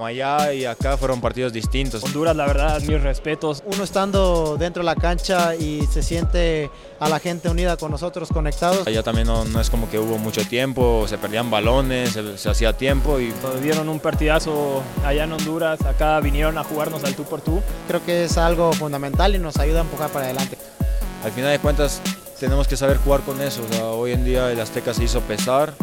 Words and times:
Allá 0.00 0.52
y 0.52 0.64
acá 0.64 0.96
fueron 0.96 1.20
partidos 1.20 1.52
distintos. 1.52 2.02
Honduras, 2.04 2.36
la 2.36 2.46
verdad, 2.46 2.80
mis 2.80 3.02
respetos. 3.02 3.62
Uno 3.66 3.82
estando 3.82 4.56
dentro 4.56 4.82
de 4.82 4.86
la 4.86 4.94
cancha 4.94 5.56
y 5.56 5.86
se 5.90 6.02
siente 6.02 6.70
a 7.00 7.08
la 7.08 7.18
gente 7.18 7.48
unida 7.48 7.76
con 7.76 7.90
nosotros, 7.90 8.28
conectados. 8.28 8.86
Allá 8.86 9.02
también 9.02 9.26
no, 9.26 9.44
no 9.44 9.60
es 9.60 9.70
como 9.70 9.90
que 9.90 9.98
hubo 9.98 10.18
mucho 10.18 10.46
tiempo, 10.46 11.06
se 11.08 11.18
perdían 11.18 11.50
balones, 11.50 12.10
se, 12.12 12.38
se 12.38 12.48
hacía 12.48 12.72
tiempo 12.72 13.18
y 13.18 13.32
Nos 13.42 13.60
dieron 13.60 13.88
un 13.88 13.98
partidazo 13.98 14.82
allá 15.04 15.24
en 15.24 15.32
Honduras, 15.32 15.80
acá 15.84 16.20
vinieron 16.20 16.58
a 16.58 16.64
jugarnos 16.64 17.02
al 17.04 17.14
tú 17.14 17.24
por 17.24 17.40
tú. 17.40 17.60
Creo 17.88 18.04
que 18.04 18.24
es 18.24 18.38
algo 18.38 18.72
fundamental 18.72 19.34
y 19.34 19.38
nos 19.38 19.56
ayuda 19.58 19.80
a 19.80 19.82
empujar 19.82 20.10
para 20.10 20.26
adelante. 20.26 20.56
al 21.24 21.32
final 21.32 21.50
de 21.50 21.58
cuentas 21.58 22.00
tenemos 22.38 22.68
que 22.68 22.76
saber 22.76 22.98
jugar 22.98 23.22
con 23.22 23.40
eso. 23.40 23.62
O 23.68 23.72
sea, 23.72 23.86
hoy 23.86 24.12
en 24.12 24.24
día 24.24 24.50
el 24.50 24.60
Azteca 24.60 24.94
se 24.94 25.04
hizo 25.04 25.20
pesar. 25.22 25.74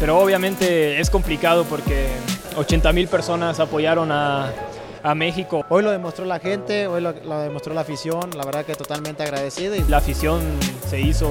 Pero 0.00 0.18
obviamente 0.18 1.00
es 1.00 1.08
complicado 1.08 1.64
porque 1.64 2.08
80 2.56 2.92
mil 2.92 3.08
personas 3.08 3.60
apoyaron 3.60 4.10
a, 4.12 4.50
a 5.02 5.14
México. 5.14 5.64
Hoy 5.68 5.82
lo 5.82 5.90
demostró 5.90 6.24
la 6.24 6.38
gente, 6.38 6.86
hoy 6.86 7.00
lo, 7.00 7.12
lo 7.12 7.40
demostró 7.40 7.74
la 7.74 7.82
afición, 7.82 8.30
la 8.36 8.44
verdad 8.44 8.64
que 8.64 8.74
totalmente 8.74 9.22
agradecido. 9.22 9.74
Y 9.76 9.82
La 9.84 9.98
afición 9.98 10.40
se 10.88 11.00
hizo, 11.00 11.28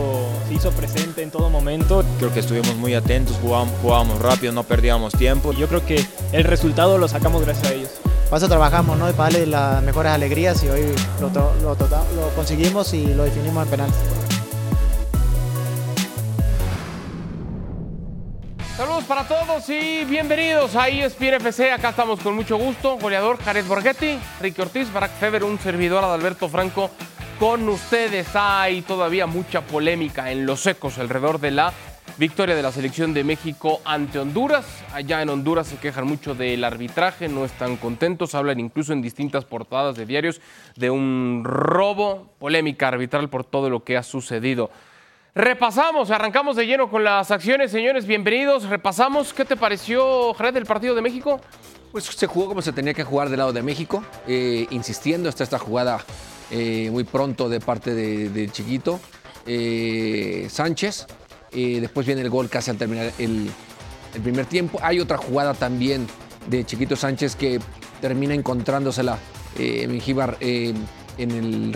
se 0.48 0.54
hizo 0.55 0.72
presente 0.72 1.23
en 1.23 1.31
todo 1.31 1.50
momento. 1.50 2.04
Creo 2.20 2.34
que 2.34 2.40
estuvimos 2.41 2.76
muy 2.76 2.94
atentos, 2.94 3.38
jugábamos, 3.41 3.73
jugábamos 3.81 4.22
rápido, 4.22 4.54
no 4.54 4.64
perdíamos 4.64 5.14
tiempo. 5.14 5.54
Yo 5.54 5.67
creo 5.67 5.86
que 5.86 6.05
el 6.31 6.44
resultado 6.44 6.98
lo 6.98 7.08
sacamos 7.08 7.44
gracias 7.44 7.67
a 7.72 7.73
ellos. 7.73 7.90
para 8.30 8.38
eso 8.38 8.48
trabajamos, 8.48 8.98
¿no? 8.98 9.09
Y 9.09 9.14
para 9.14 9.30
darle 9.31 9.45
las 9.48 9.81
mejores 9.84 10.12
alegrías 10.12 10.64
y 10.64 10.70
hoy 10.70 10.94
lo, 11.22 11.30
lo 11.62 11.76
tota- 11.76 12.03
lo 12.16 12.30
conseguimos 12.36 12.94
y 12.94 13.14
lo 13.14 13.23
definimos 13.23 13.64
en 13.66 13.70
penales. 13.70 13.95
Saludos 18.76 19.04
para 19.04 19.27
todos 19.27 19.70
y 19.70 20.04
bienvenidos 20.05 20.76
a 20.76 20.90
ESPN 20.90 21.36
FC. 21.36 21.72
Acá 21.72 21.90
estamos 21.90 22.20
con 22.20 22.34
mucho 22.34 22.58
gusto. 22.58 22.98
Goleador 22.98 23.38
Jared 23.38 23.66
Borghetti, 23.66 24.17
Ricky 24.42 24.61
Ortiz, 24.61 24.92
Barack 24.92 25.11
Feber, 25.11 25.44
un 25.44 25.59
servidor 25.59 26.03
Adalberto 26.03 26.50
Franco 26.50 26.89
con 27.39 27.70
ustedes. 27.70 28.28
Hay 28.34 28.81
todavía 28.81 29.28
mucha 29.28 29.62
polémica 29.62 30.31
en 30.31 30.47
los 30.47 30.66
ecos 30.66 30.97
alrededor 30.97 31.39
de 31.39 31.52
la 31.52 31.72
victoria 32.17 32.56
de 32.56 32.64
la 32.64 32.72
selección 32.72 33.14
de 33.14 33.23
México 33.23 33.80
ante 33.86 34.17
Honduras. 34.17 34.66
Allá 34.92 35.22
en 35.22 35.30
Honduras 35.30 35.67
se 35.67 35.78
quejan 35.78 36.08
mucho 36.08 36.34
del 36.34 36.64
arbitraje, 36.64 37.30
no 37.30 37.45
están 37.45 37.78
contentos, 37.78 38.34
hablan 38.34 38.59
incluso 38.59 38.92
en 38.92 39.03
distintas 39.03 39.45
portadas 39.45 39.95
de 39.97 40.08
diarios 40.08 40.42
de 40.75 40.90
un 40.90 41.44
robo, 41.45 42.28
polémica 42.40 42.88
arbitral 42.88 43.30
por 43.30 43.44
todo 43.44 43.69
lo 43.69 43.84
que 43.84 43.97
ha 43.97 44.03
sucedido. 44.03 44.72
Repasamos, 45.36 46.12
arrancamos 46.12 46.56
de 46.56 46.67
lleno 46.67 46.92
con 46.92 47.03
las 47.03 47.31
acciones, 47.31 47.72
señores, 47.72 48.06
bienvenidos. 48.06 48.70
Repasamos, 48.70 49.34
¿qué 49.34 49.45
te 49.45 49.56
pareció, 49.58 50.31
Jared, 50.36 50.53
del 50.53 50.67
partido 50.67 50.94
de 50.94 51.02
México? 51.02 51.42
Pues 51.92 52.03
se 52.03 52.28
jugó 52.28 52.48
como 52.50 52.62
se 52.62 52.72
tenía 52.72 52.94
que 52.94 53.03
jugar 53.03 53.30
del 53.30 53.40
lado 53.40 53.52
de 53.52 53.64
México, 53.64 54.03
eh, 54.28 54.67
insistiendo 54.70 55.30
hasta 55.30 55.44
esta 55.44 55.58
jugada 55.58 56.06
eh, 56.52 56.90
muy 56.92 57.03
pronto 57.03 57.50
de 57.50 57.59
parte 57.59 57.95
de- 57.95 58.50
chiquito 58.52 59.00
eh, 59.48 60.45
Sánchez. 60.52 61.08
Después 61.52 62.06
viene 62.06 62.22
el 62.22 62.30
gol 62.30 62.47
casi 62.50 62.70
al 62.70 62.78
terminar 62.78 63.12
el, 63.18 63.50
el 64.14 64.22
primer 64.22 64.45
tiempo. 64.45 64.80
Hay 64.84 65.00
otra 65.00 65.18
jugada 65.18 65.56
también 65.56 66.06
de 66.47 66.64
chiquito 66.64 66.95
Sánchez 66.95 67.36
que 67.36 67.59
termina 68.02 68.36
encontrándosela 68.36 69.18
eh, 69.58 69.88
Mengíbar 69.88 70.38
en, 71.17 71.31
el, 71.31 71.73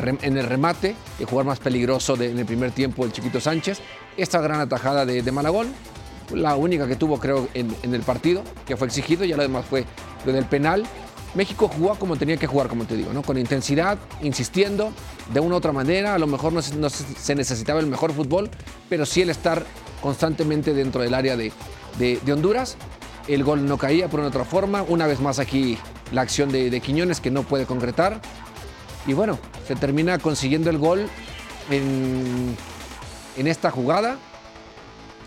remate, 0.47 0.95
el 1.19 1.25
jugador 1.25 1.45
más 1.45 1.59
peligroso 1.59 2.15
de- 2.15 2.31
en 2.31 2.39
el 2.39 2.45
primer 2.45 2.71
tiempo, 2.71 3.05
el 3.05 3.11
chiquito 3.11 3.39
Sánchez. 3.39 3.79
Esta 4.17 4.41
gran 4.41 4.59
atajada 4.59 5.05
de, 5.05 5.31
Malagón, 5.31 5.67
la 6.33 6.55
única 6.55 6.87
que 6.87 6.95
tuvo 6.95 7.19
creo 7.19 7.47
en, 7.53 7.75
el 7.93 8.01
partido, 8.01 8.43
que 8.65 8.75
fue 8.75 8.87
exigido, 8.87 9.25
ya 9.25 9.37
lo 9.37 9.43
demás 9.43 9.65
fue 9.65 9.85
lo 10.25 10.33
del 10.33 10.45
penal. 10.45 10.85
México 11.35 11.67
jugó 11.67 11.95
como 11.95 12.15
tenía 12.15 12.37
que 12.37 12.47
jugar, 12.47 12.67
como 12.67 12.85
te 12.85 12.95
digo, 12.95 13.13
¿no? 13.13 13.21
con 13.21 13.37
intensidad, 13.37 13.99
insistiendo, 14.21 14.91
de 15.33 15.39
una 15.39 15.55
u 15.55 15.57
otra 15.57 15.71
manera. 15.71 16.15
A 16.15 16.17
lo 16.17 16.25
mejor 16.25 16.51
no 16.53 16.61
se, 16.61 17.35
necesitaba 17.35 17.79
el 17.79 17.85
mejor 17.85 18.11
fútbol, 18.13 18.49
pero 18.89 19.05
sí 19.05 19.21
el 19.21 19.29
estar 19.29 19.63
constantemente 20.01 20.73
dentro 20.73 21.01
del 21.01 21.13
área 21.13 21.37
de, 21.37 21.51
Honduras. 22.31 22.75
El 23.27 23.43
gol 23.43 23.67
no 23.67 23.77
caía 23.77 24.07
por 24.07 24.21
una 24.21 24.29
otra 24.29 24.45
forma. 24.45 24.83
Una 24.83 25.05
vez 25.05 25.19
más 25.19 25.37
aquí 25.37 25.77
la 26.11 26.21
acción 26.21 26.49
de 26.49 26.79
Quiñones 26.79 27.19
que 27.19 27.29
no 27.29 27.43
puede 27.43 27.65
concretar. 27.65 28.21
Y 29.07 29.13
bueno, 29.13 29.39
se 29.65 29.75
termina 29.75 30.19
consiguiendo 30.19 30.69
el 30.69 30.77
gol 30.77 31.07
en, 31.71 32.55
en 33.37 33.47
esta 33.47 33.71
jugada, 33.71 34.17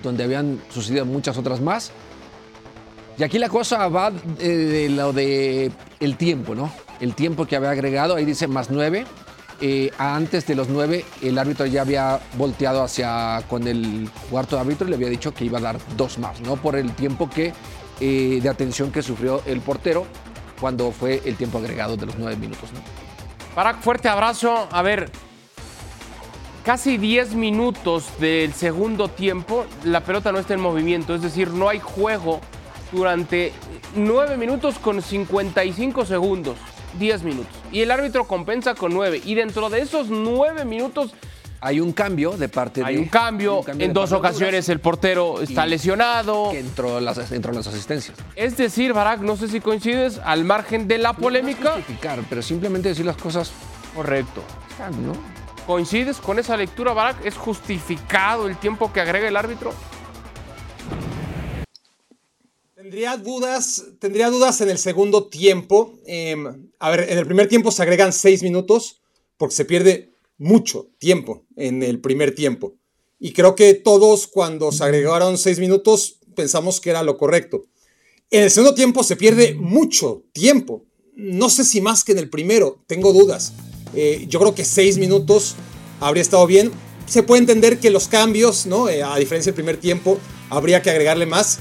donde 0.02 0.22
habían 0.24 0.60
sucedido 0.70 1.04
muchas 1.06 1.36
otras 1.38 1.60
más. 1.60 1.90
Y 3.18 3.22
aquí 3.22 3.38
la 3.38 3.48
cosa 3.48 3.88
va 3.88 4.10
de, 4.10 4.56
de 4.56 4.88
lo 4.90 5.12
de 5.12 5.72
el 5.98 6.16
tiempo, 6.16 6.54
¿no? 6.54 6.70
El 7.00 7.14
tiempo 7.14 7.46
que 7.46 7.56
había 7.56 7.70
agregado, 7.70 8.14
ahí 8.16 8.24
dice 8.24 8.46
más 8.46 8.70
nueve. 8.70 9.06
Eh, 9.62 9.90
antes 9.98 10.46
de 10.46 10.54
los 10.54 10.70
nueve, 10.70 11.04
el 11.20 11.38
árbitro 11.38 11.66
ya 11.66 11.82
había 11.82 12.18
volteado 12.38 12.82
hacia 12.82 13.42
con 13.46 13.66
el 13.68 14.08
cuarto 14.30 14.58
árbitro 14.58 14.86
y 14.86 14.90
le 14.90 14.96
había 14.96 15.10
dicho 15.10 15.34
que 15.34 15.44
iba 15.44 15.58
a 15.58 15.62
dar 15.62 15.78
dos 15.98 16.18
más, 16.18 16.40
¿no? 16.40 16.56
Por 16.56 16.76
el 16.76 16.92
tiempo 16.94 17.28
que, 17.28 17.52
eh, 18.00 18.40
de 18.42 18.48
atención 18.48 18.90
que 18.90 19.02
sufrió 19.02 19.42
el 19.44 19.60
portero 19.60 20.06
cuando 20.58 20.92
fue 20.92 21.20
el 21.26 21.36
tiempo 21.36 21.58
agregado 21.58 21.98
de 21.98 22.06
los 22.06 22.16
nueve 22.18 22.36
minutos, 22.36 22.72
¿no? 22.72 22.80
Barack, 23.54 23.80
fuerte 23.80 24.08
abrazo. 24.08 24.68
A 24.70 24.82
ver, 24.82 25.10
casi 26.64 26.98
10 26.98 27.34
minutos 27.34 28.06
del 28.20 28.52
segundo 28.54 29.08
tiempo, 29.08 29.66
la 29.84 30.04
pelota 30.04 30.30
no 30.30 30.38
está 30.38 30.54
en 30.54 30.60
movimiento, 30.60 31.14
es 31.14 31.22
decir, 31.22 31.48
no 31.48 31.68
hay 31.68 31.80
juego 31.80 32.40
durante 32.92 33.52
9 33.96 34.36
minutos 34.36 34.78
con 34.78 35.02
55 35.02 36.04
segundos. 36.04 36.56
10 36.98 37.22
minutos. 37.22 37.52
Y 37.70 37.82
el 37.82 37.90
árbitro 37.90 38.26
compensa 38.26 38.74
con 38.74 38.92
9. 38.92 39.22
Y 39.24 39.34
dentro 39.34 39.70
de 39.70 39.80
esos 39.80 40.08
9 40.08 40.64
minutos 40.64 41.12
Hay 41.62 41.78
un 41.78 41.92
cambio 41.92 42.36
de 42.38 42.48
parte 42.48 42.82
hay 42.82 42.96
de... 42.96 43.02
un 43.02 43.08
cambio. 43.08 43.58
un 43.58 43.64
cambio 43.64 43.86
en 43.86 43.92
dos 43.92 44.12
ocasiones 44.12 44.68
el 44.70 44.80
portero 44.80 45.42
está 45.42 45.66
lesionado. 45.66 46.52
entró 46.52 47.00
las, 47.00 47.30
entró 47.32 47.52
las 47.52 47.66
asistencias. 47.66 48.16
Es 48.34 48.56
decir, 48.56 48.94
Barack, 48.94 49.20
no 49.20 49.36
sé 49.36 49.48
si 49.48 49.60
coincides, 49.60 50.18
al 50.24 50.44
margen 50.44 50.88
de 50.88 50.98
la 50.98 51.12
polémica. 51.12 51.72
Justificar, 51.72 52.20
pero 52.28 52.40
simplemente 52.40 52.88
decir 52.88 53.04
las 53.04 53.16
cosas, 53.16 53.52
Correcto. 53.94 54.42
¿no? 55.02 55.12
¿Coincides 55.66 56.16
con 56.16 56.38
esa 56.38 56.56
lectura, 56.56 56.92
Barack? 56.92 57.26
¿Es 57.26 57.36
justificado 57.36 58.48
el 58.48 58.56
tiempo 58.56 58.92
que 58.92 59.00
agrega 59.00 59.28
el 59.28 59.36
árbitro? 59.36 59.74
Tendría 62.74 63.16
dudas, 63.18 63.84
tendría 63.98 64.30
dudas 64.30 64.60
en 64.62 64.70
el 64.70 64.78
segundo 64.78 65.28
tiempo. 65.28 65.92
Em, 66.06 66.70
a 66.78 66.90
ver, 66.90 67.10
en 67.10 67.18
el 67.18 67.26
primer 67.26 67.46
tiempo 67.48 67.70
se 67.70 67.82
agregan 67.82 68.12
seis 68.12 68.42
minutos 68.42 69.02
porque 69.36 69.54
se 69.54 69.64
pierde 69.64 70.09
mucho 70.40 70.90
tiempo 70.98 71.46
en 71.54 71.84
el 71.84 72.00
primer 72.00 72.34
tiempo. 72.34 72.74
Y 73.20 73.32
creo 73.32 73.54
que 73.54 73.74
todos 73.74 74.26
cuando 74.26 74.72
se 74.72 74.82
agregaron 74.82 75.38
seis 75.38 75.60
minutos 75.60 76.18
pensamos 76.34 76.80
que 76.80 76.90
era 76.90 77.04
lo 77.04 77.16
correcto. 77.16 77.62
En 78.30 78.42
el 78.42 78.50
segundo 78.50 78.74
tiempo 78.74 79.04
se 79.04 79.14
pierde 79.14 79.54
mucho 79.54 80.24
tiempo. 80.32 80.84
No 81.14 81.48
sé 81.50 81.64
si 81.64 81.80
más 81.80 82.02
que 82.02 82.12
en 82.12 82.18
el 82.18 82.30
primero, 82.30 82.82
tengo 82.88 83.12
dudas. 83.12 83.52
Eh, 83.94 84.24
yo 84.28 84.40
creo 84.40 84.54
que 84.54 84.64
seis 84.64 84.98
minutos 84.98 85.54
habría 86.00 86.22
estado 86.22 86.46
bien. 86.46 86.72
Se 87.06 87.22
puede 87.22 87.40
entender 87.42 87.78
que 87.78 87.90
los 87.90 88.08
cambios, 88.08 88.66
¿no? 88.66 88.88
Eh, 88.88 89.02
a 89.02 89.16
diferencia 89.18 89.50
del 89.52 89.56
primer 89.62 89.76
tiempo, 89.76 90.18
habría 90.48 90.82
que 90.82 90.90
agregarle 90.90 91.26
más 91.26 91.60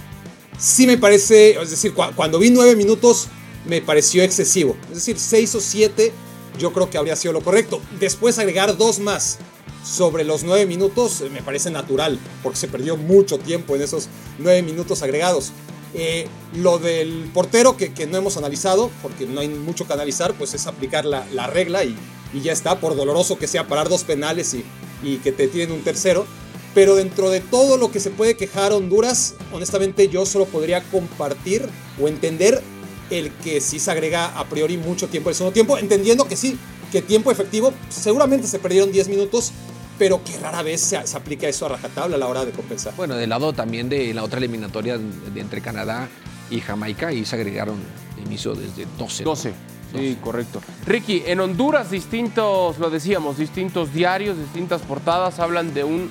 sí 0.59 0.85
me 0.85 0.97
parece, 0.97 1.51
es 1.51 1.69
decir, 1.71 1.95
cua- 1.95 2.13
cuando 2.13 2.37
vi 2.37 2.49
nueve 2.49 2.75
minutos 2.75 3.29
me 3.65 3.81
pareció 3.81 4.23
excesivo. 4.23 4.75
Es 4.89 4.95
decir, 4.95 5.17
seis 5.17 5.55
o 5.55 5.61
siete 5.61 6.11
yo 6.59 6.71
creo 6.71 6.89
que 6.89 6.99
habría 6.99 7.15
sido 7.15 7.33
lo 7.33 7.41
correcto. 7.41 7.81
Después 7.99 8.37
agregar 8.37 8.77
dos 8.77 8.99
más 8.99 9.39
sobre 9.83 10.23
los 10.23 10.43
nueve 10.43 10.65
minutos 10.65 11.21
eh, 11.21 11.29
me 11.29 11.41
parece 11.41 11.71
natural, 11.71 12.19
porque 12.43 12.59
se 12.59 12.67
perdió 12.67 12.97
mucho 12.97 13.39
tiempo 13.39 13.75
en 13.75 13.81
esos 13.81 14.09
nueve 14.37 14.61
minutos 14.61 15.01
agregados. 15.01 15.51
Eh, 15.95 16.27
lo 16.53 16.77
del 16.77 17.31
portero 17.33 17.75
que, 17.75 17.93
que 17.93 18.05
no 18.05 18.17
hemos 18.17 18.37
analizado, 18.37 18.91
porque 19.01 19.25
no 19.25 19.39
hay 19.39 19.47
mucho 19.47 19.87
que 19.87 19.93
analizar, 19.93 20.35
pues 20.35 20.53
es 20.53 20.67
aplicar 20.67 21.05
la, 21.05 21.25
la 21.33 21.47
regla 21.47 21.83
y, 21.83 21.97
y 22.33 22.41
ya 22.41 22.51
está, 22.51 22.79
por 22.79 22.95
doloroso 22.95 23.39
que 23.39 23.47
sea 23.47 23.67
parar 23.67 23.89
dos 23.89 24.03
penales 24.03 24.53
y, 24.53 24.63
y 25.01 25.17
que 25.17 25.31
te 25.31 25.47
tiren 25.47 25.71
un 25.71 25.81
tercero. 25.81 26.27
Pero 26.75 26.93
dentro 26.93 27.31
de 27.31 27.39
todo 27.39 27.77
lo 27.77 27.89
que 27.91 27.99
se 27.99 28.11
puede 28.11 28.37
quejar 28.37 28.73
Honduras, 28.73 29.33
honestamente 29.51 30.07
yo 30.09 30.27
solo 30.27 30.45
podría 30.45 30.83
compartir 30.91 31.67
o 31.99 32.07
entender 32.07 32.61
el 33.09 33.31
que 33.31 33.61
sí 33.61 33.79
se 33.79 33.91
agrega 33.91 34.37
a 34.37 34.45
priori 34.45 34.77
mucho 34.77 35.07
tiempo 35.07 35.29
el 35.29 35.35
segundo 35.35 35.53
tiempo, 35.53 35.77
entendiendo 35.77 36.25
que 36.25 36.35
sí, 36.35 36.57
que 36.91 37.01
tiempo 37.01 37.31
efectivo, 37.31 37.73
seguramente 37.89 38.47
se 38.47 38.59
perdieron 38.59 38.91
10 38.91 39.09
minutos, 39.09 39.51
pero 39.97 40.23
que 40.23 40.37
rara 40.37 40.61
vez 40.63 40.81
se, 40.81 41.05
se 41.05 41.17
aplica 41.17 41.47
eso 41.47 41.65
a 41.65 41.69
rajatabla 41.69 42.15
a 42.15 42.19
la 42.19 42.27
hora 42.27 42.45
de 42.45 42.51
compensar. 42.51 42.93
Bueno, 42.95 43.15
del 43.15 43.29
lado 43.29 43.53
también 43.53 43.89
de 43.89 44.13
la 44.13 44.23
otra 44.23 44.39
eliminatoria 44.39 44.97
de 44.97 45.39
entre 45.41 45.61
Canadá 45.61 46.07
y 46.49 46.61
Jamaica, 46.61 47.11
y 47.11 47.25
se 47.25 47.35
agregaron 47.35 47.77
inicio 48.25 48.53
desde 48.53 48.85
12. 48.97 49.23
12. 49.23 49.53
Sí, 49.95 50.17
correcto. 50.21 50.61
Ricky, 50.85 51.23
en 51.25 51.39
Honduras 51.39 51.89
distintos, 51.89 52.77
lo 52.77 52.89
decíamos, 52.89 53.37
distintos 53.37 53.91
diarios, 53.91 54.37
distintas 54.37 54.81
portadas 54.81 55.39
hablan 55.39 55.73
de 55.73 55.83
un 55.83 56.09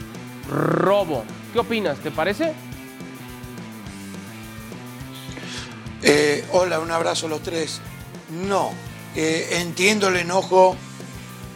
robo. 0.50 1.23
¿Qué 1.53 1.61
opinas? 1.61 1.99
¿Te 1.99 2.11
parece? 2.11 2.55
Eh, 6.03 6.45
hola, 6.53 6.79
un 6.79 6.93
abrazo 6.93 7.27
a 7.27 7.29
los 7.29 7.43
tres. 7.43 7.81
No, 8.31 8.73
eh, 9.17 9.49
entiendo 9.61 10.09
el 10.09 10.17
enojo 10.17 10.77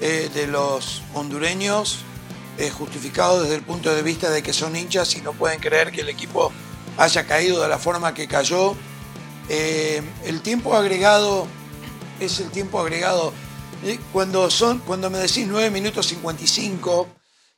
eh, 0.00 0.30
de 0.34 0.46
los 0.48 1.02
hondureños, 1.14 1.98
justificado 2.76 3.42
desde 3.42 3.56
el 3.56 3.62
punto 3.62 3.92
de 3.92 4.02
vista 4.02 4.30
de 4.30 4.42
que 4.42 4.52
son 4.52 4.76
hinchas 4.76 5.16
y 5.16 5.20
no 5.20 5.32
pueden 5.32 5.58
creer 5.58 5.90
que 5.90 6.02
el 6.02 6.08
equipo 6.08 6.52
haya 6.96 7.26
caído 7.26 7.60
de 7.60 7.68
la 7.68 7.78
forma 7.78 8.14
que 8.14 8.28
cayó. 8.28 8.76
el 9.48 10.40
tiempo 10.42 10.76
agregado 10.76 11.48
es 12.20 12.38
el 12.38 12.50
tiempo 12.50 12.78
agregado. 12.78 13.32
Cuando, 14.12 14.48
son, 14.48 14.78
cuando 14.80 15.10
me 15.10 15.18
decís 15.18 15.46
9 15.48 15.70
minutos 15.70 16.06
55 16.06 17.08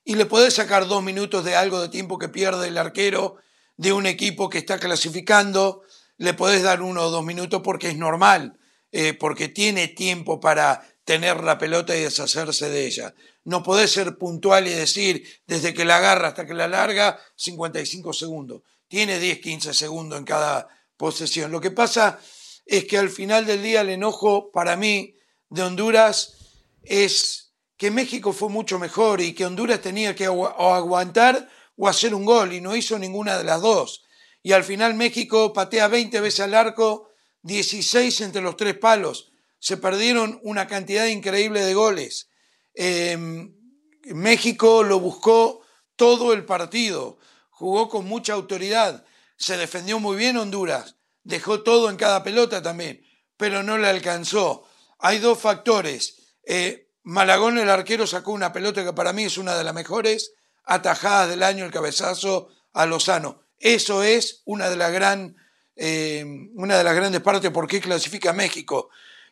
y 0.04 0.14
le 0.14 0.24
podés 0.24 0.54
sacar 0.54 0.86
dos 0.86 1.02
minutos 1.02 1.44
de 1.44 1.54
algo 1.54 1.82
de 1.82 1.90
tiempo 1.90 2.18
que 2.18 2.28
pierde 2.28 2.68
el 2.68 2.78
arquero 2.78 3.36
de 3.76 3.92
un 3.92 4.06
equipo 4.06 4.48
que 4.48 4.58
está 4.58 4.78
clasificando, 4.78 5.82
le 6.16 6.34
podés 6.34 6.62
dar 6.62 6.82
uno 6.82 7.02
o 7.02 7.10
dos 7.10 7.24
minutos 7.24 7.62
porque 7.62 7.88
es 7.88 7.96
normal, 7.96 8.58
eh, 8.92 9.14
porque 9.14 9.48
tiene 9.48 9.88
tiempo 9.88 10.40
para 10.40 10.86
tener 11.04 11.42
la 11.42 11.58
pelota 11.58 11.96
y 11.96 12.02
deshacerse 12.02 12.68
de 12.70 12.86
ella. 12.86 13.14
No 13.44 13.62
podés 13.62 13.92
ser 13.92 14.16
puntual 14.16 14.66
y 14.66 14.70
decir, 14.70 15.42
desde 15.46 15.74
que 15.74 15.84
la 15.84 15.98
agarra 15.98 16.28
hasta 16.28 16.46
que 16.46 16.54
la 16.54 16.68
larga, 16.68 17.18
55 17.36 18.12
segundos. 18.12 18.62
Tiene 18.88 19.18
10, 19.18 19.40
15 19.40 19.74
segundos 19.74 20.18
en 20.18 20.24
cada 20.24 20.68
posesión. 20.96 21.50
Lo 21.50 21.60
que 21.60 21.70
pasa 21.70 22.18
es 22.64 22.84
que 22.86 22.96
al 22.96 23.10
final 23.10 23.44
del 23.44 23.62
día 23.62 23.82
el 23.82 23.90
enojo 23.90 24.50
para 24.50 24.76
mí 24.76 25.14
de 25.50 25.62
Honduras 25.62 26.36
es 26.82 27.52
que 27.76 27.90
México 27.90 28.32
fue 28.32 28.48
mucho 28.48 28.78
mejor 28.78 29.20
y 29.20 29.34
que 29.34 29.44
Honduras 29.44 29.80
tenía 29.80 30.14
que 30.14 30.28
o 30.28 30.74
aguantar 30.74 31.48
o 31.76 31.88
hacer 31.88 32.14
un 32.14 32.24
gol 32.24 32.52
y 32.52 32.60
no 32.60 32.76
hizo 32.76 32.98
ninguna 32.98 33.36
de 33.36 33.44
las 33.44 33.60
dos. 33.60 34.03
Y 34.44 34.52
al 34.52 34.62
final 34.62 34.92
México 34.92 35.54
patea 35.54 35.88
20 35.88 36.20
veces 36.20 36.40
al 36.40 36.52
arco, 36.52 37.08
16 37.44 38.20
entre 38.20 38.42
los 38.42 38.58
tres 38.58 38.76
palos. 38.76 39.32
Se 39.58 39.78
perdieron 39.78 40.38
una 40.42 40.66
cantidad 40.66 41.06
increíble 41.06 41.64
de 41.64 41.72
goles. 41.72 42.28
Em, 42.74 43.56
México 44.04 44.82
lo 44.82 45.00
buscó 45.00 45.62
todo 45.96 46.34
el 46.34 46.44
partido, 46.44 47.18
jugó 47.48 47.88
con 47.88 48.04
mucha 48.04 48.34
autoridad, 48.34 49.06
se 49.38 49.56
defendió 49.56 49.98
muy 49.98 50.18
bien 50.18 50.36
Honduras, 50.36 50.96
dejó 51.22 51.62
todo 51.62 51.88
en 51.88 51.96
cada 51.96 52.22
pelota 52.22 52.62
también, 52.62 53.02
pero 53.38 53.62
no 53.62 53.78
le 53.78 53.88
alcanzó. 53.88 54.68
Hay 54.98 55.20
dos 55.20 55.38
factores. 55.38 56.36
Eh, 56.46 56.90
Malagón, 57.02 57.56
el 57.56 57.70
arquero, 57.70 58.06
sacó 58.06 58.32
una 58.32 58.52
pelota 58.52 58.84
que 58.84 58.92
para 58.92 59.14
mí 59.14 59.24
es 59.24 59.38
una 59.38 59.56
de 59.56 59.64
las 59.64 59.72
mejores 59.72 60.34
atajadas 60.64 61.30
del 61.30 61.42
año, 61.42 61.64
el 61.64 61.72
cabezazo 61.72 62.50
a 62.74 62.84
Lozano. 62.84 63.43
Eso 63.64 64.02
es 64.02 64.42
una 64.44 64.68
de, 64.68 64.76
las 64.76 64.92
gran, 64.92 65.36
eh, 65.74 66.22
una 66.54 66.76
de 66.76 66.84
las 66.84 66.94
grandes 66.94 67.22
partes 67.22 67.50
por 67.50 67.66
qué 67.66 67.80
clasifica 67.80 68.34
México. 68.34 68.90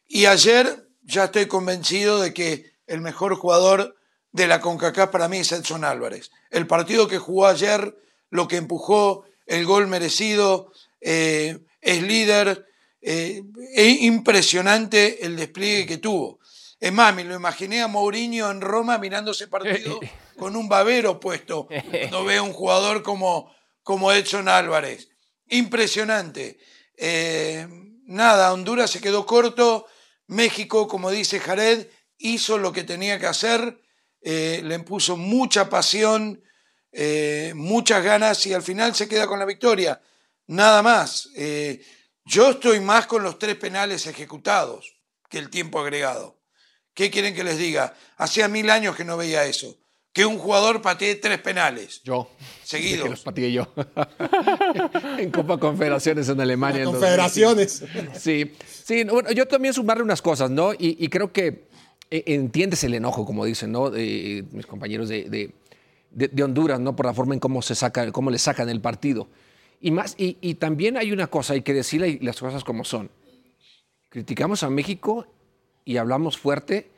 Y 0.08 0.24
ayer 0.24 0.88
ya 1.02 1.24
estoy 1.24 1.48
convencido 1.48 2.18
de 2.18 2.32
que 2.32 2.72
el 2.86 3.02
mejor 3.02 3.34
jugador 3.34 3.94
de 4.32 4.46
la 4.46 4.62
CONCACAF 4.62 5.10
para 5.10 5.28
mí 5.28 5.36
es 5.36 5.52
Edson 5.52 5.84
Álvarez. 5.84 6.30
El 6.50 6.66
partido 6.66 7.08
que 7.08 7.18
jugó 7.18 7.46
ayer, 7.46 7.94
lo 8.30 8.48
que 8.48 8.56
empujó, 8.56 9.26
el 9.44 9.66
gol 9.66 9.86
merecido, 9.86 10.72
eh, 11.02 11.58
es 11.82 12.02
líder, 12.02 12.66
eh, 13.02 13.42
es 13.74 14.00
impresionante 14.00 15.26
el 15.26 15.36
despliegue 15.36 15.84
que 15.84 15.98
tuvo. 15.98 16.38
Es 16.80 16.90
más, 16.90 17.14
me 17.14 17.24
lo 17.24 17.34
imaginé 17.34 17.82
a 17.82 17.86
Mourinho 17.86 18.50
en 18.50 18.62
Roma 18.62 18.96
mirando 18.96 19.32
ese 19.32 19.48
partido 19.48 20.00
con 20.38 20.56
un 20.56 20.70
babero 20.70 21.20
puesto, 21.20 21.68
no 22.10 22.24
ve 22.24 22.40
un 22.40 22.54
jugador 22.54 23.02
como, 23.02 23.52
como 23.82 24.12
Edson 24.12 24.48
Álvarez. 24.48 25.08
Impresionante. 25.48 26.58
Eh, 26.96 27.66
nada, 28.04 28.52
Honduras 28.52 28.90
se 28.90 29.00
quedó 29.00 29.26
corto, 29.26 29.86
México, 30.26 30.88
como 30.88 31.10
dice 31.10 31.40
Jared, 31.40 31.88
hizo 32.18 32.58
lo 32.58 32.72
que 32.72 32.84
tenía 32.84 33.18
que 33.18 33.26
hacer, 33.26 33.80
eh, 34.20 34.60
le 34.64 34.76
impuso 34.76 35.16
mucha 35.16 35.68
pasión, 35.68 36.42
eh, 36.92 37.52
muchas 37.56 38.04
ganas 38.04 38.46
y 38.46 38.54
al 38.54 38.62
final 38.62 38.94
se 38.94 39.08
queda 39.08 39.26
con 39.26 39.38
la 39.38 39.44
victoria. 39.44 40.00
Nada 40.46 40.82
más. 40.82 41.28
yo 42.24 42.50
estoy 42.50 42.78
más 42.80 43.06
con 43.06 43.22
los 43.22 43.38
tres 43.38 43.56
penales 43.56 44.06
ejecutados 44.06 44.94
que 45.28 45.38
el 45.38 45.50
tiempo 45.50 45.80
agregado. 45.80 46.40
¿Qué 46.94 47.10
quieren 47.10 47.34
que 47.34 47.42
les 47.42 47.58
diga? 47.58 47.96
Hacía 48.16 48.48
mil 48.48 48.70
años 48.70 48.94
que 48.94 49.04
no 49.04 49.16
veía 49.16 49.44
eso 49.44 49.81
que 50.12 50.26
un 50.26 50.38
jugador 50.38 50.82
patee 50.82 51.14
tres 51.16 51.38
penales. 51.40 52.02
Yo. 52.04 52.28
Seguidos. 52.64 53.02
Que 53.04 53.10
los 53.10 53.20
pateé 53.20 53.52
yo. 53.52 53.68
en 55.18 55.30
Copa 55.30 55.58
Confederaciones 55.58 56.28
en 56.28 56.40
Alemania. 56.40 56.84
Confederaciones. 56.84 57.84
sí. 58.18 58.52
Sí, 58.84 59.04
bueno, 59.04 59.30
yo 59.32 59.46
también 59.46 59.72
sumarle 59.72 60.02
unas 60.02 60.20
cosas, 60.20 60.50
¿no? 60.50 60.72
Y, 60.76 61.08
creo 61.08 61.32
que 61.32 61.68
eh, 62.10 62.24
entiendes 62.26 62.82
el 62.84 62.94
enojo, 62.94 63.24
como 63.24 63.44
dicen, 63.44 63.72
¿no? 63.72 63.90
De, 63.90 64.44
mis 64.50 64.66
compañeros 64.66 65.08
de, 65.08 65.52
de, 66.10 66.42
Honduras, 66.42 66.80
¿no? 66.80 66.94
Por 66.96 67.06
la 67.06 67.14
forma 67.14 67.34
en 67.34 67.40
cómo 67.40 67.62
se 67.62 67.74
saca, 67.74 68.10
cómo 68.12 68.30
le 68.30 68.38
sacan 68.38 68.68
el 68.68 68.80
partido. 68.80 69.28
Y 69.80 69.92
más, 69.92 70.14
y, 70.18 70.36
y 70.40 70.54
también 70.54 70.96
hay 70.96 71.12
una 71.12 71.28
cosa, 71.28 71.54
hay 71.54 71.62
que 71.62 71.72
decirle 71.72 72.18
las 72.22 72.38
cosas 72.40 72.64
como 72.64 72.84
son. 72.84 73.10
Criticamos 74.08 74.62
a 74.62 74.68
México 74.68 75.26
y 75.84 75.96
hablamos 75.96 76.36
fuerte 76.36 76.90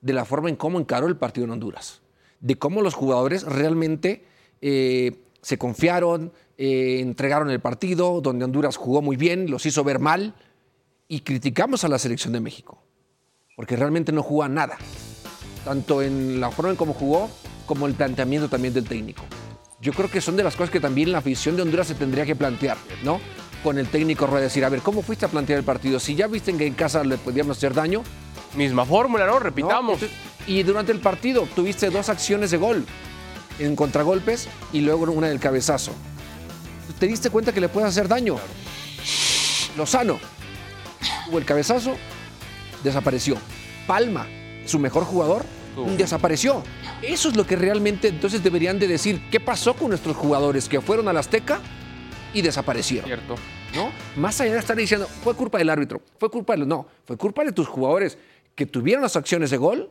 de 0.00 0.12
la 0.12 0.24
forma 0.24 0.48
en 0.48 0.56
cómo 0.56 0.78
encaró 0.78 1.08
el 1.08 1.16
partido 1.16 1.44
en 1.46 1.50
Honduras 1.50 2.03
de 2.44 2.56
cómo 2.56 2.82
los 2.82 2.92
jugadores 2.92 3.42
realmente 3.44 4.22
eh, 4.60 5.12
se 5.40 5.56
confiaron, 5.56 6.30
eh, 6.58 6.98
entregaron 7.00 7.48
el 7.48 7.58
partido, 7.58 8.20
donde 8.20 8.44
Honduras 8.44 8.76
jugó 8.76 9.00
muy 9.00 9.16
bien, 9.16 9.50
los 9.50 9.64
hizo 9.64 9.82
ver 9.82 9.98
mal, 9.98 10.34
y 11.08 11.20
criticamos 11.20 11.84
a 11.84 11.88
la 11.88 11.98
selección 11.98 12.34
de 12.34 12.40
México, 12.40 12.82
porque 13.56 13.76
realmente 13.76 14.12
no 14.12 14.22
jugó 14.22 14.46
nada, 14.46 14.76
tanto 15.64 16.02
en 16.02 16.38
la 16.38 16.50
forma 16.50 16.72
en 16.72 16.76
cómo 16.76 16.92
jugó, 16.92 17.30
como 17.64 17.86
el 17.86 17.94
planteamiento 17.94 18.50
también 18.50 18.74
del 18.74 18.84
técnico. 18.84 19.24
Yo 19.80 19.94
creo 19.94 20.10
que 20.10 20.20
son 20.20 20.36
de 20.36 20.44
las 20.44 20.54
cosas 20.54 20.70
que 20.70 20.80
también 20.80 21.12
la 21.12 21.18
afición 21.18 21.56
de 21.56 21.62
Honduras 21.62 21.86
se 21.86 21.94
tendría 21.94 22.26
que 22.26 22.36
plantear, 22.36 22.76
¿no? 23.02 23.20
Con 23.62 23.78
el 23.78 23.88
técnico 23.88 24.26
Rueda 24.26 24.42
decir, 24.42 24.66
a 24.66 24.68
ver, 24.68 24.80
¿cómo 24.80 25.00
fuiste 25.00 25.24
a 25.24 25.28
plantear 25.28 25.60
el 25.60 25.64
partido? 25.64 25.98
Si 25.98 26.14
ya 26.14 26.26
viste 26.26 26.54
que 26.54 26.66
en 26.66 26.74
casa 26.74 27.02
le 27.04 27.16
podíamos 27.16 27.56
hacer 27.56 27.72
daño. 27.72 28.02
Misma 28.54 28.84
fórmula, 28.84 29.26
¿no? 29.26 29.40
Repitamos. 29.40 29.98
Y 30.46 30.62
durante 30.62 30.92
el 30.92 31.00
partido 31.00 31.48
tuviste 31.54 31.90
dos 31.90 32.08
acciones 32.08 32.50
de 32.50 32.58
gol 32.58 32.84
en 33.58 33.76
contragolpes 33.76 34.48
y 34.72 34.80
luego 34.80 35.04
una 35.04 35.28
del 35.28 35.40
cabezazo. 35.40 35.92
¿Te 36.98 37.06
diste 37.06 37.30
cuenta 37.30 37.52
que 37.52 37.60
le 37.60 37.68
puedes 37.68 37.88
hacer 37.88 38.08
daño? 38.08 38.36
Lozano 39.76 40.18
tuvo 41.24 41.38
el 41.38 41.44
cabezazo, 41.44 41.96
desapareció. 42.82 43.36
Palma, 43.86 44.26
su 44.66 44.78
mejor 44.78 45.04
jugador, 45.04 45.44
desapareció. 45.96 46.62
Eso 47.02 47.28
es 47.28 47.36
lo 47.36 47.46
que 47.46 47.56
realmente 47.56 48.08
entonces 48.08 48.42
deberían 48.42 48.78
de 48.78 48.86
decir. 48.86 49.22
¿Qué 49.30 49.40
pasó 49.40 49.74
con 49.74 49.88
nuestros 49.88 50.16
jugadores 50.16 50.68
que 50.68 50.80
fueron 50.80 51.08
al 51.08 51.16
Azteca 51.16 51.60
y 52.32 52.42
desaparecieron? 52.42 53.06
Cierto. 53.06 53.36
¿No? 53.74 53.90
Más 54.16 54.40
allá 54.40 54.52
de 54.52 54.58
estar 54.58 54.76
diciendo, 54.76 55.08
fue 55.22 55.34
culpa 55.34 55.58
del 55.58 55.68
árbitro, 55.68 56.00
fue 56.18 56.30
culpa 56.30 56.56
de... 56.56 56.64
No, 56.64 56.86
fue 57.04 57.16
culpa 57.16 57.44
de 57.44 57.50
tus 57.50 57.66
jugadores 57.66 58.16
que 58.54 58.66
tuvieron 58.66 59.02
las 59.02 59.16
acciones 59.16 59.50
de 59.50 59.56
gol 59.56 59.90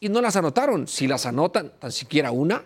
y 0.00 0.08
no 0.08 0.20
las 0.20 0.36
anotaron. 0.36 0.86
Si 0.86 1.06
las 1.06 1.26
anotan, 1.26 1.72
tan 1.78 1.92
siquiera 1.92 2.30
una, 2.30 2.62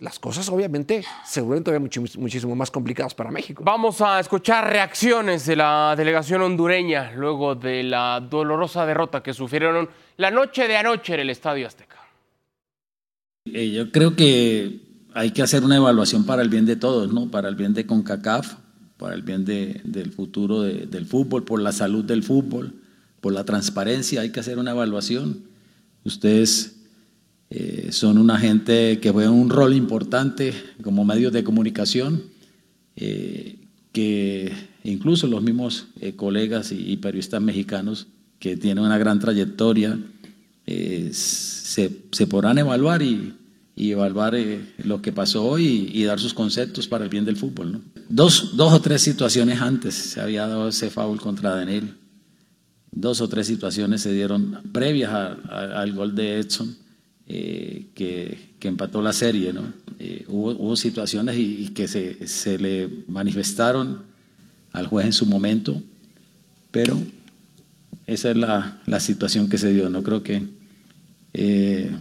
las 0.00 0.18
cosas 0.18 0.48
obviamente 0.48 1.04
se 1.24 1.40
vuelven 1.40 1.64
todavía 1.64 1.88
muchísimo 2.18 2.54
más 2.54 2.70
complicadas 2.70 3.14
para 3.14 3.30
México. 3.30 3.62
Vamos 3.64 4.00
a 4.00 4.20
escuchar 4.20 4.68
reacciones 4.68 5.46
de 5.46 5.56
la 5.56 5.94
delegación 5.96 6.42
hondureña 6.42 7.12
luego 7.12 7.54
de 7.54 7.82
la 7.84 8.20
dolorosa 8.20 8.84
derrota 8.86 9.22
que 9.22 9.32
sufrieron 9.32 9.88
la 10.16 10.30
noche 10.30 10.68
de 10.68 10.76
anoche 10.76 11.14
en 11.14 11.20
el 11.20 11.30
Estadio 11.30 11.66
Azteca. 11.66 11.96
Eh, 13.46 13.70
yo 13.70 13.90
creo 13.92 14.16
que 14.16 14.80
hay 15.14 15.30
que 15.30 15.42
hacer 15.42 15.62
una 15.62 15.76
evaluación 15.76 16.26
para 16.26 16.42
el 16.42 16.48
bien 16.48 16.66
de 16.66 16.76
todos, 16.76 17.12
¿no? 17.12 17.30
Para 17.30 17.48
el 17.48 17.54
bien 17.54 17.72
de 17.72 17.86
CONCACAF, 17.86 18.54
para 18.96 19.14
el 19.14 19.22
bien 19.22 19.44
del 19.44 20.12
futuro 20.12 20.62
del 20.62 21.06
fútbol, 21.06 21.44
por 21.44 21.60
la 21.60 21.72
salud 21.72 22.04
del 22.04 22.22
fútbol, 22.22 22.74
por 23.20 23.32
la 23.32 23.44
transparencia, 23.44 24.22
hay 24.22 24.32
que 24.32 24.40
hacer 24.40 24.58
una 24.58 24.72
evaluación 24.72 25.53
Ustedes 26.04 26.74
eh, 27.50 27.88
son 27.92 28.18
una 28.18 28.38
gente 28.38 28.98
que 29.00 29.10
juega 29.10 29.30
un 29.30 29.48
rol 29.48 29.74
importante 29.74 30.52
como 30.82 31.04
medios 31.04 31.32
de 31.32 31.44
comunicación, 31.44 32.22
eh, 32.96 33.58
que 33.92 34.52
incluso 34.82 35.26
los 35.26 35.42
mismos 35.42 35.86
eh, 36.00 36.14
colegas 36.14 36.72
y, 36.72 36.96
periodistas 36.96 37.40
mexicanos 37.40 38.06
que 38.38 38.56
tienen 38.56 38.84
una 38.84 38.98
gran 38.98 39.20
trayectoria 39.20 39.98
se, 41.12 41.90
podrán 42.28 42.58
evaluar 42.58 43.02
y, 43.02 43.34
evaluar 43.76 44.36
lo 44.78 45.00
que 45.00 45.12
pasó 45.12 45.44
hoy 45.44 45.90
y, 45.92 46.04
dar 46.04 46.18
sus 46.18 46.34
conceptos 46.34 46.88
para 46.88 47.04
el 47.04 47.10
bien 47.10 47.24
del 47.24 47.36
fútbol. 47.36 47.80
Dos, 48.08 48.56
dos 48.56 48.72
o 48.72 48.80
tres 48.80 49.00
situaciones 49.02 49.60
antes 49.60 49.94
se 49.94 50.20
había 50.20 50.46
dado 50.46 50.68
ese 50.68 50.90
foul 50.90 51.20
contra 51.20 51.54
Daniel 51.54 51.94
dos 52.94 53.20
o 53.20 53.28
tres 53.28 53.46
situaciones 53.46 54.02
se 54.02 54.12
dieron 54.12 54.60
previas 54.72 55.12
al 55.12 55.92
gol 55.92 56.14
de 56.14 56.38
Edson, 56.38 56.76
eh, 57.26 57.86
que, 57.94 58.54
empató 58.64 59.02
la 59.02 59.12
serie. 59.12 59.52
¿no? 59.52 59.74
Eh, 59.98 60.24
hubo, 60.28 60.74
situaciones 60.74 61.36
y, 61.36 61.68
que 61.74 61.86
se, 61.86 62.58
le 62.58 62.88
manifestaron 63.08 64.02
al 64.72 64.86
juez 64.86 65.04
en 65.06 65.12
su 65.12 65.26
momento, 65.26 65.82
pero 66.70 66.98
esa 68.06 68.30
es 68.30 68.36
la, 68.36 68.80
la 68.86 69.00
situación 69.00 69.50
que 69.50 69.58
se 69.58 69.70
dio. 69.70 69.90
No 69.90 70.02
creo 70.02 70.22
que 70.22 70.42
eh, 71.34 71.94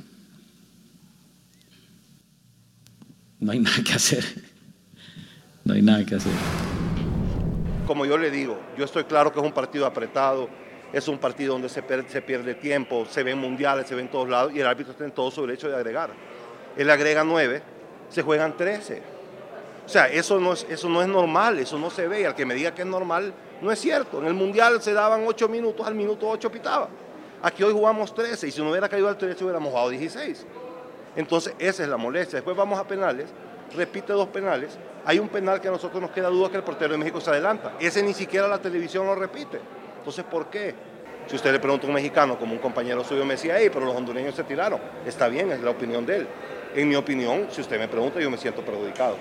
no 3.42 3.52
hay 3.52 3.60
nada 3.60 3.84
que 3.84 3.94
hacer. 3.94 4.24
No 5.66 5.74
hay 5.74 5.82
nada 5.82 6.06
que 6.06 6.16
hacer. 6.16 6.32
Como 7.86 8.06
yo 8.06 8.18
le 8.18 8.32
digo, 8.32 8.58
yo 8.78 8.86
estoy 8.86 9.04
claro 9.04 9.34
que 9.34 9.40
es 9.40 9.46
un 9.46 9.52
partido 9.52 9.86
apretado, 9.86 10.50
es 10.94 11.08
un 11.08 11.18
partido 11.18 11.54
donde 11.54 11.70
se, 11.70 11.82
pierde 11.82 12.54
tiempo, 12.54 13.06
se 13.10 13.24
ven 13.24 13.40
mundiales, 13.40 13.88
se 13.88 13.96
ven 13.96 14.10
todos 14.10 14.30
lados 14.30 14.54
y 14.54 14.60
el 14.60 14.68
árbitro 14.68 14.94
tiene 14.94 15.12
todo 15.12 15.32
su 15.32 15.42
derecho 15.42 15.68
de 15.68 15.76
agregar. 15.76 16.12
Él 16.78 16.90
agrega 16.90 17.24
nueve, 17.24 17.64
se 18.10 18.22
juegan 18.22 18.56
13. 18.56 19.02
O 19.86 19.90
sea, 19.90 20.08
eso 20.08 20.40
no, 20.40 20.54
es, 20.54 20.66
eso 20.70 20.88
no 20.88 21.02
es 21.02 21.08
normal, 21.08 21.58
eso 21.58 21.80
no 21.80 21.90
se 21.90 22.08
ve. 22.08 22.22
Y 22.22 22.26
al 22.26 22.36
que 22.36 22.46
me 22.46 22.54
diga 22.54 22.76
que 22.76 22.84
es 22.84 22.88
normal, 22.88 23.34
no 23.60 23.72
es 23.72 23.80
cierto. 23.80 24.20
En 24.22 24.28
el 24.28 24.36
mundial 24.36 24.82
se 24.82 24.94
daban 24.94 25.24
8 25.26 25.50
minutos, 25.50 25.86
al 25.86 25.96
minuto 25.96 26.30
8 26.30 26.52
pitaba. 26.52 26.88
Aquí 27.42 27.64
hoy 27.64 27.74
jugamos 27.74 28.14
13 28.14 28.48
y 28.48 28.52
si 28.52 28.62
no 28.62 28.70
hubiera 28.70 28.88
caído 28.88 29.10
al 29.10 29.18
13 29.18 29.44
hubiéramos 29.44 29.72
jugado 29.72 29.90
16. 29.90 30.46
Entonces, 31.16 31.56
esa 31.58 31.84
es 31.84 31.90
la 31.90 31.98
molestia. 31.98 32.38
Después 32.38 32.56
vamos 32.56 32.80
a 32.80 32.88
penales, 32.88 33.30
repite 33.76 34.14
dos 34.14 34.28
penales. 34.28 34.78
Hay 35.06 35.18
un 35.20 35.28
penal 35.28 35.60
que 35.60 35.68
a 35.68 35.72
nosotros 35.72 36.02
nos 36.02 36.12
queda 36.12 36.30
duda 36.30 36.50
que 36.50 36.58
el 36.58 36.64
portero 36.64 36.94
de 36.94 37.00
México 37.00 37.20
se 37.20 37.32
adelanta. 37.32 37.74
Ese 37.80 38.04
ni 38.04 38.14
siquiera 38.14 38.48
la 38.48 38.60
televisión 38.60 39.08
lo 39.08 39.16
repite. 39.16 39.60
Entonces, 40.04 40.26
¿por 40.26 40.48
qué? 40.48 40.76
Si 41.28 41.38
usted 41.38 41.54
le 41.54 41.60
pregunta 41.60 41.86
a 41.86 41.88
un 41.88 41.96
mexicano, 41.96 42.38
como 42.38 42.52
un 42.52 42.60
compañero 42.60 43.06
suyo 43.06 43.24
me 43.24 43.36
decía, 43.36 43.56
hey, 43.58 43.70
pero 43.72 43.86
los 43.86 43.96
hondureños 43.96 44.36
se 44.36 44.44
tiraron. 44.44 44.82
Está 45.06 45.30
bien, 45.30 45.50
es 45.54 45.62
la 45.62 45.70
opinión 45.70 46.06
de 46.06 46.18
él. 46.18 46.28
En 46.76 46.90
mi 46.90 46.96
opinión, 46.96 47.48
si 47.50 47.62
usted 47.62 47.80
me 47.80 47.88
pregunta, 47.88 48.20
yo 48.20 48.30
me 48.30 48.36
siento 48.36 48.62
perjudicado. 48.64 49.16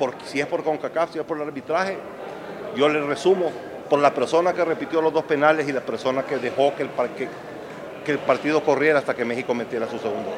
Porque 0.00 0.24
si 0.24 0.40
es 0.40 0.48
por 0.48 0.64
CONCACAF, 0.64 1.12
si 1.12 1.20
es 1.20 1.24
por 1.24 1.36
el 1.36 1.44
arbitraje, 1.44 1.96
yo 2.74 2.88
le 2.88 3.00
resumo 3.02 3.52
por 3.88 4.00
la 4.00 4.12
persona 4.12 4.52
que 4.52 4.64
repitió 4.64 5.00
los 5.00 5.12
dos 5.12 5.22
penales 5.22 5.68
y 5.68 5.72
la 5.72 5.82
persona 5.82 6.24
que 6.24 6.38
dejó 6.38 6.74
que 6.74 6.82
el, 6.82 6.90
que 8.04 8.10
el 8.10 8.18
partido 8.18 8.64
corriera 8.64 8.98
hasta 8.98 9.14
que 9.14 9.24
México 9.24 9.54
metiera 9.54 9.88
su 9.88 10.00
segundo. 10.00 10.32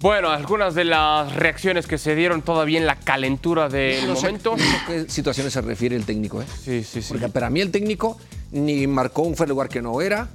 Bueno, 0.00 0.28
algunas 0.30 0.74
de 0.76 0.84
las 0.84 1.34
reacciones 1.34 1.88
que 1.88 1.98
se 1.98 2.14
dieron 2.14 2.42
todavía 2.42 2.78
en 2.78 2.86
la 2.86 2.96
calentura 2.96 3.68
del 3.68 4.06
No 4.06 4.14
sé, 4.14 4.26
momento. 4.26 4.52
no 4.56 4.58
sé 4.58 4.76
a 4.76 4.86
qué 4.86 5.10
situaciones 5.10 5.52
se 5.52 5.60
refiere 5.60 5.96
el 5.96 6.04
técnico, 6.04 6.40
¿eh? 6.40 6.44
Sí, 6.62 6.84
sí, 6.84 7.02
sí. 7.02 7.08
Porque 7.08 7.28
para 7.28 7.50
mí 7.50 7.60
el 7.60 7.72
técnico 7.72 8.16
ni 8.52 8.86
marcó 8.86 9.22
un 9.22 9.34
fuera 9.34 9.50
lugar 9.50 9.68
que 9.68 9.82
no 9.82 10.00
era, 10.00 10.28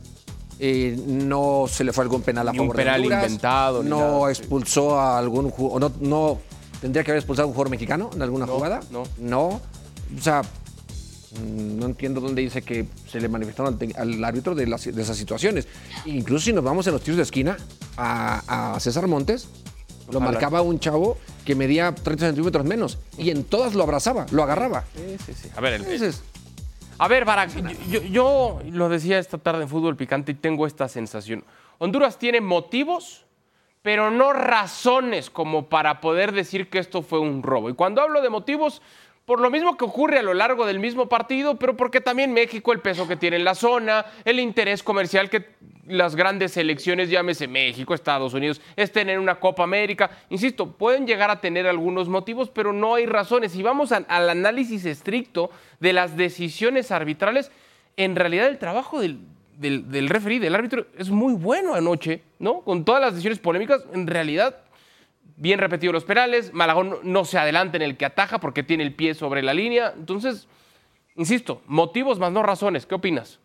eh, 0.59 0.99
no 1.07 1.65
se 1.69 1.85
le 1.85 1.93
fue 1.93 2.03
algún 2.03 2.21
penal 2.23 2.49
a 2.49 2.51
Ni 2.51 2.59
un 2.59 2.65
favor 2.65 2.75
penal 2.75 2.95
de 3.01 3.07
Honduras, 3.07 3.23
inventado, 3.23 3.83
ni 3.83 3.89
no 3.89 3.99
nada, 4.19 4.33
sí. 4.35 4.41
expulsó 4.41 4.99
a 4.99 5.17
algún 5.17 5.49
jugador, 5.49 5.91
no, 6.01 6.07
no 6.09 6.39
tendría 6.81 7.03
que 7.05 7.11
haber 7.11 7.19
expulsado 7.19 7.45
a 7.45 7.47
un 7.47 7.53
jugador 7.53 7.69
mexicano 7.71 8.09
en 8.13 8.21
alguna 8.21 8.45
No, 8.45 8.53
jugada, 8.55 8.81
no. 8.91 9.03
no, 9.17 9.41
o 9.47 9.61
sea, 10.21 10.41
no 11.41 11.85
entiendo 11.85 12.21
dónde 12.21 12.41
dice 12.41 12.61
que 12.61 12.85
se 13.07 13.19
le 13.19 13.27
manifestaron 13.29 13.77
al, 13.97 14.23
árbitro 14.23 14.53
de, 14.55 14.67
las- 14.67 14.93
de 14.93 15.01
esas 15.01 15.17
situaciones. 15.17 15.67
Incluso 16.05 16.45
si 16.45 16.53
nos 16.53 16.63
vamos 16.63 16.85
en 16.87 16.93
los 16.93 17.01
tiros 17.01 17.17
de 17.17 17.23
esquina 17.23 17.57
a, 17.97 18.73
a 18.75 18.79
César 18.79 19.07
Montes, 19.07 19.47
lo 20.11 20.17
Ojalá. 20.19 20.31
marcaba 20.33 20.61
un 20.61 20.79
chavo 20.79 21.17
que 21.45 21.55
medía 21.55 21.93
30 21.95 22.27
centímetros 22.27 22.65
menos 22.65 22.99
y 23.17 23.29
en 23.29 23.43
todas 23.43 23.73
lo 23.73 23.83
abrazaba, 23.83 24.25
lo 24.31 24.43
agarraba. 24.43 24.83
Sí, 24.95 25.17
sí, 25.25 25.33
sí. 25.33 25.49
A 25.55 25.61
ver, 25.61 25.73
el- 25.73 25.81
Entonces, 25.83 26.21
A 26.99 27.07
ver, 27.07 27.25
Barak, 27.25 27.49
yo, 27.89 28.01
yo- 28.01 28.01
yo 28.03 28.59
lo 28.71 28.87
decía 28.89 29.17
esta 29.17 29.37
tarde 29.39 29.63
en 29.63 29.69
Fútbol 29.69 29.95
Picante 29.97 30.33
y 30.33 30.35
tengo 30.35 30.67
esta 30.67 30.87
sensación. 30.87 31.43
Honduras 31.79 32.19
tiene 32.19 32.39
motivos, 32.39 33.25
pero 33.81 34.11
no 34.11 34.31
razones 34.31 35.29
como 35.31 35.65
para 35.67 35.99
poder 35.99 36.31
decir 36.31 36.69
que 36.69 36.77
esto 36.79 37.01
fue 37.01 37.19
un 37.19 37.41
robo. 37.43 37.69
Y 37.69 37.73
cuando 37.73 38.01
hablo 38.01 38.21
de 38.21 38.29
motivos, 38.29 38.81
por 39.25 39.39
lo 39.39 39.49
mismo 39.49 39.77
que 39.77 39.85
ocurre 39.85 40.19
a 40.19 40.23
lo 40.23 40.33
largo 40.33 40.65
del 40.65 40.79
mismo 40.79 41.07
partido, 41.07 41.55
pero 41.57 41.77
porque 41.77 42.01
también 42.01 42.33
México, 42.33 42.73
el 42.73 42.79
peso 42.79 43.07
que 43.07 43.15
tiene 43.15 43.37
en 43.37 43.45
la 43.45 43.55
zona, 43.55 44.05
el 44.25 44.39
interés 44.39 44.83
comercial 44.83 45.29
que 45.29 45.47
las 45.87 46.15
grandes 46.15 46.53
selecciones, 46.53 47.09
llámese 47.09 47.47
México, 47.47 47.93
Estados 47.93 48.33
Unidos, 48.33 48.61
estén 48.75 49.09
en 49.09 49.19
una 49.19 49.35
Copa 49.35 49.63
América. 49.63 50.11
Insisto, 50.29 50.71
pueden 50.71 51.07
llegar 51.07 51.29
a 51.29 51.39
tener 51.39 51.67
algunos 51.67 52.09
motivos, 52.09 52.49
pero 52.49 52.73
no 52.73 52.95
hay 52.95 53.05
razones. 53.05 53.55
Y 53.55 53.63
vamos 53.63 53.91
al 53.91 54.29
análisis 54.29 54.85
estricto 54.85 55.49
de 55.79 55.93
las 55.93 56.17
decisiones 56.17 56.91
arbitrales, 56.91 57.51
en 57.95 58.15
realidad 58.15 58.47
el 58.47 58.57
trabajo 58.57 58.99
del, 58.99 59.19
del, 59.57 59.89
del 59.89 60.55
árbitro, 60.55 60.87
es 60.97 61.09
muy 61.09 61.33
bueno 61.33 61.75
anoche, 61.75 62.21
¿no? 62.39 62.61
Con 62.61 62.83
todas 62.85 63.01
las 63.01 63.13
decisiones 63.13 63.39
polémicas, 63.39 63.85
en 63.93 64.07
realidad 64.07 64.57
bien 65.35 65.59
repetidos 65.59 65.93
los 65.93 66.03
penales, 66.03 66.53
Malagón 66.53 66.99
no- 67.03 67.25
se 67.25 67.37
adelanta 67.37 67.77
en 67.77 67.83
el 67.83 67.97
que 67.97 68.05
ataja 68.05 68.39
porque 68.39 68.63
tiene 68.63 68.83
el 68.83 68.93
pie 68.95 69.13
sobre 69.15 69.41
la 69.43 69.53
línea. 69.53 69.93
Entonces, 69.97 70.47
insisto, 71.15 71.61
motivos 71.67 72.19
más 72.19 72.31
no 72.31 72.43
razones. 72.43 72.85
¿Qué 72.85 72.95
opinas? 72.95 73.39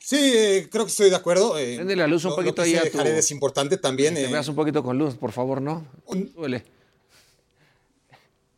Sí, 0.00 0.16
eh, 0.34 0.68
creo 0.70 0.84
que 0.84 0.90
estoy 0.90 1.10
de 1.10 1.16
acuerdo. 1.16 1.58
eh, 1.58 1.76
Prende 1.76 1.94
la 1.96 2.06
luz 2.06 2.24
un 2.24 2.30
lo- 2.30 2.36
poquito 2.36 2.62
lo 2.62 2.64
que 2.64 2.70
ahí 2.70 2.76
a 2.76 2.90
tu- 2.90 2.96
Jared 2.98 3.14
es 3.16 3.30
importante 3.30 3.76
también. 3.76 4.14
que 4.14 4.24
eh, 4.24 4.32
veas 4.32 4.48
un 4.48 4.54
poquito 4.54 4.82
con 4.82 4.96
luz, 4.96 5.16
por 5.16 5.32
favor, 5.32 5.60
¿no? 5.60 5.86
Un- 6.06 6.32
Duele. 6.32 6.64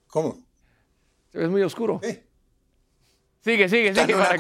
¿Cómo? 0.07 0.39
Se 1.33 1.39
ves 1.39 1.49
muy 1.49 1.63
oscuro. 1.63 2.01
Eh, 2.03 2.25
Sigue, 3.43 3.69
sigue, 3.69 3.89
Está 3.89 4.03
en 4.03 4.07
sigue. 4.09 4.17
una 4.19 4.25
para 4.29 4.37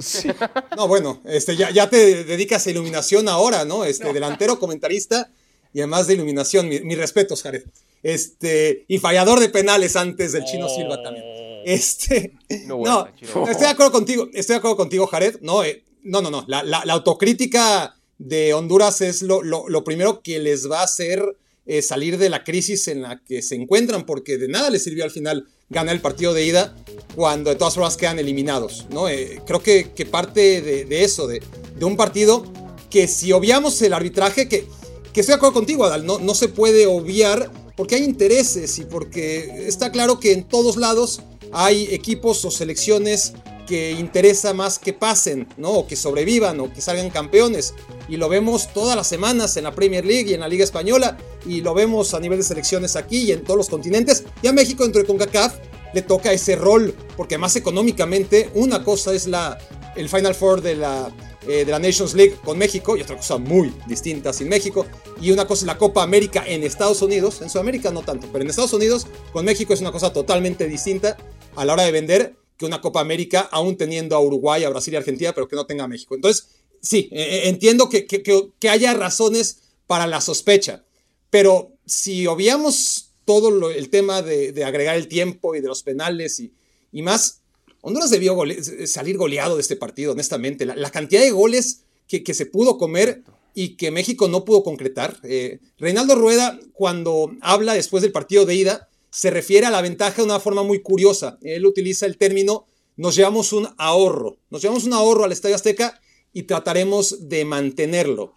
No, 0.76 0.88
bueno, 0.88 1.20
este, 1.26 1.56
ya, 1.56 1.70
ya 1.70 1.88
te 1.90 2.24
dedicas 2.24 2.66
a 2.66 2.70
iluminación 2.70 3.28
ahora, 3.28 3.64
¿no? 3.64 3.84
Este, 3.84 4.12
delantero, 4.12 4.58
comentarista 4.58 5.30
y 5.72 5.80
además 5.80 6.06
de 6.06 6.14
iluminación. 6.14 6.68
Mi- 6.68 6.80
Mis 6.80 6.98
respetos, 6.98 7.42
Jared. 7.42 7.64
Este, 8.02 8.84
y 8.88 8.98
fallador 8.98 9.40
de 9.40 9.48
penales 9.50 9.94
antes 9.96 10.32
del 10.32 10.44
Chino 10.44 10.68
Silva 10.68 11.02
también. 11.02 11.24
Este, 11.64 12.32
No, 12.66 12.68
no, 12.68 12.76
bueno, 12.78 13.08
Chino. 13.18 13.46
estoy 13.48 13.66
de 13.66 13.72
acuerdo 13.72 13.92
contigo, 13.92 14.28
estoy 14.32 14.54
de 14.54 14.58
acuerdo 14.58 14.76
contigo, 14.76 15.06
Jared. 15.06 15.36
No, 15.42 15.62
eh, 15.62 15.84
no, 16.02 16.22
no, 16.22 16.30
no. 16.30 16.44
La, 16.48 16.62
la- 16.62 16.82
la 16.84 16.92
autocrítica 16.94 17.94
de 18.18 18.54
Honduras 18.54 19.00
es 19.02 19.22
lo, 19.22 19.42
lo- 19.42 19.68
lo 19.68 19.84
primero 19.84 20.22
que 20.22 20.38
les 20.38 20.70
va 20.70 20.80
a 20.80 20.84
hacer 20.84 21.22
eh, 21.66 21.82
salir 21.82 22.18
de 22.18 22.30
la 22.30 22.42
crisis 22.42 22.88
en 22.88 23.02
la 23.02 23.20
que 23.22 23.42
se 23.42 23.54
encuentran, 23.54 24.04
porque 24.06 24.38
de 24.38 24.48
nada 24.48 24.70
les 24.70 24.82
sirvió 24.82 25.04
al 25.04 25.10
final 25.10 25.46
ganar 25.68 25.94
el 25.94 26.00
partido 26.00 26.32
de 26.34 26.44
ida 26.44 26.74
cuando 27.14 27.50
de 27.50 27.56
todas 27.56 27.74
formas 27.74 27.96
quedan 27.96 28.18
eliminados. 28.18 28.86
¿no? 28.90 29.08
Eh, 29.08 29.40
creo 29.46 29.62
que, 29.62 29.92
que 29.92 30.06
parte 30.06 30.60
de, 30.62 30.84
de 30.84 31.04
eso, 31.04 31.26
de, 31.26 31.42
de 31.76 31.84
un 31.84 31.96
partido 31.96 32.44
que 32.90 33.06
si 33.08 33.32
obviamos 33.32 33.80
el 33.82 33.92
arbitraje, 33.92 34.48
que, 34.48 34.66
que 35.12 35.20
estoy 35.20 35.32
de 35.32 35.36
acuerdo 35.36 35.54
contigo, 35.54 35.84
Adal, 35.84 36.04
no, 36.04 36.18
no 36.18 36.34
se 36.34 36.48
puede 36.48 36.86
obviar 36.86 37.50
porque 37.76 37.94
hay 37.94 38.04
intereses 38.04 38.78
y 38.78 38.84
porque 38.84 39.66
está 39.66 39.90
claro 39.90 40.20
que 40.20 40.32
en 40.32 40.46
todos 40.46 40.76
lados 40.76 41.22
hay 41.52 41.88
equipos 41.92 42.44
o 42.44 42.50
selecciones 42.50 43.32
que 43.66 43.92
interesa 43.92 44.52
más 44.52 44.80
que 44.80 44.92
pasen, 44.92 45.46
¿no? 45.56 45.70
O 45.70 45.86
que 45.86 45.94
sobrevivan 45.94 46.58
o 46.58 46.72
que 46.72 46.80
salgan 46.80 47.08
campeones. 47.08 47.72
Y 48.08 48.16
lo 48.16 48.28
vemos 48.28 48.72
todas 48.74 48.96
las 48.96 49.06
semanas 49.06 49.56
en 49.56 49.64
la 49.64 49.74
Premier 49.74 50.04
League 50.04 50.28
y 50.28 50.34
en 50.34 50.40
la 50.40 50.48
Liga 50.48 50.64
Española. 50.64 51.16
Y 51.46 51.60
lo 51.60 51.72
vemos 51.72 52.12
a 52.12 52.18
nivel 52.18 52.38
de 52.38 52.44
selecciones 52.44 52.96
aquí 52.96 53.22
y 53.22 53.32
en 53.32 53.44
todos 53.44 53.56
los 53.56 53.68
continentes. 53.68 54.24
Y 54.42 54.48
a 54.48 54.52
México 54.52 54.82
dentro 54.82 55.00
de 55.00 55.06
CONCACAF 55.06 55.54
le 55.92 56.02
toca 56.02 56.32
ese 56.32 56.56
rol. 56.56 56.94
Porque 57.16 57.34
además 57.34 57.56
económicamente 57.56 58.50
una 58.54 58.84
cosa 58.84 59.14
es 59.14 59.26
la, 59.26 59.58
el 59.96 60.08
Final 60.08 60.34
Four 60.34 60.62
de 60.62 60.76
la, 60.76 61.12
eh, 61.46 61.64
de 61.64 61.70
la 61.70 61.78
Nations 61.78 62.14
League 62.14 62.36
con 62.44 62.58
México 62.58 62.96
y 62.96 63.02
otra 63.02 63.16
cosa 63.16 63.38
muy 63.38 63.72
distinta 63.86 64.32
sin 64.32 64.48
México. 64.48 64.86
Y 65.20 65.30
una 65.30 65.46
cosa 65.46 65.62
es 65.62 65.66
la 65.66 65.78
Copa 65.78 66.02
América 66.02 66.44
en 66.46 66.64
Estados 66.64 67.02
Unidos. 67.02 67.40
En 67.42 67.50
Sudamérica 67.50 67.90
no 67.90 68.02
tanto, 68.02 68.28
pero 68.32 68.42
en 68.42 68.50
Estados 68.50 68.72
Unidos 68.72 69.06
con 69.32 69.44
México 69.44 69.72
es 69.72 69.80
una 69.80 69.92
cosa 69.92 70.12
totalmente 70.12 70.66
distinta 70.66 71.16
a 71.56 71.64
la 71.64 71.72
hora 71.72 71.84
de 71.84 71.92
vender 71.92 72.34
que 72.56 72.66
una 72.66 72.82
Copa 72.82 73.00
América, 73.00 73.48
aún 73.50 73.76
teniendo 73.76 74.14
a 74.14 74.20
Uruguay, 74.20 74.64
a 74.64 74.68
Brasil 74.68 74.92
y 74.92 74.96
Argentina, 74.98 75.32
pero 75.32 75.48
que 75.48 75.56
no 75.56 75.64
tenga 75.64 75.84
a 75.84 75.88
México. 75.88 76.14
Entonces, 76.14 76.48
sí, 76.82 77.08
eh, 77.10 77.42
entiendo 77.44 77.88
que, 77.88 78.06
que, 78.06 78.22
que, 78.22 78.50
que 78.58 78.68
haya 78.68 78.92
razones 78.92 79.62
para 79.86 80.06
la 80.06 80.20
sospecha, 80.20 80.84
pero 81.30 81.72
si 81.86 82.26
obviamos 82.26 83.09
todo 83.30 83.52
lo, 83.52 83.70
el 83.70 83.90
tema 83.90 84.22
de, 84.22 84.50
de, 84.50 84.64
agregar 84.64 84.96
el 84.96 85.06
tiempo 85.06 85.54
y 85.54 85.60
de 85.60 85.68
los 85.68 85.84
penales 85.84 86.40
y, 86.40 86.52
y 86.90 87.00
más, 87.02 87.42
Honduras 87.80 88.10
debió 88.10 88.34
gole 88.34 88.60
salir 88.88 89.16
goleado 89.16 89.54
de 89.54 89.62
este 89.62 89.76
partido, 89.76 90.14
honestamente. 90.14 90.66
La, 90.66 90.74
la 90.74 90.90
cantidad 90.90 91.22
de 91.22 91.30
goles 91.30 91.82
que, 92.08 92.24
que, 92.24 92.34
se 92.34 92.46
pudo 92.46 92.76
comer 92.76 93.22
y 93.54 93.76
que 93.76 93.92
México 93.92 94.26
no 94.26 94.44
pudo 94.44 94.64
concretar. 94.64 95.16
Eh, 95.22 95.60
Reinaldo 95.78 96.16
Rueda, 96.16 96.58
cuando 96.72 97.30
habla 97.40 97.74
después 97.74 98.02
del 98.02 98.10
partido 98.10 98.46
de 98.46 98.56
ida, 98.56 98.88
se 99.10 99.30
refiere 99.30 99.64
a 99.64 99.70
la 99.70 99.80
ventaja 99.80 100.16
de 100.16 100.24
una 100.24 100.40
forma 100.40 100.64
muy 100.64 100.82
curiosa. 100.82 101.38
Él 101.40 101.64
utiliza 101.66 102.06
el 102.06 102.16
término, 102.16 102.66
nos 102.96 103.14
llevamos 103.14 103.52
un 103.52 103.68
ahorro. 103.78 104.38
Nos 104.50 104.60
llevamos 104.60 104.82
un 104.82 104.92
ahorro 104.94 105.22
al 105.22 105.30
Estadio 105.30 105.54
Azteca 105.54 106.00
y 106.32 106.42
trataremos 106.42 107.28
de 107.28 107.44
mantenerlo. 107.44 108.34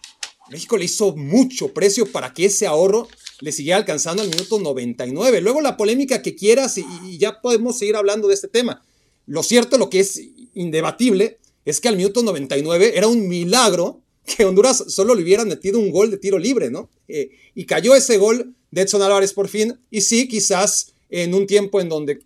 México 0.52 0.78
le 0.78 0.86
hizo 0.86 1.16
mucho 1.16 1.74
precio 1.74 2.12
para 2.12 2.32
que 2.32 2.46
ese 2.46 2.68
ahorro 2.68 3.08
le 3.44 3.52
siguiera 3.52 3.76
alcanzando 3.78 4.24
al 4.24 4.30
minuto 4.30 4.58
99. 4.58 5.42
Luego 5.42 5.60
la 5.60 5.76
polémica 5.76 6.22
que 6.22 6.34
quieras 6.34 6.78
y, 6.78 7.18
ya 7.18 7.42
podemos 7.42 7.78
seguir 7.78 7.98
hablando 7.98 8.30
de 8.30 8.36
este 8.36 8.48
tema. 8.48 8.86
Lo 9.26 9.44
cierto, 9.44 9.78
lo 9.78 9.90
que 9.90 10.00
es 10.00 10.22
indebatible, 10.54 11.40
es 11.66 11.82
que 11.82 11.90
al 11.90 11.98
minuto 11.98 12.24
99 12.24 12.94
era 12.96 13.10
un 13.10 13.28
milagro 13.28 14.02
que 14.24 14.46
Honduras 14.46 14.86
solo 14.88 15.14
le 15.14 15.24
hubiera 15.24 15.44
metido 15.44 15.78
un 15.78 15.92
gol 15.92 16.10
de 16.10 16.18
tiro 16.20 16.40
libre, 16.40 16.70
¿no? 16.70 16.90
Eh, 17.10 17.32
y 17.54 17.66
cayó 17.66 17.96
ese 17.96 18.18
gol 18.18 18.56
de 18.72 18.82
Edson 18.82 19.02
Álvarez 19.02 19.34
por 19.34 19.50
fin. 19.50 19.78
Y 19.92 20.00
sí, 20.00 20.30
quizás 20.30 20.94
en 21.10 21.34
un 21.34 21.46
tiempo 21.46 21.82
en 21.82 21.90
donde 21.90 22.22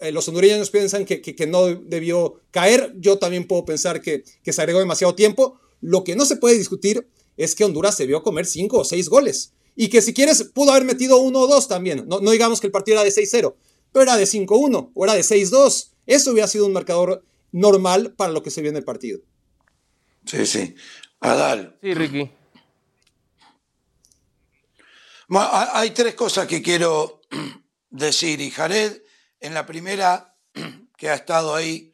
eh, 0.00 0.12
los 0.12 0.28
hondureños 0.28 0.70
piensan 0.70 1.04
que, 1.04 1.20
que, 1.20 1.46
no 1.48 1.66
debió 1.66 2.40
caer, 2.52 2.94
yo 3.00 3.18
también 3.18 3.48
puedo 3.48 3.64
pensar 3.64 4.00
que, 4.00 4.22
que 4.44 4.52
se 4.52 4.62
agregó 4.62 4.78
demasiado 4.78 5.16
tiempo. 5.16 5.58
Lo 5.80 6.04
que 6.04 6.14
no 6.14 6.24
se 6.24 6.36
puede 6.36 6.56
discutir 6.56 7.08
es 7.36 7.56
que 7.56 7.64
Honduras 7.64 7.96
se 7.96 8.06
vio 8.06 8.22
comer 8.22 8.46
cinco 8.46 8.78
o 8.78 8.84
seis 8.84 9.08
goles. 9.08 9.50
Y 9.76 9.88
que 9.88 10.02
si 10.02 10.14
quieres 10.14 10.44
pudo 10.54 10.70
haber 10.70 10.84
metido 10.84 11.18
uno 11.18 11.40
o 11.40 11.46
dos 11.46 11.68
también. 11.68 12.04
No, 12.06 12.20
no 12.20 12.30
digamos 12.30 12.60
que 12.60 12.68
el 12.68 12.72
partido 12.72 13.00
era 13.00 13.04
de 13.04 13.10
6-0, 13.10 13.54
pero 13.92 14.02
era 14.02 14.16
de 14.16 14.24
5-1 14.24 14.92
o 14.94 15.04
era 15.04 15.14
de 15.14 15.22
6-2. 15.22 15.90
Eso 16.06 16.30
hubiera 16.32 16.48
sido 16.48 16.66
un 16.66 16.72
marcador 16.72 17.24
normal 17.52 18.14
para 18.14 18.32
lo 18.32 18.42
que 18.42 18.50
se 18.50 18.60
vio 18.60 18.70
en 18.70 18.76
el 18.76 18.84
partido. 18.84 19.20
Sí, 20.26 20.46
sí. 20.46 20.74
Adal. 21.20 21.78
Sí, 21.80 21.94
Ricky. 21.94 22.30
Hay 25.28 25.90
tres 25.90 26.14
cosas 26.14 26.46
que 26.46 26.62
quiero 26.62 27.20
decir. 27.90 28.40
Y 28.40 28.50
Jared, 28.50 29.02
en 29.40 29.54
la 29.54 29.66
primera, 29.66 30.36
que 30.96 31.08
ha 31.08 31.14
estado 31.14 31.54
ahí, 31.54 31.92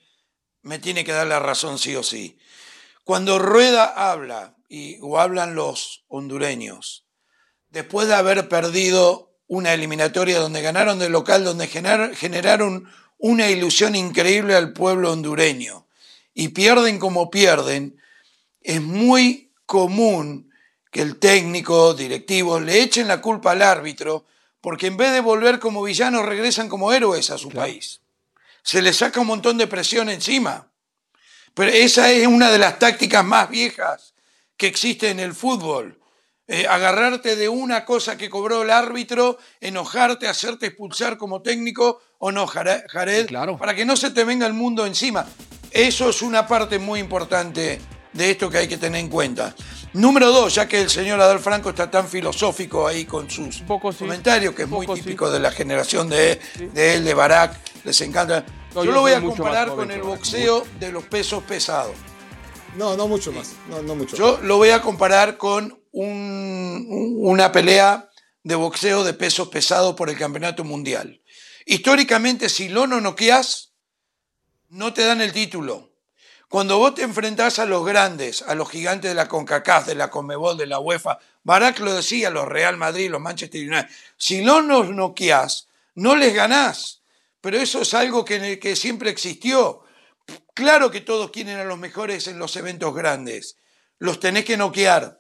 me 0.63 0.79
tiene 0.79 1.05
que 1.05 1.13
dar 1.13 1.27
la 1.27 1.39
razón 1.39 1.79
sí 1.79 1.95
o 1.97 2.03
sí. 2.03 2.39
Cuando 3.05 3.39
Rueda 3.39 3.85
habla, 3.85 4.57
y, 4.69 4.99
o 5.01 5.19
hablan 5.19 5.55
los 5.55 6.05
hondureños, 6.09 7.07
después 7.71 8.09
de 8.09 8.15
haber 8.15 8.49
perdido 8.49 9.33
una 9.47 9.73
eliminatoria 9.73 10.39
donde 10.39 10.63
ganaron 10.63 10.99
de 10.99 11.09
local, 11.09 11.45
donde 11.45 11.67
generaron 11.67 12.89
una 13.19 13.51
ilusión 13.51 13.95
increíble 13.97 14.55
al 14.55 14.73
pueblo 14.73 15.13
hondureño, 15.13 15.87
y 16.35 16.49
pierden 16.49 16.99
como 16.99 17.31
pierden, 17.31 18.01
es 18.63 18.81
muy 18.81 19.53
común 19.67 20.51
que 20.91 21.03
el 21.03 21.17
técnico, 21.17 21.95
directivo, 21.95 22.61
le 22.61 22.83
echen 22.83 23.09
la 23.09 23.21
culpa 23.21 23.53
al 23.53 23.63
árbitro, 23.63 24.25
porque 24.61 24.89
en 24.89 24.97
vez 24.97 25.13
de 25.13 25.21
volver 25.21 25.59
como 25.59 25.83
villanos, 25.83 26.27
regresan 26.27 26.69
como 26.69 26.93
héroes 26.93 27.31
a 27.31 27.39
su 27.39 27.49
país. 27.49 28.01
Se 28.63 28.83
les 28.83 28.97
saca 28.97 29.21
un 29.21 29.29
montón 29.29 29.57
de 29.57 29.67
presión 29.67 30.09
encima. 30.09 30.71
Pero 31.55 31.71
esa 31.71 32.11
es 32.11 32.27
una 32.27 32.51
de 32.51 32.59
las 32.59 32.79
tácticas 32.79 33.25
más 33.25 33.49
viejas 33.49 34.15
que 34.57 34.67
existe 34.67 35.11
en 35.11 35.21
el 35.21 35.35
fútbol. 35.35 36.00
Eh, 36.53 36.67
agarrarte 36.67 37.37
de 37.37 37.49
una 37.49 37.85
cosa 37.85 38.19
que 38.19 38.29
cobró 38.29 38.65
el 38.65 38.71
árbitro, 38.71 39.39
enojarte, 39.61 40.27
hacerte 40.27 40.67
expulsar 40.67 41.17
como 41.17 41.43
técnico 41.43 42.01
o 42.19 42.33
no, 42.33 42.49
Jared, 42.49 43.27
claro. 43.29 43.57
para 43.57 43.73
que 43.73 43.85
no 43.85 43.95
se 43.95 44.11
te 44.11 44.25
venga 44.25 44.49
el 44.49 44.53
mundo 44.53 44.85
encima. 44.85 45.25
Eso 45.71 46.11
es 46.11 46.23
una 46.23 46.49
parte 46.49 46.81
muy 46.81 46.99
importante 46.99 47.81
de 48.13 48.31
esto 48.33 48.51
que 48.51 48.59
hay 48.59 48.67
que 48.67 48.79
tener 48.79 49.01
en 49.01 49.09
cuenta. 49.09 49.55
Número 49.93 50.33
dos, 50.33 50.57
ya 50.57 50.67
que 50.67 50.81
el 50.81 50.91
señor 50.91 51.21
Adal 51.21 51.39
Franco 51.39 51.71
está 51.71 51.89
tan 51.89 52.09
filosófico 52.09 52.85
ahí 52.85 53.05
con 53.05 53.31
sus 53.31 53.63
comentarios, 53.97 54.53
que 54.53 54.63
es 54.63 54.69
muy 54.69 54.89
típico 54.89 55.31
de 55.31 55.39
la 55.39 55.53
generación 55.53 56.09
de, 56.09 56.41
de, 56.75 56.95
él, 56.95 57.05
de 57.05 57.15
Barack, 57.15 57.61
les 57.85 58.01
encanta. 58.01 58.45
yo, 58.75 58.87
lo 58.87 59.03
voy 59.03 59.13
a 59.13 59.21
comparar 59.21 59.69
con 59.69 59.93
el 59.93 60.03
boxeo 60.03 60.67
de 60.81 60.91
los 60.91 61.05
pesos 61.05 61.45
pesados. 61.45 61.95
No, 62.77 62.97
no 62.97 63.07
mucho 63.07 63.31
más. 63.31 63.53
No, 63.69 63.83
no 63.83 63.95
mucho. 63.95 64.17
Yo 64.17 64.41
lo 64.43 64.57
voy 64.57 64.71
a 64.71 64.83
comparar 64.83 65.37
con 65.37 65.80
un, 65.93 66.87
una 67.19 67.53
pelea 67.53 68.11
de 68.43 68.55
boxeo 68.55 69.05
de 69.05 69.15
pesos 69.15 69.49
pesados 69.49 69.95
por 69.95 70.11
el 70.11 70.19
campeonato 70.19 70.65
mundial. 70.65 71.21
Históricamente, 71.67 72.49
si 72.49 72.69
lo 72.69 72.87
no 72.87 73.01
noqueas, 73.01 73.73
no 74.69 74.93
te 74.93 75.05
dan 75.05 75.21
el 75.21 75.33
título. 75.33 75.91
Cuando 76.49 76.79
vos 76.79 76.95
te 76.95 77.03
enfrentás 77.03 77.61
a 77.61 77.67
los 77.67 77.85
grandes, 77.87 78.43
a 78.43 78.57
los 78.57 78.69
gigantes 78.69 79.11
de 79.11 79.15
la 79.15 79.29
CONCACAF, 79.29 79.87
de 79.87 79.95
la 79.95 80.11
CONMEBOL, 80.11 80.57
de 80.57 80.67
la 80.67 80.81
UEFA, 80.81 81.19
Barack 81.45 81.79
lo 81.79 81.95
decía, 81.95 82.29
los 82.31 82.49
Real 82.49 82.77
Madrid, 82.77 83.09
los 83.09 83.21
Manchester 83.21 83.61
United, 83.61 83.89
si 84.17 84.43
no 84.43 84.61
nos 84.61 84.91
noqueás, 84.91 85.69
no 85.95 86.17
les 86.17 86.35
ganás. 86.35 87.03
Pero 87.41 87.57
eso 87.57 87.83
es 87.83 87.95
algo 87.95 88.25
que, 88.25 88.59
que 88.59 88.75
siempre 88.75 89.11
existió. 89.11 89.85
Claro 90.53 90.91
que 90.91 91.01
todos 91.01 91.31
quieren 91.31 91.59
a 91.59 91.65
los 91.65 91.79
mejores 91.79 92.27
en 92.27 92.39
los 92.39 92.57
eventos 92.57 92.95
grandes. 92.95 93.57
Los 93.99 94.19
tenés 94.19 94.45
que 94.45 94.57
noquear 94.57 95.20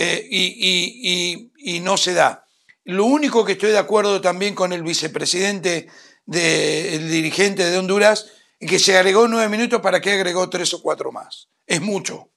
eh, 0.00 0.28
y, 0.30 1.50
y, 1.58 1.80
no 1.80 1.96
se 1.96 2.14
da. 2.14 2.46
Lo 2.84 3.04
único 3.04 3.44
que 3.44 3.52
estoy 3.52 3.72
de 3.72 3.78
acuerdo 3.78 4.20
también 4.20 4.54
con 4.54 4.72
el 4.72 4.84
vicepresidente, 4.84 5.88
de, 6.24 6.94
el 6.94 7.10
dirigente 7.10 7.68
de 7.68 7.76
Honduras, 7.76 8.30
y 8.60 8.68
que 8.68 8.78
se 8.78 8.96
agregó 8.96 9.26
nueve 9.26 9.48
minutos, 9.48 9.80
¿para 9.80 10.00
qué 10.00 10.12
agregó 10.12 10.48
tres 10.48 10.72
o 10.72 10.80
cuatro 10.80 11.10
más? 11.10 11.48
Es 11.66 11.80
mucho. 11.80 12.30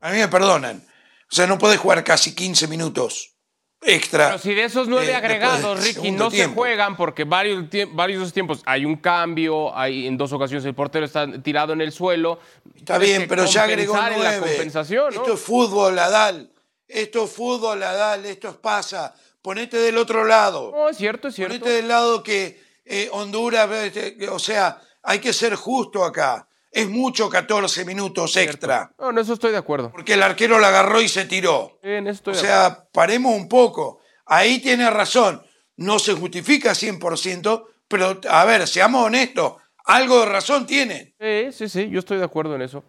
A 0.00 0.12
mí 0.12 0.18
me 0.18 0.28
perdonan. 0.28 0.86
O 1.28 1.34
sea, 1.34 1.48
no 1.48 1.58
puedes 1.58 1.80
jugar 1.80 2.04
casi 2.04 2.36
15 2.36 2.68
minutos 2.68 3.34
extra. 3.82 4.28
Pero 4.28 4.38
si 4.38 4.54
de 4.54 4.62
esos 4.62 4.86
nueve 4.86 5.10
eh, 5.10 5.16
agregados, 5.16 5.82
Ricky, 5.82 6.12
no 6.12 6.30
se 6.30 6.46
juegan 6.46 6.96
porque 6.96 7.24
varios, 7.24 7.64
varios 7.94 8.32
tiempos 8.32 8.62
hay 8.64 8.84
un 8.84 8.94
cambio, 8.94 9.76
hay 9.76 10.06
en 10.06 10.16
dos 10.16 10.32
ocasiones 10.32 10.64
el 10.64 10.74
portero 10.74 11.04
está 11.04 11.26
tirado 11.42 11.72
en 11.72 11.80
el 11.80 11.90
suelo. 11.90 12.38
Está 12.76 12.96
bien, 12.98 13.26
pero 13.28 13.44
ya 13.44 13.64
agregó 13.64 13.96
nueve. 13.96 14.38
compensación, 14.38 15.14
Esto 15.14 15.34
es 15.34 15.40
fútbol, 15.40 15.98
Adal. 15.98 16.52
Esto 16.88 17.24
es 17.24 17.30
fútbol, 17.30 17.82
Adal. 17.82 18.24
Esto 18.26 18.60
pasa. 18.60 19.14
Ponete 19.42 19.76
del 19.78 19.98
otro 19.98 20.24
lado. 20.24 20.72
No, 20.72 20.88
es 20.88 20.96
cierto, 20.96 21.28
es 21.28 21.34
cierto. 21.34 21.54
Ponete 21.58 21.70
del 21.76 21.88
lado 21.88 22.22
que 22.22 22.60
eh, 22.84 23.08
Honduras, 23.12 23.70
este, 23.70 24.28
o 24.28 24.38
sea, 24.38 24.80
hay 25.02 25.18
que 25.18 25.32
ser 25.32 25.54
justo 25.54 26.04
acá. 26.04 26.48
Es 26.70 26.88
mucho 26.88 27.30
14 27.30 27.84
minutos 27.84 28.36
extra. 28.36 28.92
No, 28.98 29.10
en 29.10 29.18
eso 29.18 29.32
estoy 29.32 29.50
de 29.52 29.56
acuerdo. 29.56 29.90
Porque 29.90 30.14
el 30.14 30.22
arquero 30.22 30.58
la 30.58 30.68
agarró 30.68 31.00
y 31.00 31.08
se 31.08 31.24
tiró. 31.24 31.78
En 31.82 32.06
estoy 32.06 32.34
o 32.34 32.36
sea, 32.36 32.86
paremos 32.92 33.34
un 33.34 33.48
poco. 33.48 34.00
Ahí 34.26 34.58
tiene 34.60 34.90
razón. 34.90 35.42
No 35.76 35.98
se 35.98 36.12
justifica 36.14 36.72
100%, 36.72 37.64
pero 37.88 38.20
a 38.28 38.44
ver, 38.44 38.66
seamos 38.66 39.06
honestos. 39.06 39.54
Algo 39.84 40.20
de 40.20 40.26
razón 40.26 40.66
tiene. 40.66 41.14
Sí, 41.20 41.52
sí, 41.52 41.68
sí, 41.68 41.88
yo 41.88 42.00
estoy 42.00 42.18
de 42.18 42.24
acuerdo 42.24 42.56
en 42.56 42.62
eso. 42.62 42.82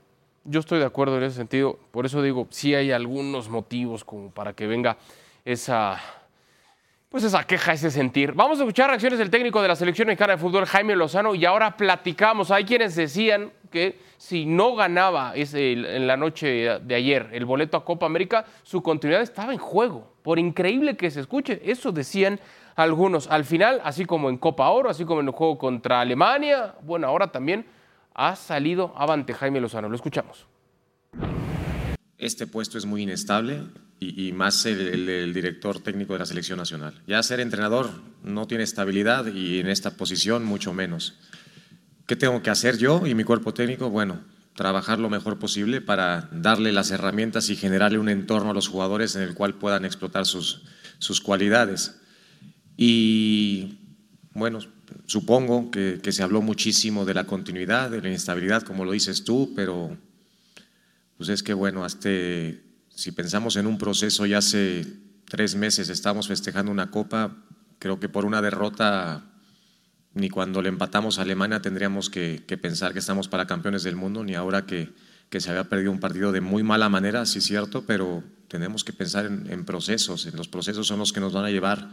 Yo 0.49 0.62
estoy 0.62 0.79
de 0.79 0.86
acuerdo 0.86 1.17
en 1.17 1.23
ese 1.23 1.36
sentido. 1.36 1.77
Por 1.91 2.05
eso 2.05 2.21
digo, 2.21 2.47
sí 2.51 2.73
hay 2.73 2.93
algunos 2.93 3.49
motivos 3.49 4.05
como 4.05 4.31
para 4.31 4.53
que 4.53 4.65
venga 4.65 4.97
esa 5.43 6.01
pues 7.10 7.23
esa 7.23 7.43
queja, 7.45 7.73
ese 7.73 7.91
sentir. 7.91 8.33
Vamos 8.33 8.60
a 8.60 8.63
escuchar 8.63 8.89
reacciones 8.89 9.19
del 9.19 9.29
técnico 9.29 9.62
de 9.62 9.67
la 9.67 9.75
selección 9.75 10.07
mexicana 10.07 10.33
de 10.33 10.39
fútbol, 10.39 10.65
Jaime 10.65 10.95
Lozano, 10.95 11.36
y 11.36 11.45
ahora 11.45 11.75
platicamos. 11.75 12.51
Hay 12.51 12.63
quienes 12.63 12.95
decían 12.95 13.51
que 13.71 13.99
si 14.17 14.45
no 14.45 14.75
ganaba 14.75 15.33
en 15.36 16.07
la 16.07 16.15
noche 16.15 16.79
de 16.79 16.95
ayer 16.95 17.29
el 17.31 17.45
boleto 17.45 17.75
a 17.75 17.83
Copa 17.86 18.05
América, 18.05 18.45
su 18.63 18.81
continuidad 18.81 19.21
estaba 19.23 19.51
en 19.53 19.60
juego. 19.60 20.12
Por 20.21 20.39
increíble 20.39 20.95
que 20.95 21.12
se 21.12 21.21
escuche, 21.21 21.62
eso 21.65 21.91
decían 21.91 22.39
algunos. 22.75 23.27
Al 23.27 23.43
final, 23.45 23.81
así 23.83 24.05
como 24.05 24.29
en 24.29 24.38
Copa 24.38 24.69
Oro, 24.69 24.89
así 24.89 25.03
como 25.03 25.21
en 25.21 25.27
el 25.27 25.33
juego 25.33 25.57
contra 25.57 26.01
Alemania, 26.01 26.75
bueno, 26.83 27.07
ahora 27.07 27.27
también 27.31 27.65
ha 28.17 28.36
salido 28.36 28.93
avante 28.97 29.34
Jaime 29.34 29.62
Lozano. 29.62 29.88
Lo 29.88 29.95
escuchamos. 29.95 30.45
Este 32.17 32.47
puesto 32.47 32.77
es 32.77 32.86
muy 32.86 33.03
inestable 33.03 33.62
y, 33.99 34.32
más 34.34 34.65
el, 34.65 35.34
director 35.34 35.80
técnico 35.80 36.13
de 36.13 36.19
la 36.19 36.25
selección 36.25 36.58
nacional. 36.58 37.01
Ya 37.08 37.21
ser 37.23 37.39
entrenador 37.39 37.89
no 38.23 38.47
tiene 38.47 38.63
estabilidad 38.63 39.27
y 39.27 39.60
en 39.60 39.67
esta 39.67 39.91
posición 39.91 40.43
mucho 40.43 40.73
menos. 40.73 41.19
¿Qué 42.08 42.15
tengo 42.15 42.41
que 42.41 42.49
hacer 42.49 42.77
yo 42.77 43.06
y 43.06 43.13
mi 43.13 43.23
cuerpo 43.23 43.53
técnico? 43.53 43.89
Bueno, 43.91 44.21
trabajar 44.56 44.97
lo 44.97 45.10
mejor 45.10 45.38
posible 45.38 45.80
para 45.80 46.27
darle 46.32 46.71
las 46.71 46.89
herramientas 46.89 47.49
y 47.49 47.56
generarle 47.56 47.99
un 47.99 48.10
entorno 48.10 48.49
a 48.49 48.53
los 48.53 48.67
jugadores 48.67 49.15
en 49.15 49.21
el 49.21 49.36
cual 49.36 49.56
puedan 49.56 49.86
explotar 49.86 50.25
sus, 50.25 50.63
sus 50.97 51.21
cualidades. 51.21 51.99
Y 52.77 53.77
bueno, 54.34 54.60
supongo 55.06 55.71
que, 55.71 56.00
se 56.12 56.23
habló 56.23 56.41
muchísimo 56.41 57.06
de 57.06 57.13
la 57.13 57.26
continuidad, 57.26 57.89
de 57.89 58.02
la 58.02 58.08
inestabilidad, 58.08 58.63
como 58.63 58.86
lo 58.86 58.91
dices 58.91 59.23
tú, 59.23 59.54
pero 59.56 59.97
pues 61.17 61.30
es 61.30 61.43
que 61.43 61.54
bueno, 61.54 61.84
hasta 61.84 62.10
si 62.89 63.12
pensamos 63.12 63.56
en 63.56 63.67
un 63.67 63.78
proceso 63.78 64.26
y 64.26 64.34
hace 64.34 64.86
tres 65.26 65.56
meses 65.56 65.89
estamos 65.89 66.28
festejando 66.28 66.71
una 66.71 66.91
copa, 66.91 67.38
creo 67.80 68.00
que 68.00 68.10
por 68.10 68.26
una 68.26 68.41
derrota 68.41 69.23
ni 70.13 70.30
cuando 70.30 70.62
le 70.62 70.69
empatamos 70.69 71.19
a 71.19 71.21
Alemania 71.21 71.62
tendríamos 71.62 72.10
que, 72.10 72.43
pensar 72.62 72.93
que 72.93 73.00
estamos 73.00 73.28
para 73.28 73.45
campeones 73.45 73.84
del 73.84 73.95
mundo, 73.95 74.23
ni 74.23 74.36
ahora 74.36 74.65
que, 74.65 74.93
se 75.39 75.50
había 75.50 75.65
perdido 75.65 75.91
un 75.91 76.00
partido 76.00 76.32
de 76.32 76.41
muy 76.41 76.63
mala 76.63 76.89
manera, 76.89 77.26
sí 77.26 77.41
cierto, 77.41 77.86
pero 77.86 78.23
tenemos 78.47 78.84
que 78.84 78.93
pensar 78.93 79.26
en, 79.26 79.65
procesos, 79.65 80.26
en 80.26 80.36
los 80.36 80.47
procesos 80.47 80.88
son 80.88 81.00
los 81.00 81.13
que 81.13 81.19
nos 81.19 81.34
van 81.34 81.45
a 81.45 81.52
llevar 81.52 81.88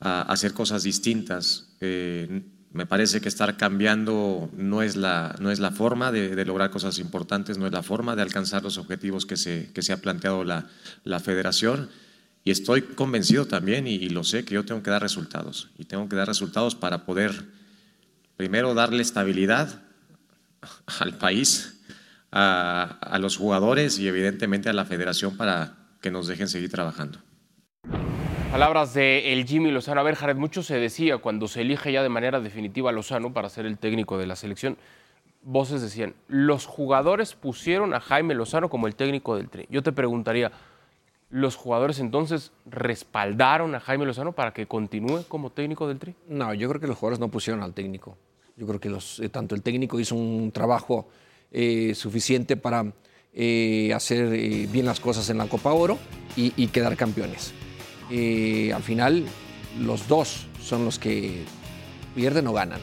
a, 0.00 0.22
hacer 0.22 0.52
cosas 0.52 0.82
distintas. 0.82 1.68
Eh, 1.80 2.42
me 2.72 2.86
parece 2.86 3.20
que 3.20 3.28
estar 3.28 3.56
cambiando 3.56 4.48
no 4.56 4.82
es 4.82 4.96
la, 4.96 5.34
no 5.40 5.50
es 5.50 5.58
la 5.58 5.72
forma 5.72 6.12
de, 6.12 6.44
lograr 6.44 6.70
cosas 6.70 6.98
importantes, 6.98 7.58
no 7.58 7.66
es 7.66 7.72
la 7.72 7.82
forma 7.82 8.14
de 8.14 8.22
alcanzar 8.22 8.62
los 8.62 8.78
objetivos 8.78 9.26
que 9.26 9.36
se, 9.36 9.70
que 9.74 9.82
se 9.82 9.92
ha 9.92 10.00
planteado 10.00 10.44
la, 10.44 10.68
la 11.04 11.20
federación. 11.20 11.90
Y 12.44 12.52
estoy 12.52 12.82
convencido 12.82 13.46
también, 13.46 13.86
y, 13.86 14.08
lo 14.08 14.24
sé, 14.24 14.44
que 14.44 14.54
yo 14.54 14.64
tengo 14.64 14.82
que 14.82 14.90
dar 14.90 15.02
resultados. 15.02 15.70
Y 15.78 15.84
tengo 15.84 16.08
que 16.08 16.16
dar 16.16 16.28
resultados 16.28 16.74
para 16.74 17.04
poder, 17.04 17.44
primero, 18.36 18.72
darle 18.72 19.02
estabilidad 19.02 19.82
al 21.00 21.18
país, 21.18 21.80
a, 22.30 22.98
a 23.00 23.18
los 23.18 23.36
jugadores 23.36 23.98
y 23.98 24.06
evidentemente 24.06 24.68
a 24.68 24.72
la 24.72 24.84
federación 24.84 25.36
para 25.36 25.76
que 26.00 26.12
nos 26.12 26.28
dejen 26.28 26.48
seguir 26.48 26.70
trabajando. 26.70 27.18
Palabras 28.50 28.94
de 28.94 29.32
el 29.32 29.46
Jimmy 29.46 29.70
Lozano. 29.70 30.00
A 30.00 30.02
ver, 30.02 30.16
Jared, 30.16 30.34
mucho 30.34 30.64
se 30.64 30.76
decía 30.80 31.18
cuando 31.18 31.46
se 31.46 31.60
elige 31.60 31.92
ya 31.92 32.02
de 32.02 32.08
manera 32.08 32.40
definitiva 32.40 32.90
a 32.90 32.92
Lozano 32.92 33.32
para 33.32 33.48
ser 33.48 33.64
el 33.64 33.78
técnico 33.78 34.18
de 34.18 34.26
la 34.26 34.34
selección. 34.34 34.76
Voces 35.42 35.80
decían, 35.80 36.14
los 36.26 36.66
jugadores 36.66 37.34
pusieron 37.34 37.94
a 37.94 38.00
Jaime 38.00 38.34
Lozano 38.34 38.68
como 38.68 38.88
el 38.88 38.96
técnico 38.96 39.36
del 39.36 39.48
Tri. 39.48 39.66
Yo 39.70 39.84
te 39.84 39.92
preguntaría, 39.92 40.50
¿los 41.30 41.54
jugadores 41.54 42.00
entonces 42.00 42.50
respaldaron 42.66 43.76
a 43.76 43.80
Jaime 43.80 44.04
Lozano 44.04 44.32
para 44.32 44.52
que 44.52 44.66
continúe 44.66 45.22
como 45.28 45.50
técnico 45.50 45.86
del 45.86 46.00
Tri? 46.00 46.16
No, 46.28 46.52
yo 46.52 46.68
creo 46.68 46.80
que 46.80 46.88
los 46.88 46.98
jugadores 46.98 47.20
no 47.20 47.28
pusieron 47.28 47.62
al 47.62 47.72
técnico. 47.72 48.18
Yo 48.56 48.66
creo 48.66 48.80
que 48.80 48.88
eh, 48.88 49.28
tanto 49.28 49.54
el 49.54 49.62
técnico 49.62 50.00
hizo 50.00 50.16
un 50.16 50.50
trabajo 50.50 51.08
eh, 51.52 51.94
suficiente 51.94 52.56
para 52.56 52.92
eh, 53.32 53.92
hacer 53.94 54.28
bien 54.66 54.86
las 54.86 54.98
cosas 54.98 55.30
en 55.30 55.38
la 55.38 55.46
Copa 55.46 55.72
Oro 55.72 55.98
y, 56.36 56.52
y 56.56 56.66
quedar 56.66 56.96
campeones. 56.96 57.54
Eh, 58.10 58.72
al 58.74 58.82
final, 58.82 59.24
los 59.80 60.08
dos 60.08 60.46
son 60.62 60.84
los 60.84 60.98
que 60.98 61.44
pierden 62.14 62.46
o 62.46 62.52
ganan. 62.52 62.80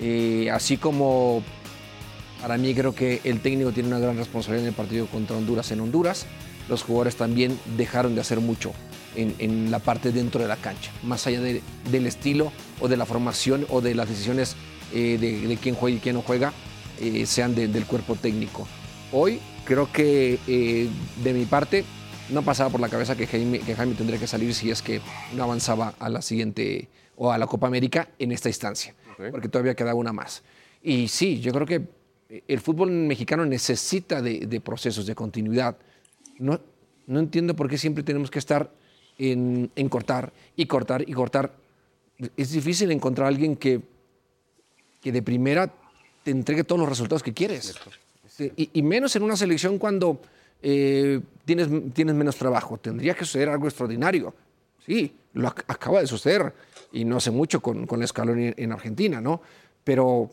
Eh, 0.00 0.50
así 0.52 0.76
como 0.76 1.42
para 2.40 2.56
mí 2.58 2.74
creo 2.74 2.94
que 2.94 3.20
el 3.24 3.40
técnico 3.40 3.70
tiene 3.72 3.88
una 3.88 3.98
gran 4.00 4.16
responsabilidad 4.16 4.64
en 4.64 4.68
el 4.70 4.74
partido 4.74 5.06
contra 5.06 5.36
Honduras 5.36 5.70
en 5.70 5.80
Honduras, 5.80 6.26
los 6.68 6.82
jugadores 6.82 7.16
también 7.16 7.58
dejaron 7.76 8.14
de 8.14 8.20
hacer 8.20 8.40
mucho 8.40 8.72
en, 9.14 9.34
en 9.38 9.70
la 9.70 9.78
parte 9.78 10.10
dentro 10.10 10.40
de 10.42 10.48
la 10.48 10.56
cancha, 10.56 10.90
más 11.04 11.26
allá 11.26 11.40
de- 11.40 11.60
del 11.90 12.06
estilo 12.06 12.52
o 12.80 12.88
de 12.88 12.96
la 12.96 13.06
formación 13.06 13.66
o 13.68 13.80
de 13.80 13.94
las 13.94 14.08
decisiones 14.08 14.56
eh, 14.92 15.18
de, 15.20 15.46
de 15.46 15.56
quién 15.56 15.74
juega 15.74 15.96
y 15.96 16.00
quién 16.00 16.16
no 16.16 16.22
juega, 16.22 16.52
eh, 17.00 17.26
sean 17.26 17.54
de- 17.54 17.68
del 17.68 17.84
cuerpo 17.86 18.16
técnico. 18.16 18.66
Hoy 19.12 19.38
creo 19.64 19.90
que 19.92 20.38
eh, 20.48 20.88
de 21.22 21.32
mi 21.34 21.44
parte 21.44 21.84
no 22.30 22.42
pasaba 22.42 22.70
por 22.70 22.80
la 22.80 22.88
cabeza 22.88 23.16
que 23.16 23.26
Jaime, 23.26 23.60
que 23.60 23.74
Jaime 23.74 23.94
tendría 23.94 24.18
que 24.18 24.26
salir 24.26 24.54
si 24.54 24.70
es 24.70 24.82
que 24.82 25.00
no 25.34 25.44
avanzaba 25.44 25.94
a 25.98 26.08
la 26.08 26.22
siguiente 26.22 26.88
o 27.16 27.30
a 27.30 27.38
la 27.38 27.46
Copa 27.46 27.66
América 27.66 28.08
en 28.18 28.32
esta 28.32 28.48
instancia, 28.48 28.94
porque 29.30 29.48
todavía 29.48 29.74
queda 29.74 29.94
una 29.94 30.12
más. 30.12 30.42
Y 30.82 31.08
sí, 31.08 31.40
yo 31.40 31.52
creo 31.52 31.66
que 31.66 31.82
el 32.48 32.60
fútbol 32.60 32.90
mexicano 32.90 33.44
necesita 33.44 34.22
de, 34.22 34.46
de 34.46 34.60
procesos 34.60 35.06
de 35.06 35.14
continuidad. 35.14 35.76
No, 36.38 36.60
no 37.06 37.20
entiendo 37.20 37.54
por 37.54 37.68
qué 37.68 37.76
siempre 37.76 38.02
tenemos 38.02 38.30
que 38.30 38.38
estar 38.38 38.70
en, 39.18 39.70
en 39.76 39.88
cortar 39.88 40.32
y 40.56 40.66
cortar 40.66 41.08
y 41.08 41.12
cortar. 41.12 41.52
Es 42.36 42.52
difícil 42.52 42.90
encontrar 42.90 43.26
a 43.26 43.28
alguien 43.28 43.56
que, 43.56 43.82
que 45.00 45.12
de 45.12 45.22
primera 45.22 45.72
te 46.22 46.30
entregue 46.30 46.64
todos 46.64 46.80
los 46.80 46.88
resultados 46.88 47.22
que 47.22 47.32
quieres. 47.32 47.74
Y 48.56 48.82
menos 48.82 49.14
en 49.14 49.22
una 49.22 49.36
selección 49.36 49.78
cuando 49.78 50.20
eh, 50.62 51.20
tienes, 51.44 51.68
tienes 51.92 52.14
menos 52.14 52.36
trabajo. 52.36 52.78
Tendría 52.78 53.14
que 53.14 53.24
suceder 53.24 53.48
algo 53.48 53.66
extraordinario. 53.66 54.34
Sí, 54.86 55.14
lo 55.34 55.48
ac- 55.48 55.64
acaba 55.68 56.00
de 56.00 56.06
suceder 56.06 56.52
y 56.92 57.04
no 57.04 57.16
hace 57.18 57.30
mucho 57.30 57.60
con, 57.60 57.86
con 57.86 58.06
Scaloni 58.06 58.52
en 58.56 58.72
Argentina, 58.72 59.20
¿no? 59.20 59.40
Pero 59.84 60.30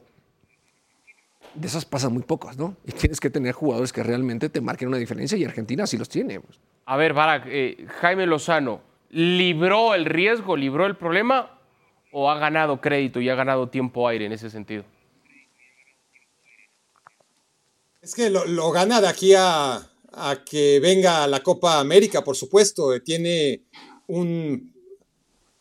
de 1.53 1.67
esas 1.67 1.85
pasan 1.85 2.13
muy 2.13 2.23
pocas, 2.23 2.57
¿no? 2.57 2.75
Y 2.85 2.91
tienes 2.91 3.19
que 3.19 3.29
tener 3.29 3.53
jugadores 3.53 3.91
que 3.93 4.03
realmente 4.03 4.49
te 4.49 4.61
marquen 4.61 4.87
una 4.87 4.97
diferencia 4.97 5.37
y 5.37 5.43
Argentina 5.45 5.85
sí 5.87 5.97
los 5.97 6.09
tiene. 6.09 6.39
pues. 6.39 6.59
A 6.85 6.97
ver, 6.97 7.13
Barak, 7.13 7.43
eh, 7.47 7.85
Jaime 8.01 8.25
Lozano, 8.25 8.81
¿libró 9.09 9.93
el 9.95 10.05
riesgo, 10.05 10.55
libró 10.55 10.85
el 10.85 10.95
problema 10.95 11.59
o 12.11 12.29
ha 12.31 12.39
ganado 12.39 12.81
crédito 12.81 13.21
y 13.21 13.29
ha 13.29 13.35
ganado 13.35 13.69
tiempo 13.69 14.07
aire 14.07 14.25
en 14.25 14.31
ese 14.31 14.49
sentido? 14.49 14.83
Es 18.01 18.15
que 18.15 18.29
lo, 18.29 18.45
lo 18.45 18.71
gana 18.71 19.01
de 19.01 19.07
aquí 19.07 19.33
a, 19.37 19.81
a 20.11 20.43
que 20.43 20.79
venga 20.79 21.27
la 21.27 21.41
Copa 21.43 21.79
América, 21.79 22.23
por 22.23 22.35
supuesto. 22.35 22.93
Eh, 22.93 22.99
Tiene 23.01 23.63
un, 24.07 24.73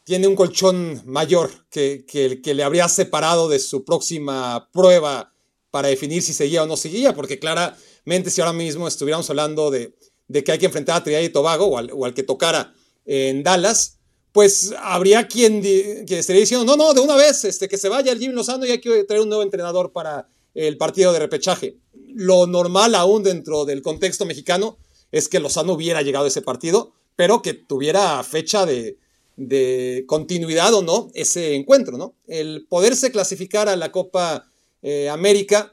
tiene 0.04 0.26
un 0.26 0.34
colchón 0.36 1.02
mayor 1.04 1.50
que, 1.70 2.04
que 2.06 2.24
el 2.24 2.42
que 2.42 2.54
le 2.54 2.62
habría 2.62 2.88
separado 2.88 3.48
de 3.48 3.58
su 3.58 3.84
próxima 3.84 4.68
prueba 4.72 5.32
para 5.70 5.88
definir 5.88 6.22
si 6.22 6.32
seguía 6.32 6.62
o 6.62 6.66
no 6.66 6.76
seguía, 6.76 7.14
porque 7.14 7.38
claramente 7.38 8.30
si 8.30 8.40
ahora 8.40 8.54
mismo 8.54 8.88
estuviéramos 8.88 9.28
hablando 9.28 9.70
de, 9.70 9.94
de 10.26 10.42
que 10.42 10.52
hay 10.52 10.58
que 10.58 10.66
enfrentar 10.66 10.96
a 10.96 11.04
Trinidad 11.04 11.22
y 11.22 11.28
Tobago 11.28 11.66
o 11.66 12.04
al, 12.06 12.14
que 12.14 12.22
tocara 12.22 12.72
en 13.04 13.42
Dallas, 13.42 13.98
pues 14.32 14.72
habría 14.78 15.26
quien, 15.26 15.60
que 15.60 16.18
estaría 16.18 16.40
diciendo, 16.40 16.64
no, 16.64 16.76
no, 16.76 16.94
de 16.94 17.00
una 17.00 17.16
vez, 17.16 17.44
este, 17.44 17.68
que 17.68 17.76
se 17.76 17.88
vaya 17.88 18.12
el 18.12 18.18
Jimmy 18.18 18.34
Lozano 18.34 18.64
y 18.64 18.70
hay 18.70 18.80
que 18.80 19.04
traer 19.04 19.22
un 19.22 19.28
nuevo 19.28 19.42
entrenador 19.42 19.92
para 19.92 20.28
el 20.54 20.76
partido 20.78 21.12
de 21.12 21.18
repechaje. 21.18 21.76
Lo 22.20 22.48
normal 22.48 22.96
aún 22.96 23.22
dentro 23.22 23.64
del 23.64 23.80
contexto 23.80 24.26
mexicano 24.26 24.76
es 25.12 25.28
que 25.28 25.38
Lozano 25.38 25.74
hubiera 25.74 26.02
llegado 26.02 26.24
a 26.24 26.28
ese 26.28 26.42
partido, 26.42 26.92
pero 27.14 27.42
que 27.42 27.54
tuviera 27.54 28.20
fecha 28.24 28.66
de, 28.66 28.98
de 29.36 30.02
continuidad 30.08 30.74
o 30.74 30.82
no 30.82 31.12
ese 31.14 31.54
encuentro, 31.54 31.96
¿no? 31.96 32.16
El 32.26 32.66
poderse 32.68 33.12
clasificar 33.12 33.68
a 33.68 33.76
la 33.76 33.92
Copa 33.92 34.50
eh, 34.82 35.08
América, 35.08 35.72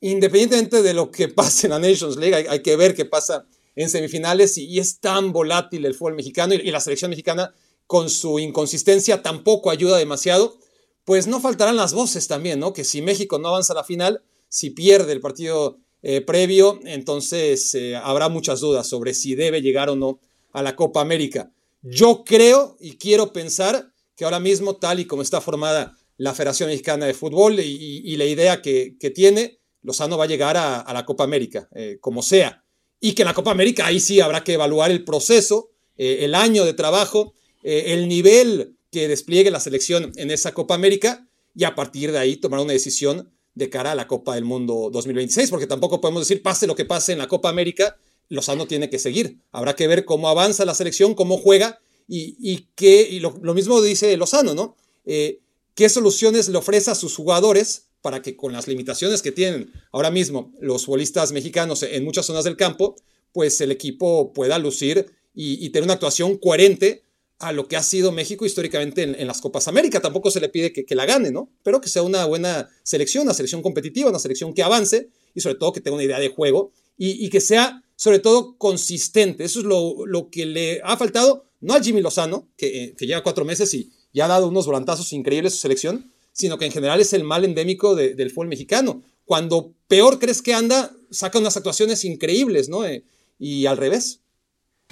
independientemente 0.00 0.82
de 0.82 0.94
lo 0.94 1.12
que 1.12 1.28
pase 1.40 1.68
en 1.68 1.70
la 1.70 1.78
Nations 1.78 2.16
League, 2.16 2.48
hay, 2.48 2.60
que 2.60 2.74
ver 2.74 2.96
qué 2.96 3.04
pasa 3.04 3.46
en 3.76 3.88
semifinales 3.88 4.58
y, 4.58 4.80
es 4.80 4.98
tan 4.98 5.32
volátil 5.32 5.86
el 5.86 5.94
fútbol 5.94 6.16
mexicano 6.16 6.54
y 6.54 6.72
la 6.72 6.80
selección 6.80 7.10
mexicana 7.10 7.54
con 7.86 8.10
su 8.10 8.40
inconsistencia 8.40 9.22
tampoco 9.22 9.70
ayuda 9.70 9.96
demasiado, 9.96 10.58
pues 11.04 11.28
no 11.28 11.40
faltarán 11.40 11.76
las 11.76 11.94
voces 11.94 12.26
también, 12.26 12.58
¿no? 12.58 12.72
Que 12.72 12.82
si 12.82 13.00
México 13.00 13.38
no 13.38 13.46
avanza 13.46 13.74
a 13.74 13.76
la 13.76 13.84
final, 13.84 14.24
si 14.48 14.70
pierde 14.70 15.12
el 15.12 15.20
partido 15.20 15.78
eh, 16.04 16.20
previo, 16.20 16.78
entonces 16.84 17.74
eh, 17.74 17.96
habrá 17.96 18.28
muchas 18.28 18.60
dudas 18.60 18.86
sobre 18.86 19.14
si 19.14 19.34
debe 19.34 19.62
llegar 19.62 19.90
o 19.90 19.96
no 19.96 20.20
a 20.52 20.62
la 20.62 20.76
Copa 20.76 21.00
América. 21.00 21.50
Yo 21.82 22.22
creo 22.24 22.76
y 22.78 22.98
quiero 22.98 23.32
pensar 23.32 23.90
que 24.16 24.24
ahora 24.24 24.38
mismo, 24.38 24.76
tal 24.76 25.00
y 25.00 25.06
como 25.06 25.22
está 25.22 25.40
formada 25.40 25.96
la 26.16 26.34
Federación 26.34 26.68
Mexicana 26.68 27.06
de 27.06 27.14
Fútbol 27.14 27.58
y, 27.58 28.16
la 28.16 28.24
idea 28.24 28.62
que, 28.62 28.96
tiene, 29.14 29.58
Lozano 29.82 30.16
va 30.16 30.24
a 30.24 30.28
llegar 30.28 30.56
a, 30.56 30.80
a 30.80 30.92
la 30.92 31.04
Copa 31.04 31.24
América, 31.24 31.68
eh, 31.74 31.98
como 32.00 32.22
sea. 32.22 32.64
Y 33.00 33.12
que 33.12 33.22
en 33.22 33.26
la 33.26 33.34
Copa 33.34 33.50
América 33.50 33.86
ahí 33.86 34.00
sí 34.00 34.20
habrá 34.20 34.44
que 34.44 34.54
evaluar 34.54 34.90
el 34.90 35.04
proceso, 35.04 35.70
eh, 35.96 36.18
el 36.20 36.34
año 36.34 36.64
de 36.64 36.74
trabajo, 36.74 37.34
eh, 37.62 37.86
el 37.88 38.08
nivel 38.08 38.76
que 38.90 39.08
despliegue 39.08 39.50
la 39.50 39.60
selección 39.60 40.12
en 40.16 40.30
esa 40.30 40.52
Copa 40.52 40.74
América 40.74 41.28
y 41.54 41.64
a 41.64 41.74
partir 41.74 42.12
de 42.12 42.18
ahí 42.18 42.36
tomar 42.36 42.60
una 42.60 42.72
decisión 42.72 43.32
de 43.54 43.70
cara 43.70 43.92
a 43.92 43.94
la 43.94 44.08
Copa 44.08 44.34
del 44.34 44.44
Mundo 44.44 44.90
2026, 44.92 45.50
porque 45.50 45.66
tampoco 45.66 46.00
podemos 46.00 46.22
decir 46.22 46.42
pase 46.42 46.66
lo 46.66 46.74
que 46.74 46.84
pase 46.84 47.12
en 47.12 47.18
la 47.18 47.28
Copa 47.28 47.48
América, 47.48 47.96
Lozano 48.28 48.66
tiene 48.66 48.90
que 48.90 48.98
seguir. 48.98 49.38
Habrá 49.52 49.76
que 49.76 49.86
ver 49.86 50.04
cómo 50.04 50.28
avanza 50.28 50.64
la 50.64 50.74
selección, 50.74 51.14
cómo 51.14 51.36
juega 51.38 51.80
y, 52.08 52.36
y 52.40 52.68
qué, 52.74 53.18
lo, 53.20 53.54
mismo 53.54 53.80
dice 53.80 54.16
Lozano, 54.16 54.54
¿no? 54.54 54.76
Eh, 55.04 55.40
¿Qué 55.74 55.88
soluciones 55.88 56.48
le 56.48 56.58
ofrece 56.58 56.90
a 56.90 56.94
sus 56.94 57.14
jugadores 57.16 57.86
para 58.00 58.22
que 58.22 58.36
con 58.36 58.52
las 58.52 58.68
limitaciones 58.68 59.22
que 59.22 59.32
tienen 59.32 59.72
ahora 59.90 60.10
mismo 60.10 60.52
los 60.60 60.84
futbolistas 60.84 61.32
mexicanos 61.32 61.82
en 61.82 62.04
muchas 62.04 62.26
zonas 62.26 62.44
del 62.44 62.56
campo, 62.56 62.96
pues 63.32 63.60
el 63.60 63.72
equipo 63.72 64.32
pueda 64.32 64.58
lucir 64.58 65.06
y 65.36 65.68
tener 65.70 65.84
una 65.84 65.94
actuación 65.94 66.36
coherente 66.36 67.02
a 67.38 67.52
lo 67.52 67.68
que 67.68 67.76
ha 67.76 67.82
sido 67.82 68.12
México 68.12 68.46
históricamente 68.46 69.02
en, 69.02 69.26
las 69.26 69.40
Copas 69.40 69.68
América. 69.68 70.00
Tampoco 70.00 70.30
se 70.30 70.40
le 70.40 70.48
pide 70.48 70.72
que, 70.72 70.94
la 70.94 71.06
gane, 71.06 71.30
¿no? 71.30 71.50
Pero 71.62 71.80
que 71.80 71.88
sea 71.88 72.02
una 72.02 72.24
buena 72.24 72.68
selección, 72.82 73.24
una 73.24 73.34
selección 73.34 73.62
competitiva, 73.62 74.08
una 74.08 74.18
selección 74.18 74.54
que 74.54 74.62
avance 74.62 75.10
y 75.34 75.40
sobre 75.40 75.56
todo 75.56 75.72
que 75.72 75.80
tenga 75.80 75.96
una 75.96 76.04
idea 76.04 76.18
de 76.18 76.28
juego 76.28 76.72
y, 76.96 77.28
que 77.28 77.40
sea 77.40 77.82
sobre 77.96 78.18
todo 78.20 78.56
consistente. 78.56 79.44
Eso 79.44 79.60
es 79.60 79.66
lo, 79.66 80.28
que 80.30 80.46
le 80.46 80.80
ha 80.84 80.96
faltado, 80.96 81.46
no 81.60 81.74
al 81.74 81.82
Jimmy 81.82 82.00
Lozano, 82.00 82.48
que, 82.56 82.84
eh, 82.84 82.94
que 82.96 83.06
lleva 83.06 83.22
cuatro 83.22 83.44
meses 83.44 83.72
y, 83.74 83.90
y 84.12 84.20
ha 84.20 84.28
dado 84.28 84.48
unos 84.48 84.66
volantazos 84.66 85.12
increíbles 85.12 85.52
a 85.52 85.56
su 85.56 85.62
selección, 85.62 86.12
sino 86.32 86.56
que 86.56 86.66
en 86.66 86.72
general 86.72 87.00
es 87.00 87.12
el 87.12 87.24
mal 87.24 87.44
endémico 87.44 87.94
de- 87.94 88.14
del 88.14 88.30
fútbol 88.30 88.48
mexicano. 88.48 89.02
Cuando 89.24 89.74
peor 89.88 90.18
crees 90.18 90.40
que 90.40 90.54
anda, 90.54 90.92
saca 91.10 91.38
unas 91.38 91.56
actuaciones 91.56 92.04
increíbles, 92.04 92.68
¿no? 92.68 92.84
Eh, 92.84 93.04
y 93.38 93.66
al 93.66 93.76
revés. 93.76 94.20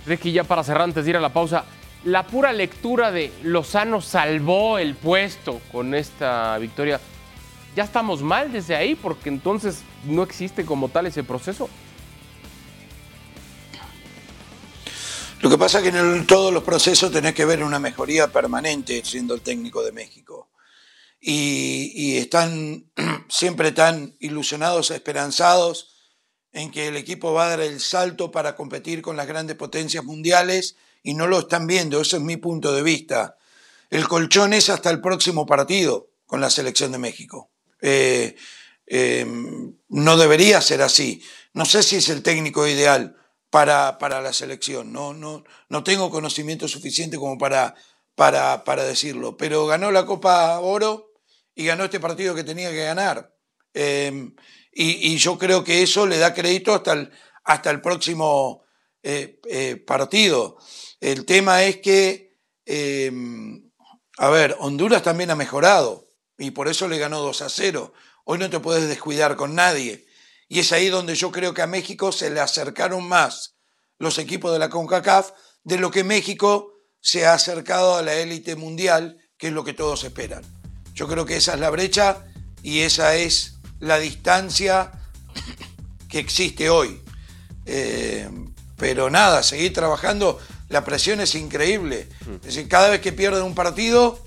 Ricky, 0.07 0.33
ya 0.33 0.44
para 0.44 0.64
cerrar 0.64 0.83
antes 0.83 1.05
de 1.05 1.11
ir 1.11 1.16
a 1.16 1.20
la 1.20 1.33
pausa, 1.33 1.64
la 2.05 2.27
pura 2.27 2.53
lectura 2.53 3.12
de 3.12 3.33
Lozano 3.43 4.01
salvó 4.01 4.79
el 4.79 4.95
puesto 4.95 5.61
con 5.71 5.95
esta 5.95 6.59
victoria. 6.59 7.01
¿Ya 7.77 7.85
estamos 7.85 8.23
mal 8.23 8.53
desde 8.53 8.75
ahí? 8.75 8.95
Porque 8.95 9.29
entonces 9.29 9.79
no 10.05 10.23
existe 10.23 10.65
como 10.65 10.88
tal 10.88 11.07
ese 11.07 11.23
proceso. 11.23 11.69
Lo 15.41 15.51
que 15.51 15.59
pasa 15.59 15.79
es 15.79 15.91
que 15.91 15.99
en 15.99 16.27
todos 16.27 16.53
los 16.53 16.62
procesos 16.62 17.11
tenés 17.11 17.35
que 17.35 17.45
ver 17.45 17.65
una 17.65 17.81
mejoría 17.81 18.29
permanente 18.29 19.03
siendo 19.05 19.35
el 19.35 19.41
técnico 19.41 19.83
de 19.83 19.93
México. 19.93 20.51
Y, 21.21 21.93
y 21.95 22.19
están 22.19 22.91
siempre 23.29 23.73
tan 23.73 24.17
ilusionados, 24.19 24.91
esperanzados 24.91 25.88
en 26.53 26.71
que 26.71 26.88
el 26.88 26.97
equipo 26.97 27.33
va 27.33 27.47
a 27.47 27.51
dar 27.51 27.61
el 27.61 27.81
salto 27.81 28.31
para 28.31 28.55
competir 28.55 29.03
con 29.03 29.17
las 29.17 29.27
grandes 29.27 29.57
potencias 29.57 30.05
mundiales 30.05 30.77
y 31.03 31.15
no 31.15 31.27
lo 31.27 31.41
están 31.41 31.67
viendo, 31.67 32.01
ese 32.01 32.17
es 32.17 32.23
mi 32.23 32.37
punto 32.37 32.73
de 32.73 32.83
vista. 32.83 33.37
El 33.91 34.09
colchón 34.09 34.53
es 34.53 34.71
hasta 34.71 34.91
el 34.91 35.01
próximo 35.01 35.47
partido 35.47 36.11
con 36.27 36.41
la 36.41 36.51
selección 36.51 36.93
de 36.93 36.99
México. 36.99 37.51
Eh, 37.81 38.37
eh, 38.87 39.27
no 39.88 40.17
debería 40.17 40.61
ser 40.61 40.83
así. 40.83 41.23
No 41.53 41.65
sé 41.65 41.83
si 41.83 41.97
es 41.97 42.09
el 42.09 42.23
técnico 42.23 42.67
ideal, 42.67 43.17
para, 43.53 43.99
para 43.99 44.23
la 44.23 44.33
selección. 44.33 44.95
No, 44.95 45.12
no, 45.12 45.45
no 45.69 45.85
tengo 45.85 46.11
conocimiento 46.11 46.67
suficiente 46.69 47.19
como 47.19 47.37
para, 47.37 47.75
para, 48.15 48.65
para 48.65 48.83
decirlo, 48.83 49.37
pero 49.37 49.67
ganó 49.67 49.93
la 49.93 50.07
Copa 50.07 50.59
Oro 50.61 51.12
y 51.55 51.67
ganó 51.67 51.85
este 51.85 52.01
partido 52.01 52.35
que 52.35 52.45
tenía 52.45 52.71
que 52.71 52.83
ganar. 52.83 53.35
Em, 53.75 54.35
y, 54.73 55.17
yo 55.19 55.37
creo 55.37 55.62
que 55.62 55.83
eso 55.83 56.07
le 56.07 56.17
da 56.17 56.33
crédito 56.33 56.73
hasta 56.73 56.95
el, 56.95 57.11
hasta 57.45 57.71
el 57.71 57.83
próximo 57.83 58.62
eh, 59.03 59.41
eh, 59.49 59.77
partido. 59.77 60.59
El 61.01 61.25
tema 61.25 61.65
es 61.65 61.79
que, 61.79 62.38
em, 62.65 63.71
a 64.19 64.29
ver, 64.29 64.57
Honduras 64.61 65.03
también 65.03 65.31
ha 65.31 65.37
mejorado 65.37 66.09
y 66.38 66.53
por 66.53 66.69
eso 66.69 66.87
le 66.88 66.99
ganó 66.99 67.21
2 67.21 67.43
a 67.43 67.49
0. 67.49 67.93
Hoy 68.25 68.38
no 68.38 68.49
te 68.49 68.61
puedes 68.61 68.88
descuidar 68.88 69.37
con 69.37 69.55
nadie. 69.55 70.07
Y 70.49 70.61
es 70.61 70.71
ahí 70.73 70.88
donde 70.88 71.15
yo 71.15 71.33
creo 71.33 71.55
que 71.55 71.62
a 71.62 71.67
México 71.67 72.12
se 72.12 72.31
le 72.31 72.41
acercaron 72.41 73.09
más 73.09 73.57
los 73.99 74.19
equipos 74.19 74.53
de 74.53 74.59
la 74.59 74.69
CONCACAF 74.69 75.33
de 75.65 75.79
lo 75.79 75.91
que 75.91 76.05
México 76.05 76.75
se 77.01 77.27
ha 77.27 77.35
acercado 77.35 77.97
a 77.97 78.03
la 78.03 78.15
élite 78.15 78.55
mundial, 78.55 79.19
que 79.37 79.49
es 79.49 79.53
lo 79.53 79.65
que 79.65 79.73
todos 79.73 80.05
esperan. 80.05 80.43
Yo 80.95 81.09
creo 81.09 81.27
que 81.27 81.37
esa 81.37 81.55
es 81.55 81.61
la 81.61 81.71
brecha 81.71 82.25
y 82.62 82.81
esa 82.81 83.17
es 83.17 83.55
la 83.81 83.99
distancia 83.99 84.93
que 86.09 86.19
existe 86.19 86.71
hoy. 86.71 87.03
Eh, 87.67 88.29
pero 88.83 89.11
nada, 89.11 89.45
seguir 89.45 89.73
trabajando, 89.73 90.40
la 90.68 90.85
presión 90.85 91.21
es 91.21 91.37
increíble. 91.37 92.09
Es 92.35 92.42
decir, 92.42 92.68
cada 92.68 92.90
vez 92.90 93.01
que 93.01 93.12
pierden 93.12 93.45
un 93.45 93.55
partido, 93.55 94.18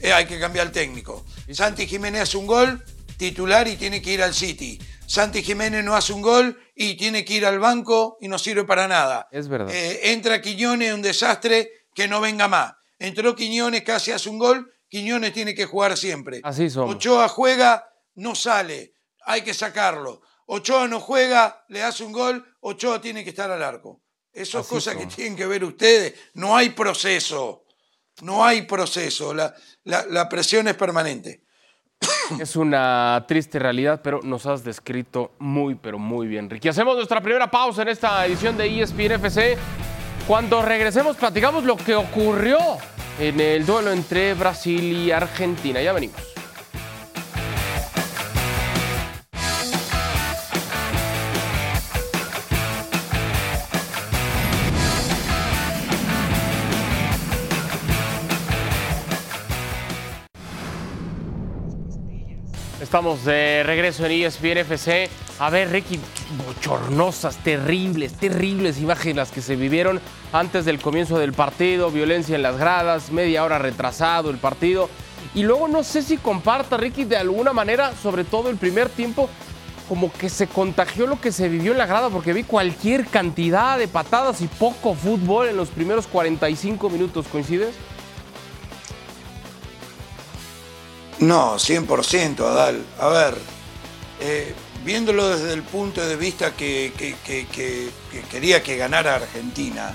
eh, 0.00 0.12
hay 0.12 0.26
que 0.26 0.38
cambiar 0.38 0.66
el 0.66 0.72
técnico. 0.72 1.24
Santi 1.50 1.86
Jiménez 1.86 2.20
hace 2.20 2.36
un 2.36 2.46
gol, 2.46 2.84
titular 3.16 3.66
y 3.68 3.76
tiene 3.76 4.02
que 4.02 4.12
ir 4.12 4.22
al 4.22 4.34
City. 4.34 4.78
Santi 5.06 5.42
Jiménez 5.42 5.82
no 5.82 5.96
hace 5.96 6.12
un 6.12 6.20
gol 6.20 6.60
y 6.74 6.98
tiene 6.98 7.24
que 7.24 7.32
ir 7.32 7.46
al 7.46 7.58
banco 7.58 8.18
y 8.20 8.28
no 8.28 8.38
sirve 8.38 8.64
para 8.64 8.86
nada. 8.86 9.28
Es 9.32 9.48
verdad. 9.48 9.74
Eh, 9.74 10.12
entra 10.12 10.42
Quiñones, 10.42 10.92
un 10.92 11.00
desastre, 11.00 11.86
que 11.94 12.06
no 12.06 12.20
venga 12.20 12.48
más. 12.48 12.74
Entró 12.98 13.34
Quiñones, 13.34 13.82
casi 13.82 14.10
hace 14.10 14.28
un 14.28 14.38
gol, 14.38 14.74
Quiñones 14.90 15.32
tiene 15.32 15.54
que 15.54 15.64
jugar 15.64 15.96
siempre. 15.96 16.42
Así 16.44 16.68
somos. 16.68 16.96
Ochoa 16.96 17.28
juega, 17.28 17.88
no 18.16 18.34
sale, 18.34 18.92
hay 19.24 19.40
que 19.40 19.54
sacarlo. 19.54 20.20
Ochoa 20.44 20.86
no 20.86 21.00
juega, 21.00 21.64
le 21.68 21.82
hace 21.82 22.04
un 22.04 22.12
gol, 22.12 22.44
Ochoa 22.60 23.00
tiene 23.00 23.24
que 23.24 23.30
estar 23.30 23.50
al 23.50 23.62
arco. 23.62 24.01
Eso 24.32 24.60
es 24.60 24.66
cosa 24.66 24.96
que 24.96 25.06
tienen 25.06 25.36
que 25.36 25.46
ver 25.46 25.64
ustedes. 25.64 26.14
No 26.34 26.56
hay 26.56 26.70
proceso. 26.70 27.64
No 28.22 28.44
hay 28.44 28.62
proceso. 28.62 29.34
La, 29.34 29.54
la 29.84 30.28
presión 30.28 30.68
es 30.68 30.74
permanente. 30.74 31.42
Es 32.40 32.56
una 32.56 33.24
triste 33.28 33.58
realidad, 33.58 34.00
pero 34.02 34.20
nos 34.22 34.46
has 34.46 34.64
descrito 34.64 35.32
muy, 35.38 35.74
pero 35.74 35.98
muy 35.98 36.26
bien, 36.26 36.48
Ricky. 36.48 36.68
Hacemos 36.68 36.96
nuestra 36.96 37.20
primera 37.20 37.50
pausa 37.50 37.82
en 37.82 37.88
esta 37.88 38.24
edición 38.26 38.56
de 38.56 38.82
ESPN 38.82 39.12
FC. 39.12 39.56
Cuando 40.26 40.62
regresemos, 40.62 41.16
platicamos 41.16 41.64
lo 41.64 41.76
que 41.76 41.94
ocurrió 41.94 42.58
en 43.18 43.40
el 43.40 43.66
duelo 43.66 43.92
entre 43.92 44.34
Brasil 44.34 44.92
y 44.92 45.10
Argentina. 45.10 45.82
Ya 45.82 45.92
venimos. 45.92 46.31
Estamos 62.92 63.24
de 63.24 63.62
regreso 63.62 64.04
en 64.04 64.12
ESPN 64.12 64.58
FC. 64.58 65.08
A 65.38 65.48
ver, 65.48 65.70
Ricky, 65.70 65.98
bochornosas, 66.46 67.38
terribles, 67.38 68.12
terribles 68.12 68.78
imágenes 68.82 69.16
las 69.16 69.30
que 69.30 69.40
se 69.40 69.56
vivieron 69.56 69.98
antes 70.30 70.66
del 70.66 70.78
comienzo 70.78 71.18
del 71.18 71.32
partido, 71.32 71.90
violencia 71.90 72.36
en 72.36 72.42
las 72.42 72.58
gradas, 72.58 73.10
media 73.10 73.44
hora 73.44 73.58
retrasado 73.58 74.28
el 74.28 74.36
partido. 74.36 74.90
Y 75.34 75.42
luego 75.44 75.68
no 75.68 75.84
sé 75.84 76.02
si 76.02 76.18
comparta, 76.18 76.76
Ricky, 76.76 77.04
de 77.04 77.16
alguna 77.16 77.54
manera, 77.54 77.94
sobre 77.96 78.24
todo 78.24 78.50
el 78.50 78.58
primer 78.58 78.90
tiempo, 78.90 79.30
como 79.88 80.12
que 80.12 80.28
se 80.28 80.46
contagió 80.46 81.06
lo 81.06 81.18
que 81.18 81.32
se 81.32 81.48
vivió 81.48 81.72
en 81.72 81.78
la 81.78 81.86
grada, 81.86 82.10
porque 82.10 82.34
vi 82.34 82.42
cualquier 82.42 83.06
cantidad 83.06 83.78
de 83.78 83.88
patadas 83.88 84.42
y 84.42 84.48
poco 84.48 84.92
fútbol 84.94 85.48
en 85.48 85.56
los 85.56 85.70
primeros 85.70 86.06
45 86.06 86.90
minutos. 86.90 87.24
¿Coincides? 87.32 87.74
No, 91.22 91.54
100%, 91.54 92.40
Adal. 92.40 92.84
A 92.98 93.06
ver, 93.06 93.38
eh, 94.18 94.52
viéndolo 94.84 95.28
desde 95.28 95.52
el 95.52 95.62
punto 95.62 96.04
de 96.04 96.16
vista 96.16 96.56
que, 96.56 96.92
quería 98.28 98.60
que 98.60 98.76
ganara 98.76 99.14
Argentina, 99.14 99.94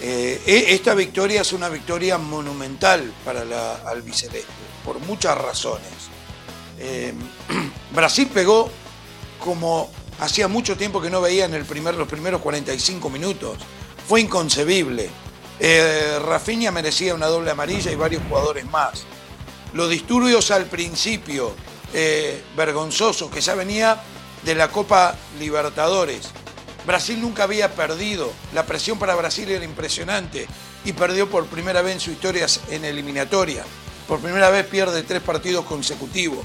eh, 0.00 0.42
e, 0.44 0.74
esta 0.74 0.94
victoria 0.94 1.42
es 1.42 1.52
una 1.52 1.68
victoria 1.68 2.18
monumental 2.18 3.14
para 3.24 3.44
la 3.44 3.76
albiceleste, 3.86 4.48
por 4.84 4.98
muchas 4.98 5.38
razones. 5.38 6.10
Eh, 6.80 7.14
Brasil 7.94 8.28
pegó 8.34 8.72
como 9.38 9.88
hacía 10.18 10.48
mucho 10.48 10.76
tiempo 10.76 11.00
que 11.00 11.10
no 11.10 11.20
veía 11.20 11.44
en 11.44 11.54
el 11.54 11.64
primer, 11.64 11.94
los 11.94 12.08
primeros 12.08 12.40
45 12.40 13.08
minutos. 13.08 13.56
Fue 14.08 14.20
inconcebible. 14.20 15.10
Rafinha 16.26 16.72
merecía 16.72 17.14
una 17.14 17.26
doble 17.26 17.52
amarilla 17.52 17.92
y 17.92 17.94
varios 17.94 18.22
jugadores 18.28 18.64
más 18.68 19.04
los 19.72 19.88
disturbios 19.88 20.50
al 20.50 20.66
principio, 20.66 21.54
eh, 21.92 22.42
vergonzosos, 22.56 23.30
que 23.30 23.40
ya 23.40 23.54
venía 23.54 24.00
de 24.44 24.54
la 24.54 24.70
Copa 24.70 25.14
Libertadores. 25.38 26.30
Brasil 26.86 27.20
nunca 27.20 27.44
había 27.44 27.74
perdido, 27.74 28.32
la 28.54 28.66
presión 28.66 28.98
para 28.98 29.14
Brasil 29.14 29.48
era 29.50 29.64
impresionante 29.64 30.46
y 30.84 30.92
perdió 30.92 31.28
por 31.28 31.46
primera 31.46 31.82
vez 31.82 31.94
en 31.94 32.00
su 32.00 32.10
historia 32.10 32.46
en 32.70 32.84
eliminatoria. 32.84 33.64
Por 34.08 34.20
primera 34.20 34.50
vez 34.50 34.66
pierde 34.66 35.02
tres 35.02 35.22
partidos 35.22 35.64
consecutivos. 35.66 36.44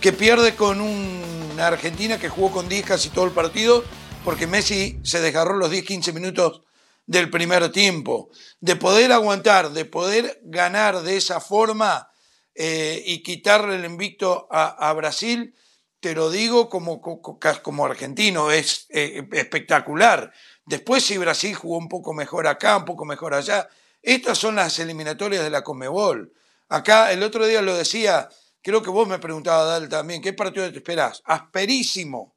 Que 0.00 0.12
pierde 0.12 0.54
con 0.54 0.80
una 0.80 1.66
Argentina 1.66 2.18
que 2.18 2.28
jugó 2.28 2.50
con 2.50 2.68
10 2.68 2.84
casi 2.84 3.08
todo 3.10 3.24
el 3.24 3.30
partido 3.30 3.84
porque 4.24 4.46
Messi 4.46 4.98
se 5.02 5.20
desgarró 5.20 5.56
los 5.56 5.70
10-15 5.70 6.12
minutos 6.12 6.62
del 7.06 7.30
primer 7.30 7.70
tiempo. 7.70 8.30
De 8.60 8.76
poder 8.76 9.12
aguantar, 9.12 9.70
de 9.70 9.84
poder 9.84 10.40
ganar 10.42 11.02
de 11.02 11.16
esa 11.16 11.40
forma, 11.40 12.08
eh, 12.54 13.02
y 13.04 13.22
quitarle 13.22 13.74
el 13.76 13.84
invicto 13.84 14.46
a, 14.50 14.92
Brasil, 14.92 15.54
te 16.00 16.14
lo 16.14 16.30
digo 16.30 16.68
como, 16.68 17.00
como 17.00 17.86
argentino, 17.86 18.50
es 18.50 18.86
eh, 18.90 19.26
espectacular. 19.32 20.32
Después 20.64 21.04
si 21.04 21.18
Brasil 21.18 21.54
jugó 21.54 21.78
un 21.78 21.88
poco 21.88 22.14
mejor 22.14 22.46
acá, 22.46 22.76
un 22.76 22.84
poco 22.84 23.04
mejor 23.04 23.34
allá, 23.34 23.68
estas 24.02 24.38
son 24.38 24.56
las 24.56 24.78
eliminatorias 24.78 25.42
de 25.42 25.50
la 25.50 25.64
Comebol. 25.64 26.32
Acá 26.68 27.10
el 27.12 27.22
otro 27.22 27.46
día 27.46 27.62
lo 27.62 27.74
decía, 27.74 28.28
creo 28.62 28.82
que 28.82 28.90
vos 28.90 29.08
me 29.08 29.18
preguntabas, 29.18 29.66
Dal, 29.66 29.88
también, 29.88 30.22
¿qué 30.22 30.32
partido 30.32 30.70
te 30.70 30.78
esperás? 30.78 31.22
Asperísimo. 31.24 32.36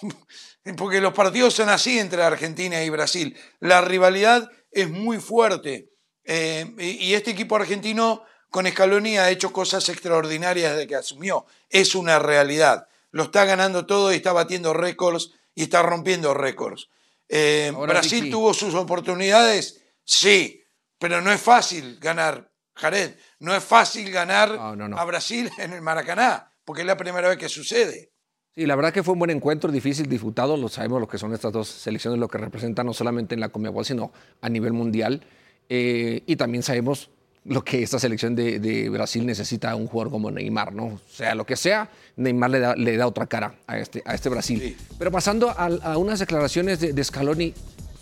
Porque 0.76 1.00
los 1.00 1.12
partidos 1.12 1.54
son 1.54 1.68
así 1.68 1.98
entre 1.98 2.22
Argentina 2.22 2.82
y 2.82 2.90
Brasil. 2.90 3.36
La 3.60 3.82
rivalidad 3.82 4.50
es 4.70 4.88
muy 4.88 5.18
fuerte. 5.18 5.90
Eh, 6.24 6.74
y 6.78 7.12
este 7.12 7.32
equipo 7.32 7.56
argentino 7.56 8.24
con 8.54 8.68
Scaloni 8.68 9.18
ha 9.18 9.30
hecho 9.30 9.52
cosas 9.52 9.88
extraordinarias 9.88 10.74
desde 10.74 10.86
que 10.86 10.94
asumió. 10.94 11.44
Es 11.70 11.96
una 11.96 12.20
realidad. 12.20 12.86
Lo 13.10 13.24
está 13.24 13.44
ganando 13.46 13.84
todo 13.84 14.12
y 14.12 14.16
está 14.18 14.32
batiendo 14.32 14.72
récords 14.72 15.32
y 15.56 15.64
está 15.64 15.82
rompiendo 15.82 16.34
récords. 16.34 16.88
Eh, 17.28 17.72
¿Brasil 17.76 18.30
tuvo 18.30 18.54
sus 18.54 18.76
oportunidades? 18.76 19.82
Sí, 20.04 20.62
pero 21.00 21.20
no 21.20 21.32
es 21.32 21.40
fácil 21.40 21.98
ganar, 21.98 22.48
Jared. 22.74 23.16
No 23.40 23.56
es 23.56 23.64
fácil 23.64 24.12
ganar 24.12 24.56
a 24.56 25.04
Brasil 25.04 25.50
en 25.58 25.72
el 25.72 25.82
Maracaná, 25.82 26.52
porque 26.64 26.82
es 26.82 26.86
la 26.86 26.96
primera 26.96 27.28
vez 27.28 27.38
que 27.38 27.48
sucede. 27.48 28.12
Sí, 28.54 28.66
la 28.66 28.76
verdad 28.76 28.92
que 28.92 29.02
fue 29.02 29.14
un 29.14 29.18
buen 29.18 29.32
encuentro, 29.32 29.72
difícil, 29.72 30.08
disputado. 30.08 30.56
Lo 30.56 30.68
sabemos 30.68 31.00
lo 31.00 31.08
que 31.08 31.18
son 31.18 31.34
estas 31.34 31.52
dos 31.52 31.66
selecciones, 31.66 32.20
lo 32.20 32.28
que 32.28 32.38
representan 32.38 32.86
no 32.86 32.94
solamente 32.94 33.34
en 33.34 33.40
la 33.40 33.48
Comebol, 33.48 33.84
sino 33.84 34.12
a 34.40 34.48
nivel 34.48 34.74
mundial. 34.74 35.26
Eh, 35.68 36.22
y 36.24 36.36
también 36.36 36.62
sabemos 36.62 37.10
lo 37.44 37.62
que 37.62 37.82
esta 37.82 37.98
selección 37.98 38.34
de, 38.34 38.88
Brasil 38.90 39.24
necesita 39.26 39.74
un 39.76 39.86
jugador 39.86 40.10
como 40.10 40.30
Neymar, 40.30 40.72
¿no? 40.72 40.86
O 40.86 41.00
sea, 41.08 41.34
lo 41.34 41.44
que 41.44 41.56
sea, 41.56 41.88
Neymar 42.16 42.50
le 42.50 42.96
da, 42.96 43.06
otra 43.06 43.26
cara 43.26 43.54
a 43.66 43.78
este, 43.78 44.02
a 44.06 44.14
este 44.14 44.28
Brasil. 44.28 44.76
Pero 44.98 45.10
pasando 45.10 45.50
a, 45.50 45.98
unas 45.98 46.20
declaraciones 46.20 46.80
de, 46.80 47.04
Scaloni, 47.04 47.52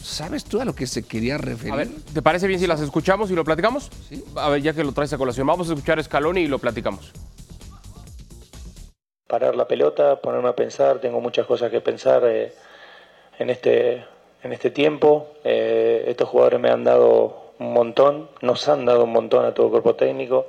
¿sabes 0.00 0.44
tú 0.44 0.60
a 0.60 0.64
lo 0.64 0.74
que 0.74 0.86
se 0.86 1.02
quería 1.02 1.38
referir? 1.38 1.72
A 1.72 1.76
ver, 1.76 1.88
¿te 2.14 2.22
parece 2.22 2.46
bien 2.46 2.60
si 2.60 2.66
las 2.66 2.80
escuchamos 2.80 3.30
y 3.30 3.34
lo 3.34 3.44
platicamos? 3.44 3.90
Sí. 4.08 4.24
A 4.36 4.48
ver, 4.48 4.62
ya 4.62 4.72
que 4.72 4.84
lo 4.84 4.92
traes 4.92 5.12
a 5.12 5.18
colación, 5.18 5.46
vamos 5.46 5.68
a 5.68 5.72
escuchar 5.72 5.98
a 5.98 6.02
Scaloni 6.02 6.42
y 6.42 6.46
lo 6.46 6.60
platicamos. 6.60 7.12
Parar 9.26 9.56
la 9.56 9.66
pelota, 9.66 10.20
ponerme 10.20 10.50
a 10.50 10.54
pensar, 10.54 11.00
tengo 11.00 11.20
muchas 11.20 11.46
cosas 11.46 11.70
que 11.70 11.80
pensar 11.80 12.22
eh, 12.26 12.52
en, 13.38 13.50
este, 13.50 14.04
en 14.42 14.52
este 14.52 14.70
tiempo. 14.70 15.32
Eh, 15.42 16.04
estos 16.06 16.28
jugadores 16.28 16.60
me 16.60 16.70
han 16.70 16.84
dado 16.84 17.41
un 17.62 17.72
montón, 17.72 18.28
nos 18.40 18.68
han 18.68 18.84
dado 18.84 19.04
un 19.04 19.12
montón 19.12 19.44
a 19.44 19.54
todo 19.54 19.66
el 19.66 19.70
cuerpo 19.72 19.94
técnico 19.94 20.46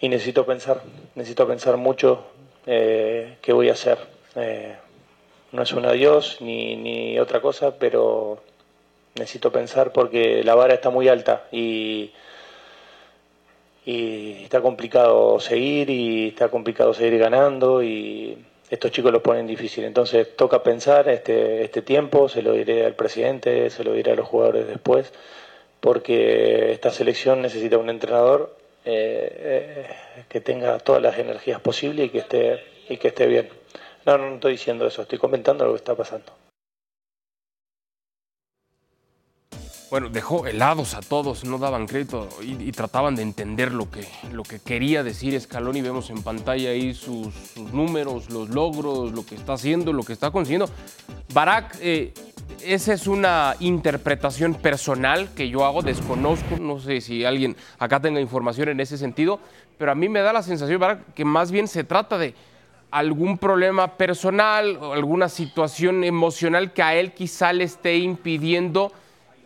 y 0.00 0.08
necesito 0.08 0.44
pensar, 0.44 0.82
necesito 1.14 1.46
pensar 1.46 1.76
mucho 1.76 2.24
eh, 2.66 3.36
qué 3.40 3.52
voy 3.52 3.70
a 3.70 3.72
hacer. 3.72 3.98
Eh, 4.36 4.76
no 5.52 5.62
es 5.62 5.72
un 5.72 5.86
adiós 5.86 6.38
ni, 6.40 6.76
ni 6.76 7.18
otra 7.18 7.40
cosa, 7.40 7.76
pero 7.78 8.38
necesito 9.14 9.52
pensar 9.52 9.92
porque 9.92 10.42
la 10.44 10.54
vara 10.54 10.74
está 10.74 10.90
muy 10.90 11.08
alta 11.08 11.44
y, 11.52 12.10
y 13.86 14.42
está 14.42 14.60
complicado 14.60 15.38
seguir 15.40 15.90
y 15.90 16.28
está 16.28 16.48
complicado 16.48 16.92
seguir 16.92 17.18
ganando 17.18 17.82
y 17.82 18.36
estos 18.68 18.90
chicos 18.90 19.12
lo 19.12 19.22
ponen 19.22 19.46
difícil. 19.46 19.84
Entonces 19.84 20.36
toca 20.36 20.62
pensar 20.62 21.08
este, 21.08 21.62
este 21.64 21.82
tiempo, 21.82 22.28
se 22.28 22.42
lo 22.42 22.52
diré 22.52 22.84
al 22.84 22.94
presidente, 22.94 23.70
se 23.70 23.84
lo 23.84 23.92
diré 23.92 24.12
a 24.12 24.16
los 24.16 24.26
jugadores 24.26 24.66
después, 24.66 25.12
porque 25.84 26.72
esta 26.72 26.90
selección 26.90 27.42
necesita 27.42 27.76
un 27.76 27.90
entrenador 27.90 28.56
eh, 28.86 29.84
eh, 30.16 30.24
que 30.30 30.40
tenga 30.40 30.78
todas 30.78 31.02
las 31.02 31.18
energías 31.18 31.60
posibles 31.60 32.06
y 32.06 32.08
que 32.08 32.18
esté, 32.20 32.64
y 32.88 32.96
que 32.96 33.08
esté 33.08 33.26
bien. 33.26 33.50
No, 34.06 34.16
no, 34.16 34.36
estoy 34.36 34.52
diciendo 34.52 34.86
eso, 34.86 35.02
estoy 35.02 35.18
comentando 35.18 35.66
lo 35.66 35.72
que 35.72 35.76
está 35.76 35.94
pasando. 35.94 36.32
Bueno, 39.94 40.08
dejó 40.08 40.44
helados 40.48 40.94
a 40.94 41.02
todos, 41.02 41.44
no 41.44 41.56
daban 41.58 41.86
crédito 41.86 42.28
y, 42.42 42.60
y 42.60 42.72
trataban 42.72 43.14
de 43.14 43.22
entender 43.22 43.70
lo 43.70 43.88
que, 43.92 44.04
lo 44.32 44.42
que 44.42 44.58
quería 44.58 45.04
decir 45.04 45.40
Scaloni. 45.40 45.82
Vemos 45.82 46.10
en 46.10 46.20
pantalla 46.24 46.70
ahí 46.70 46.94
sus, 46.94 47.32
sus 47.32 47.72
números, 47.72 48.28
los 48.28 48.48
logros, 48.48 49.12
lo 49.12 49.24
que 49.24 49.36
está 49.36 49.52
haciendo, 49.52 49.92
lo 49.92 50.02
que 50.02 50.12
está 50.12 50.32
consiguiendo. 50.32 50.68
Barak, 51.32 51.78
eh, 51.80 52.12
esa 52.64 52.92
es 52.92 53.06
una 53.06 53.54
interpretación 53.60 54.54
personal 54.54 55.28
que 55.32 55.48
yo 55.48 55.64
hago, 55.64 55.80
desconozco, 55.80 56.56
no 56.58 56.80
sé 56.80 57.00
si 57.00 57.24
alguien 57.24 57.56
acá 57.78 58.00
tenga 58.00 58.20
información 58.20 58.70
en 58.70 58.80
ese 58.80 58.98
sentido, 58.98 59.38
pero 59.78 59.92
a 59.92 59.94
mí 59.94 60.08
me 60.08 60.22
da 60.22 60.32
la 60.32 60.42
sensación, 60.42 60.80
Barak, 60.80 61.14
que 61.14 61.24
más 61.24 61.52
bien 61.52 61.68
se 61.68 61.84
trata 61.84 62.18
de 62.18 62.34
algún 62.90 63.38
problema 63.38 63.96
personal 63.96 64.76
o 64.76 64.92
alguna 64.92 65.28
situación 65.28 66.02
emocional 66.02 66.72
que 66.72 66.82
a 66.82 66.96
él 66.96 67.12
quizá 67.12 67.52
le 67.52 67.62
esté 67.62 67.98
impidiendo 67.98 68.90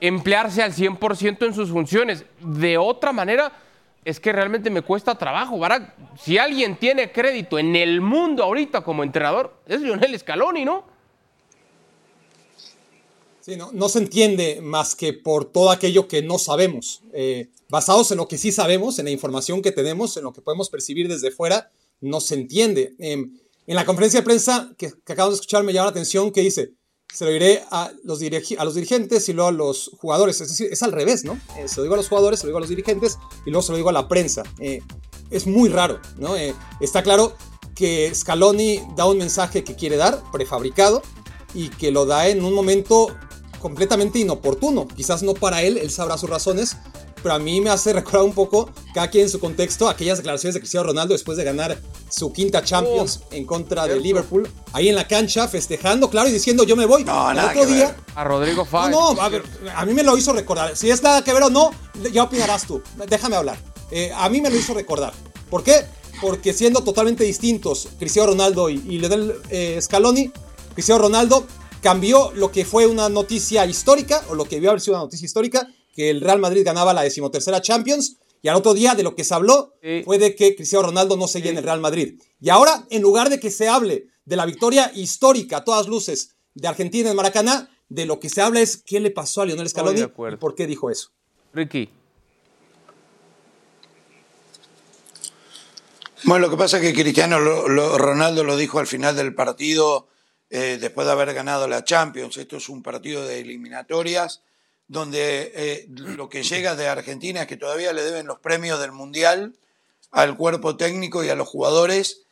emplearse 0.00 0.62
al 0.62 0.72
100% 0.72 1.46
en 1.46 1.54
sus 1.54 1.70
funciones. 1.70 2.24
De 2.40 2.78
otra 2.78 3.12
manera, 3.12 3.52
es 4.04 4.20
que 4.20 4.32
realmente 4.32 4.70
me 4.70 4.82
cuesta 4.82 5.16
trabajo. 5.16 5.60
Si 6.22 6.38
alguien 6.38 6.78
tiene 6.78 7.12
crédito 7.12 7.58
en 7.58 7.76
el 7.76 8.00
mundo 8.00 8.42
ahorita 8.42 8.82
como 8.82 9.02
entrenador, 9.02 9.60
es 9.66 9.80
Lionel 9.80 10.18
Scaloni, 10.18 10.64
¿no? 10.64 10.84
Sí, 13.40 13.56
no, 13.56 13.70
no 13.72 13.88
se 13.88 13.98
entiende 13.98 14.60
más 14.62 14.94
que 14.94 15.12
por 15.12 15.46
todo 15.46 15.70
aquello 15.70 16.06
que 16.06 16.22
no 16.22 16.38
sabemos. 16.38 17.02
Eh, 17.12 17.48
basados 17.68 18.10
en 18.10 18.18
lo 18.18 18.28
que 18.28 18.38
sí 18.38 18.52
sabemos, 18.52 18.98
en 18.98 19.06
la 19.06 19.10
información 19.10 19.62
que 19.62 19.72
tenemos, 19.72 20.16
en 20.16 20.24
lo 20.24 20.32
que 20.32 20.42
podemos 20.42 20.70
percibir 20.70 21.08
desde 21.08 21.30
fuera, 21.30 21.70
no 22.00 22.20
se 22.20 22.34
entiende. 22.34 22.94
Eh, 22.98 23.12
en 23.12 23.74
la 23.74 23.84
conferencia 23.84 24.20
de 24.20 24.24
prensa 24.24 24.72
que, 24.78 24.90
que 25.04 25.12
acabamos 25.12 25.38
de 25.38 25.42
escuchar 25.42 25.64
me 25.64 25.74
llama 25.74 25.86
la 25.86 25.90
atención 25.90 26.30
que 26.30 26.40
dice, 26.40 26.72
se 27.12 27.24
lo 27.24 27.30
diré 27.30 27.62
a 27.70 27.90
los, 28.04 28.20
a 28.58 28.64
los 28.64 28.74
dirigentes 28.74 29.28
y 29.28 29.32
luego 29.32 29.48
a 29.48 29.52
los 29.52 29.90
jugadores. 29.98 30.40
Es 30.40 30.50
decir, 30.50 30.68
es 30.70 30.82
al 30.82 30.92
revés, 30.92 31.24
¿no? 31.24 31.40
Eh, 31.56 31.66
se 31.66 31.76
lo 31.76 31.82
digo 31.82 31.94
a 31.94 31.96
los 31.96 32.08
jugadores, 32.08 32.40
se 32.40 32.46
lo 32.46 32.48
digo 32.48 32.58
a 32.58 32.60
los 32.60 32.70
dirigentes 32.70 33.18
y 33.46 33.50
luego 33.50 33.62
se 33.62 33.72
lo 33.72 33.76
digo 33.76 33.88
a 33.88 33.92
la 33.92 34.08
prensa. 34.08 34.42
Eh, 34.58 34.82
es 35.30 35.46
muy 35.46 35.68
raro, 35.68 36.00
¿no? 36.18 36.36
Eh, 36.36 36.54
está 36.80 37.02
claro 37.02 37.34
que 37.74 38.12
Scaloni 38.14 38.80
da 38.96 39.06
un 39.06 39.18
mensaje 39.18 39.64
que 39.64 39.74
quiere 39.74 39.96
dar, 39.96 40.22
prefabricado, 40.32 41.02
y 41.54 41.68
que 41.70 41.90
lo 41.90 42.06
da 42.06 42.28
en 42.28 42.44
un 42.44 42.52
momento 42.52 43.08
completamente 43.60 44.18
inoportuno. 44.18 44.86
Quizás 44.88 45.22
no 45.22 45.34
para 45.34 45.62
él, 45.62 45.78
él 45.78 45.90
sabrá 45.90 46.18
sus 46.18 46.28
razones, 46.28 46.76
pero 47.22 47.34
a 47.34 47.38
mí 47.38 47.60
me 47.60 47.70
hace 47.70 47.92
recordar 47.94 48.22
un 48.22 48.32
poco, 48.32 48.70
cada 48.94 49.10
quien 49.10 49.24
en 49.24 49.30
su 49.30 49.40
contexto, 49.40 49.88
aquellas 49.88 50.18
declaraciones 50.18 50.54
de 50.54 50.60
Cristiano 50.60 50.86
Ronaldo 50.86 51.14
después 51.14 51.36
de 51.38 51.44
ganar 51.44 51.78
su 52.08 52.32
quinta 52.32 52.62
Champions 52.62 53.20
en 53.30 53.44
contra 53.44 53.86
de 53.86 54.00
Liverpool, 54.00 54.48
ahí 54.72 54.88
en 54.88 54.94
la 54.94 55.06
cancha 55.06 55.48
festejando, 55.48 56.10
claro, 56.10 56.28
y 56.28 56.32
diciendo 56.32 56.64
yo 56.64 56.76
me 56.76 56.86
voy. 56.86 57.04
No, 57.04 57.30
El 57.30 57.38
otro 57.38 57.66
día, 57.66 57.86
ver. 57.88 57.96
A 58.14 58.24
Rodrigo 58.24 58.64
Fáez. 58.64 58.90
no, 58.90 59.14
no, 59.14 59.22
a, 59.22 59.28
ver, 59.28 59.42
a 59.74 59.84
mí 59.84 59.94
me 59.94 60.02
lo 60.02 60.16
hizo 60.16 60.32
recordar. 60.32 60.76
Si 60.76 60.90
es 60.90 61.02
nada 61.02 61.22
que 61.22 61.32
ver 61.32 61.42
o 61.42 61.50
no, 61.50 61.70
ya 62.12 62.24
opinarás 62.24 62.66
tú. 62.66 62.82
Déjame 63.08 63.36
hablar. 63.36 63.58
Eh, 63.90 64.12
a 64.14 64.28
mí 64.28 64.40
me 64.40 64.50
lo 64.50 64.56
hizo 64.56 64.74
recordar. 64.74 65.12
¿Por 65.50 65.62
qué? 65.62 65.86
Porque 66.20 66.52
siendo 66.52 66.82
totalmente 66.82 67.24
distintos 67.24 67.88
Cristiano 67.98 68.30
Ronaldo 68.30 68.68
y, 68.68 68.74
y 68.74 68.98
Lionel 68.98 69.34
eh, 69.50 69.78
Scaloni, 69.80 70.32
Cristiano 70.74 71.02
Ronaldo 71.02 71.46
cambió 71.80 72.32
lo 72.34 72.50
que 72.50 72.64
fue 72.64 72.86
una 72.86 73.08
noticia 73.08 73.64
histórica, 73.66 74.22
o 74.28 74.34
lo 74.34 74.44
que 74.44 74.56
debió 74.56 74.70
haber 74.70 74.80
sido 74.80 74.96
una 74.96 75.04
noticia 75.04 75.26
histórica, 75.26 75.68
que 75.98 76.10
el 76.10 76.20
Real 76.20 76.38
Madrid 76.38 76.62
ganaba 76.64 76.94
la 76.94 77.02
decimotercera 77.02 77.60
Champions, 77.60 78.18
y 78.40 78.46
al 78.46 78.54
otro 78.54 78.72
día 78.72 78.94
de 78.94 79.02
lo 79.02 79.16
que 79.16 79.24
se 79.24 79.34
habló 79.34 79.74
Sí. 79.82 80.02
fue 80.04 80.16
de 80.18 80.36
que 80.36 80.54
Cristiano 80.54 80.86
Ronaldo 80.86 81.16
no 81.16 81.26
seguía 81.26 81.50
en 81.50 81.58
el 81.58 81.64
Real 81.64 81.80
Madrid. 81.80 82.20
Y 82.40 82.50
ahora, 82.50 82.86
en 82.90 83.02
lugar 83.02 83.30
de 83.30 83.40
que 83.40 83.50
se 83.50 83.66
hable 83.68 84.06
de 84.24 84.36
la 84.36 84.46
victoria 84.46 84.92
histórica 84.94 85.56
a 85.56 85.64
todas 85.64 85.88
luces 85.88 86.36
de 86.54 86.68
Argentina 86.68 87.10
en 87.10 87.16
Maracaná, 87.16 87.68
de 87.88 88.06
lo 88.06 88.20
que 88.20 88.28
se 88.28 88.40
habla 88.40 88.60
es 88.60 88.76
qué 88.76 89.00
le 89.00 89.10
pasó 89.10 89.40
a 89.42 89.46
Lionel 89.46 89.68
Scaloni 89.68 90.02
y 90.02 90.36
por 90.36 90.54
qué 90.54 90.68
dijo 90.68 90.88
eso. 90.88 91.10
Ricky. 91.52 91.90
Bueno, 96.22 96.46
lo 96.46 96.50
que 96.50 96.56
pasa 96.58 96.76
es 96.78 96.82
que 96.84 96.92
Cristiano 97.02 97.40
lo- 97.40 97.66
lo- 97.68 97.98
Ronaldo 97.98 98.44
lo 98.44 98.56
dijo 98.56 98.78
al 98.78 98.86
final 98.86 99.16
del 99.16 99.34
partido, 99.34 100.06
eh, 100.50 100.78
después 100.80 101.06
de 101.08 101.12
haber 101.12 101.34
ganado 101.34 101.66
la 101.66 101.82
Champions. 101.82 102.36
Esto 102.36 102.56
es 102.58 102.68
un 102.68 102.82
partido 102.84 103.24
de 103.26 103.40
eliminatorias, 103.40 104.42
donde 104.88 105.52
eh, 105.54 105.86
lo 105.88 106.28
que 106.28 106.42
llega 106.42 106.74
de 106.74 106.88
Argentina 106.88 107.42
es 107.42 107.46
que 107.46 107.58
todavía 107.58 107.92
le 107.92 108.02
deben 108.02 108.26
los 108.26 108.38
premios 108.38 108.80
del 108.80 108.92
Mundial 108.92 109.54
al 110.10 110.36
cuerpo 110.36 110.76
técnico 110.76 111.22
y 111.22 111.28
a 111.28 111.34
los 111.34 111.46
jugadores. 111.46 112.22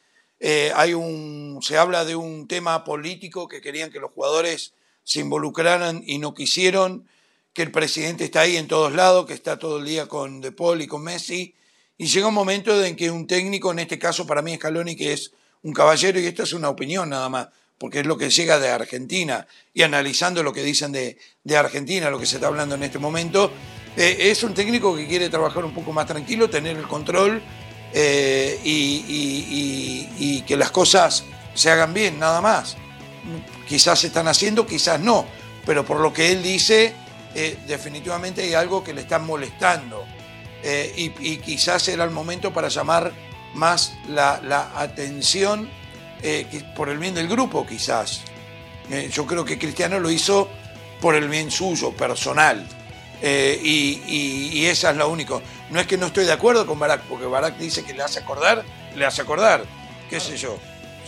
Eh, 0.41 0.73
hay 0.75 0.95
un, 0.95 1.61
se 1.63 1.77
habla 1.77 2.05
de 2.05 2.17
un 2.17 2.49
tema 2.49 2.83
político 2.83 3.47
que 3.47 3.61
querían 3.61 3.91
que 3.91 4.01
los 4.01 4.11
jugadores 4.11 4.73
se 5.05 5.21
involucraran 5.21 6.03
y 6.05 6.19
no 6.19 6.35
quisieron, 6.35 7.07
que 7.53 7.63
el 7.63 7.71
presidente 7.71 8.25
está 8.25 8.41
ahí 8.41 8.57
en 8.57 8.69
todos 8.69 8.93
lados, 8.93 9.27
que 9.27 9.35
está 9.35 9.59
todo 9.59 9.79
el 9.79 9.85
día 9.85 10.07
con 10.07 10.41
De 10.41 10.53
Paul 10.53 10.81
y 10.83 10.87
con 10.87 11.03
Messi. 11.03 11.55
Y 11.99 12.07
llega 12.07 12.29
un 12.29 12.35
momento 12.35 12.85
en 12.85 12.97
que 12.97 13.11
un 13.11 13.27
técnico, 13.27 13.71
en 13.71 13.79
este 13.79 13.99
caso 13.99 14.27
para 14.27 14.43
mí 14.43 14.53
es 14.53 14.59
Scaloni, 14.59 14.97
que 14.97 15.13
es 15.13 15.33
un 15.63 15.73
caballero, 15.73 16.19
y 16.21 16.27
esto 16.27 16.43
es 16.43 16.53
una 16.53 16.69
opinión 16.69 17.09
nada 17.09 17.29
más, 17.29 17.49
porque 17.79 18.01
es 18.01 18.07
lo 18.07 18.17
que 18.17 18.31
llega 18.31 18.59
de 18.59 18.71
Argentina, 18.71 19.47
y 19.75 19.83
analizando 19.83 20.43
lo 20.43 20.53
que 20.53 20.63
dicen 20.63 20.93
de, 20.93 21.19
de 21.45 21.57
Argentina, 21.57 22.11
lo 22.11 22.19
que 22.19 22.27
se 22.27 22.37
está 22.37 22.47
hablando 22.47 22.75
en 22.75 22.83
este 22.83 22.99
momento, 22.99 23.53
eh, 23.97 24.31
es 24.31 24.43
un 24.43 24.53
técnico 24.53 24.95
que 24.95 25.07
quiere 25.07 25.31
trabajar 25.31 25.65
un 25.65 25.73
poco 25.73 25.93
más 25.93 26.07
tranquilo, 26.07 26.51
tener 26.51 26.77
el 26.77 26.87
control 26.87 27.43
eh, 27.95 28.61
y, 28.63 30.43
que 30.47 30.57
las 30.57 30.71
cosas 30.71 31.25
se 31.55 31.71
hagan 31.71 31.93
bien, 31.93 32.19
nada 32.19 32.41
más. 32.41 32.77
Quizás 33.67 34.01
se 34.01 34.09
están 34.09 34.29
haciendo, 34.29 34.67
quizás 34.67 35.01
no, 35.01 35.27
pero 35.65 35.85
por 35.85 35.99
lo 35.99 36.13
que 36.13 36.31
él 36.31 36.43
dice, 36.43 36.95
eh, 37.35 37.59
definitivamente 37.67 38.43
hay 38.43 38.55
algo 38.55 38.85
que 38.85 38.95
le 38.95 39.01
está 39.01 39.19
molestando. 39.19 40.05
Y, 40.97 41.11
quizás 41.39 41.87
era 41.87 42.03
el 42.03 42.11
momento 42.11 42.53
para 42.53 42.69
llamar 42.69 43.13
más 43.55 43.93
la 44.09 44.73
atención 44.77 45.71
eh, 46.23 46.47
por 46.77 46.89
el 46.89 46.99
bien 46.99 47.15
del 47.15 47.29
grupo, 47.29 47.67
quizás. 47.67 48.23
Eh, 48.91 49.09
yo 49.13 49.27
creo 49.27 49.45
que 49.45 49.59
Cristiano 49.59 49.99
lo 50.01 50.11
hizo 50.11 50.49
por 51.01 51.15
el 51.15 51.29
bien 51.29 51.51
suyo, 51.51 51.93
personal. 51.93 52.67
Eh, 53.23 53.59
y, 53.63 54.03
y- 54.07 54.51
y 54.59 54.67
esa 54.67 54.91
es 54.91 54.97
la 54.97 55.07
única. 55.07 55.41
No 55.71 55.81
es 55.81 55.87
que 55.87 55.97
no 55.97 56.07
estoy 56.07 56.25
de 56.27 56.33
acuerdo 56.33 56.67
con 56.67 56.79
Barack, 56.79 57.03
porque 57.09 57.27
Barack 57.27 57.59
dice 57.59 57.83
que 57.85 57.95
le 57.95 58.03
hace 58.03 58.19
acordar, 58.21 58.65
le 58.95 59.05
hace 59.05 59.23
acordar. 59.23 59.65
¿Qué 60.11 60.21
sé 60.21 60.37
yo? 60.37 60.59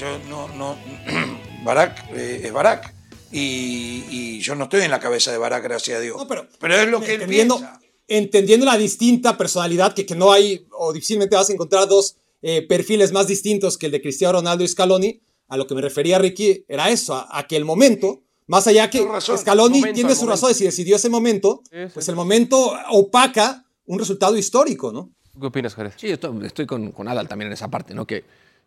Yo 0.01 0.19
no, 0.29 0.49
no. 0.49 0.77
Barack 1.65 2.05
eh, 2.15 2.41
es 2.45 2.53
Barack. 2.53 2.95
Y, 3.31 4.05
y 4.09 4.41
yo 4.41 4.55
no 4.55 4.65
estoy 4.65 4.83
en 4.83 4.91
la 4.91 5.01
cabeza 5.01 5.31
de 5.31 5.39
Barack, 5.39 5.63
gracias 5.65 5.99
a 5.99 6.01
Dios. 6.01 6.17
No, 6.17 6.27
pero, 6.27 6.47
es 6.75 6.89
lo 6.89 7.01
que 7.01 7.07
él 7.15 7.21
entendiendo, 7.23 7.59
piensa. 7.59 7.81
entendiendo 8.09 8.65
la 8.67 8.79
distinta 8.79 9.37
personalidad, 9.37 9.93
que, 9.95 10.07
que 10.07 10.15
no 10.15 10.33
hay, 10.33 10.67
o 10.73 10.93
difícilmente 10.95 11.37
vas 11.37 11.51
a 11.51 11.53
encontrar 11.53 11.87
dos 11.87 12.17
eh, 12.43 12.63
perfiles 12.67 13.13
más 13.13 13.27
distintos 13.27 13.77
que 13.79 13.87
el 13.87 13.93
de 13.93 14.01
Cristiano 14.03 14.33
Ronaldo 14.35 14.65
y 14.65 14.69
Scaloni, 14.69 15.21
a 15.49 15.57
lo 15.57 15.67
que 15.67 15.75
me 15.75 15.81
refería 15.81 16.19
Ricky, 16.19 16.65
era 16.69 16.91
eso, 16.91 17.15
a, 17.15 17.27
a 17.39 17.47
que 17.47 17.57
el 17.57 17.65
momento, 17.65 18.23
más 18.47 18.67
allá 18.67 18.89
que 18.91 18.99
Scaloni 19.37 19.79
Momento, 19.81 19.95
tiene 19.95 20.11
sus 20.11 20.19
momento. 20.23 20.31
razones 20.33 20.61
y 20.61 20.65
decidió 20.65 20.97
ese 20.97 21.09
momento, 21.09 21.63
pues 21.95 22.09
el 22.09 22.17
momento 22.17 22.73
opaca 22.91 23.65
un 23.87 23.99
resultado 23.99 24.37
histórico, 24.37 24.93
¿no? 24.93 25.11
¿Qué 25.41 25.47
opinas, 25.47 25.75
Jerez? 25.75 25.95
Sí, 25.97 26.09
estoy, 26.11 26.45
estoy 26.47 26.67
con, 26.67 26.93
con 26.93 27.09
Adal 27.09 27.29
también 27.29 27.47
en 27.47 27.53
esa 27.55 27.69
parte, 27.69 27.95
¿no? 27.95 28.07
Que, 28.07 28.25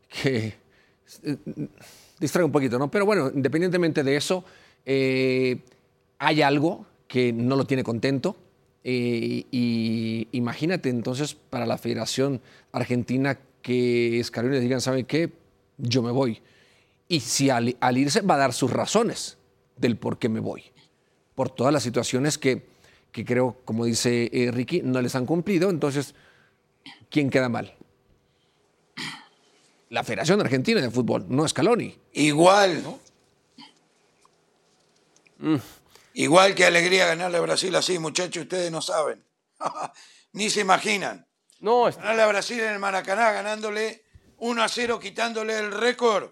que 0.10 0.54
eh, 1.24 1.38
distrae 2.20 2.46
un 2.46 2.52
poquito, 2.52 2.80
¿no? 2.80 2.90
Pero 2.90 3.06
bueno, 3.06 3.30
independientemente 3.34 4.04
de 4.04 4.16
eso, 4.16 4.44
eh, 4.86 5.60
hay 6.18 6.42
algo 6.42 6.86
que 7.08 7.34
no 7.34 7.56
lo 7.56 7.66
tiene 7.66 7.84
contento. 7.84 8.36
eh, 8.84 9.46
y 9.52 10.28
imagínate 10.32 10.90
entonces 10.90 11.36
para 11.36 11.66
la 11.66 11.78
Federación 11.78 12.42
Argentina 12.72 13.38
que 13.62 14.22
Scaloni 14.24 14.56
le 14.56 14.62
digan, 14.62 14.82
¿saben 14.82 15.06
qué? 15.06 15.32
Yo 15.78 16.02
me 16.02 16.12
voy. 16.12 16.42
Y 17.08 17.20
si 17.20 17.50
al, 17.50 17.76
al 17.80 17.98
irse 17.98 18.22
va 18.22 18.36
a 18.36 18.40
dar 18.40 18.54
sus 18.54 18.72
razones 18.72 19.38
del 19.78 19.98
por 19.98 20.20
qué 20.20 20.30
me 20.30 20.40
voy. 20.40 20.64
Por 21.36 21.50
todas 21.50 21.74
las 21.74 21.84
situaciones 21.84 22.38
que, 22.38 22.66
que 23.12 23.26
creo, 23.26 23.58
como 23.66 23.86
dice 23.86 24.30
eh, 24.32 24.52
Ricky, 24.52 24.82
no 24.82 25.02
les 25.02 25.16
han 25.16 25.26
cumplido. 25.26 25.70
Entonces, 25.70 26.16
¿quién 27.10 27.30
queda 27.30 27.50
mal? 27.50 27.76
La 29.90 30.04
Federación 30.04 30.40
Argentina 30.40 30.80
de 30.80 30.90
Fútbol, 30.90 31.26
no 31.28 31.48
Scaloni. 31.48 31.98
Igual, 32.14 32.84
Igual 36.14 36.56
que 36.56 36.66
alegría 36.66 37.08
ganarle 37.08 37.38
a 37.38 37.42
Brasil 37.42 37.76
así, 37.76 37.98
muchachos, 38.00 38.44
ustedes 38.44 38.72
no 38.72 38.82
saben. 38.82 39.24
Ni 40.34 40.50
se 40.50 40.62
imaginan. 40.62 41.28
No, 41.62 41.84
Ganarle 41.86 42.22
a 42.24 42.28
Brasil 42.28 42.60
en 42.60 42.74
el 42.74 42.80
Maracaná, 42.80 43.32
ganándole 43.32 44.04
1 44.38 44.64
a 44.64 44.68
0, 44.68 45.00
quitándole 45.00 45.58
el 45.58 45.72
récord. 45.72 46.32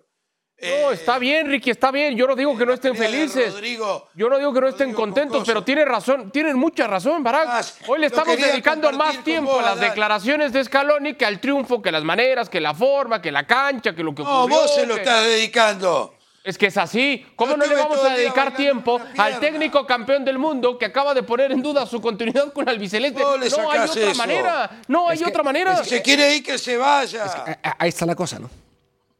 No, 0.61 0.91
está 0.91 1.17
bien, 1.19 1.47
Ricky, 1.49 1.69
está 1.69 1.89
bien. 1.89 2.17
Yo 2.17 2.27
no 2.27 2.35
digo 2.35 2.57
que 2.57 2.65
no 2.65 2.73
estén 2.73 2.93
felices. 2.93 3.53
Rodrigo- 3.53 4.09
Yo 4.13 4.27
no 4.27 4.37
digo 4.37 4.51
que 4.53 4.59
no 4.59 4.67
estén 4.67 4.93
contentos, 4.93 5.43
pero 5.45 5.63
tienen 5.63 5.87
razón, 5.87 6.31
tienen 6.31 6.57
mucha 6.57 6.85
razón, 6.85 7.23
Barack. 7.23 7.63
Hoy 7.87 7.99
le 7.99 8.07
estamos 8.07 8.35
dedicando 8.35 8.91
más 8.91 9.23
tiempo 9.23 9.53
vos, 9.53 9.61
a 9.63 9.67
las 9.75 9.79
declaraciones 9.79 10.51
de 10.51 10.61
Scaloni 10.65 11.13
que 11.13 11.25
al 11.25 11.39
triunfo, 11.39 11.81
que 11.81 11.93
las 11.93 12.03
maneras, 12.03 12.49
que 12.49 12.59
la 12.59 12.73
forma, 12.73 13.21
que 13.21 13.31
la 13.31 13.47
cancha, 13.47 13.95
que 13.95 14.03
lo 14.03 14.13
que 14.13 14.23
No, 14.23 14.39
ocurrió. 14.41 14.57
vos 14.59 14.75
se 14.75 14.85
lo 14.85 14.95
que- 14.95 15.01
estás 15.01 15.23
dedicando. 15.23 16.13
Es 16.49 16.57
que 16.57 16.65
es 16.65 16.77
así. 16.77 17.23
¿Cómo 17.35 17.51
Yo 17.51 17.57
no 17.57 17.65
le 17.67 17.75
vamos 17.75 18.03
a 18.03 18.15
dedicar 18.15 18.55
tiempo 18.55 18.99
al 19.17 19.39
técnico 19.39 19.85
campeón 19.85 20.25
del 20.25 20.39
mundo 20.39 20.79
que 20.79 20.85
acaba 20.85 21.13
de 21.13 21.21
poner 21.21 21.51
en 21.51 21.61
duda 21.61 21.85
su 21.85 22.01
continuidad 22.01 22.51
con 22.53 22.67
albiceleste? 22.67 23.19
No 23.21 23.69
hay 23.71 23.79
otra 23.87 24.09
eso. 24.09 24.15
manera. 24.17 24.81
No 24.87 25.07
hay 25.09 25.17
Es 25.17 25.23
que- 25.23 25.29
otra 25.29 25.43
manera. 25.43 25.83
Si 25.83 25.91
se 25.91 26.01
quiere 26.01 26.35
ir, 26.37 26.43
que 26.43 26.57
se 26.57 26.75
vaya. 26.75 27.25
A- 27.25 27.59
a- 27.69 27.75
Ahí 27.77 27.89
está 27.89 28.07
la 28.07 28.15
cosa, 28.15 28.39
¿no? 28.39 28.49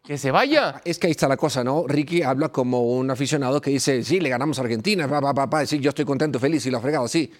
Que 0.04 0.18
se 0.18 0.32
vaya. 0.32 0.82
Es 0.84 0.98
que 0.98 1.06
ahí 1.06 1.12
está 1.12 1.28
la 1.28 1.38
cosa, 1.38 1.64
¿no? 1.64 1.86
Ricky 1.88 2.24
habla 2.24 2.50
como 2.50 2.82
un 2.82 3.12
aficionado 3.12 3.62
que 3.62 3.70
dice, 3.70 4.02
sí, 4.04 4.20
le 4.20 4.30
ganamos 4.30 4.58
a 4.58 4.64
Argentina, 4.64 5.08
pa, 5.08 5.22
pa, 5.22 5.32
pa, 5.36 5.48
pa, 5.48 5.66
sí, 5.68 5.80
yo 5.80 5.90
estoy 5.90 6.06
contento, 6.06 6.40
feliz 6.40 6.66
y 6.66 6.72
lo 6.72 6.80
ha 6.80 6.82
fregado, 6.82 7.08
sí. 7.08 7.32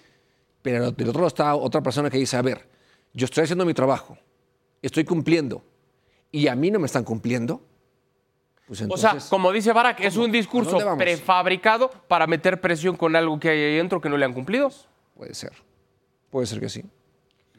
Pero 0.62 0.92
del 0.92 1.08
otro 1.08 1.22
lado 1.22 1.26
está 1.26 1.56
otra 1.56 1.80
persona 1.80 2.08
que 2.08 2.18
dice, 2.18 2.36
a 2.36 2.42
ver, 2.42 2.64
yo 3.12 3.24
estoy 3.24 3.42
haciendo 3.42 3.64
mi 3.64 3.74
trabajo, 3.74 4.16
estoy 4.82 5.02
cumpliendo, 5.04 5.64
y 6.30 6.46
a 6.46 6.54
mí 6.54 6.70
no 6.70 6.78
me 6.78 6.86
están 6.86 7.02
cumpliendo. 7.02 7.60
Pues 8.70 8.82
O 8.88 8.96
sea, 8.96 9.16
como 9.28 9.50
dice 9.50 9.72
Barack, 9.72 9.98
es 9.98 10.16
un 10.16 10.30
discurso 10.30 10.78
prefabricado 10.96 11.90
para 12.06 12.28
meter 12.28 12.60
presión 12.60 12.96
con 12.96 13.16
algo 13.16 13.40
que 13.40 13.48
hay 13.48 13.58
ahí 13.58 13.76
dentro 13.78 14.00
que 14.00 14.08
no 14.08 14.16
le 14.16 14.24
han 14.24 14.32
cumplido. 14.32 14.70
puede 15.16 15.34
ser, 15.34 15.50
puede 16.30 16.46
ser 16.46 16.60
que 16.60 16.68
sí. 16.68 16.84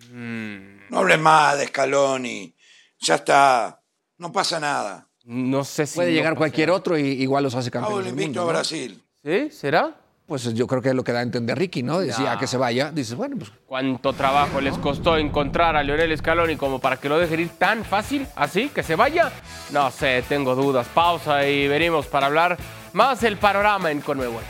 No 0.10 1.00
hables 1.00 1.20
más 1.20 1.60
de 1.60 1.68
Scaloni. 1.68 2.56
Ya 3.00 3.16
está. 3.16 3.82
No 4.20 4.32
pasa 4.32 4.62
nada. 4.62 5.10
No 5.26 5.66
sé 5.66 5.86
si. 5.86 5.96
Puede 5.96 6.12
no 6.12 6.16
llegar 6.16 6.36
cualquier 6.38 6.70
nada. 6.70 6.78
otro 6.78 6.98
y 6.98 7.02
igual 7.22 7.44
los 7.44 7.56
hace 7.56 7.70
campeones 7.70 8.08
el 8.08 8.16
del 8.16 8.24
invicto 8.24 8.40
mundo, 8.40 8.42
a 8.44 8.46
¿no? 8.46 8.50
Brasil. 8.60 9.04
¿Sí? 9.22 9.50
¿Será? 9.52 10.01
Pues 10.32 10.54
yo 10.54 10.66
creo 10.66 10.82
que 10.82 10.88
es 10.88 10.96
lo 10.96 11.04
que 11.04 11.12
da 11.12 11.20
a 11.20 11.24
entender 11.24 11.60
Ricky, 11.60 11.84
¿no? 11.84 12.00
Decía 12.00 12.36
No. 12.36 12.40
que 12.40 12.48
se 12.48 12.56
vaya, 12.56 12.90
dices, 12.90 13.16
bueno, 13.16 13.36
pues 13.38 13.52
¿Cuánto 13.66 14.14
trabajo 14.14 14.62
les 14.62 14.78
costó 14.78 15.18
encontrar 15.18 15.76
a 15.76 15.84
Lionel 15.84 16.18
Scaloni 16.18 16.56
como 16.56 16.80
para 16.80 16.96
que 16.96 17.10
lo 17.10 17.20
dejen 17.20 17.42
ir 17.42 17.50
tan 17.58 17.84
fácil? 17.84 18.26
¿Así? 18.38 18.70
¿Que 18.74 18.82
se 18.82 18.96
vaya? 18.96 19.30
No 19.72 19.92
sé, 19.92 20.24
tengo 20.30 20.56
dudas. 20.56 20.88
Pausa 20.94 21.46
y 21.46 21.68
venimos 21.68 22.06
para 22.06 22.28
hablar 22.28 22.58
más 22.94 23.20
del 23.20 23.36
panorama 23.36 23.92
en 23.92 24.00
Conmebol. 24.00 24.42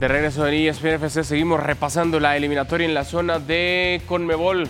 De 0.00 0.08
regreso 0.08 0.48
en 0.48 0.54
ESPN 0.54 0.94
FC 0.94 1.24
seguimos 1.24 1.60
repasando 1.62 2.20
la 2.20 2.34
eliminatoria 2.34 2.86
en 2.86 2.94
la 2.94 3.04
zona 3.04 3.38
de 3.38 4.00
Conmebol. 4.06 4.66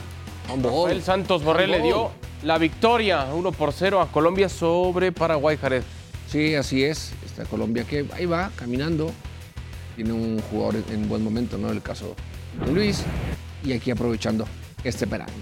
Rafael 0.48 1.04
Santos 1.04 1.44
Borrell 1.44 1.70
le 1.70 1.80
dio 1.80 2.10
la 2.42 2.58
victoria 2.58 3.26
1 3.32 3.52
por 3.52 3.72
0 3.72 4.00
a 4.00 4.10
Colombia 4.10 4.48
sobre 4.48 5.12
Paraguay, 5.12 5.56
Jared. 5.56 5.84
Sí, 6.28 6.56
así 6.56 6.82
es. 6.82 7.12
Está 7.24 7.44
Colombia 7.44 7.84
que 7.84 8.06
ahí 8.12 8.26
va, 8.26 8.50
caminando. 8.56 9.12
Tiene 9.94 10.12
un 10.14 10.42
jugador 10.50 10.82
en 10.90 11.08
buen 11.08 11.22
momento, 11.22 11.56
¿no? 11.58 11.70
El 11.70 11.80
caso 11.80 12.16
de 12.66 12.72
Luis. 12.72 13.04
Y 13.62 13.72
aquí 13.72 13.92
aprovechando 13.92 14.48
este 14.82 15.06
verano. 15.06 15.32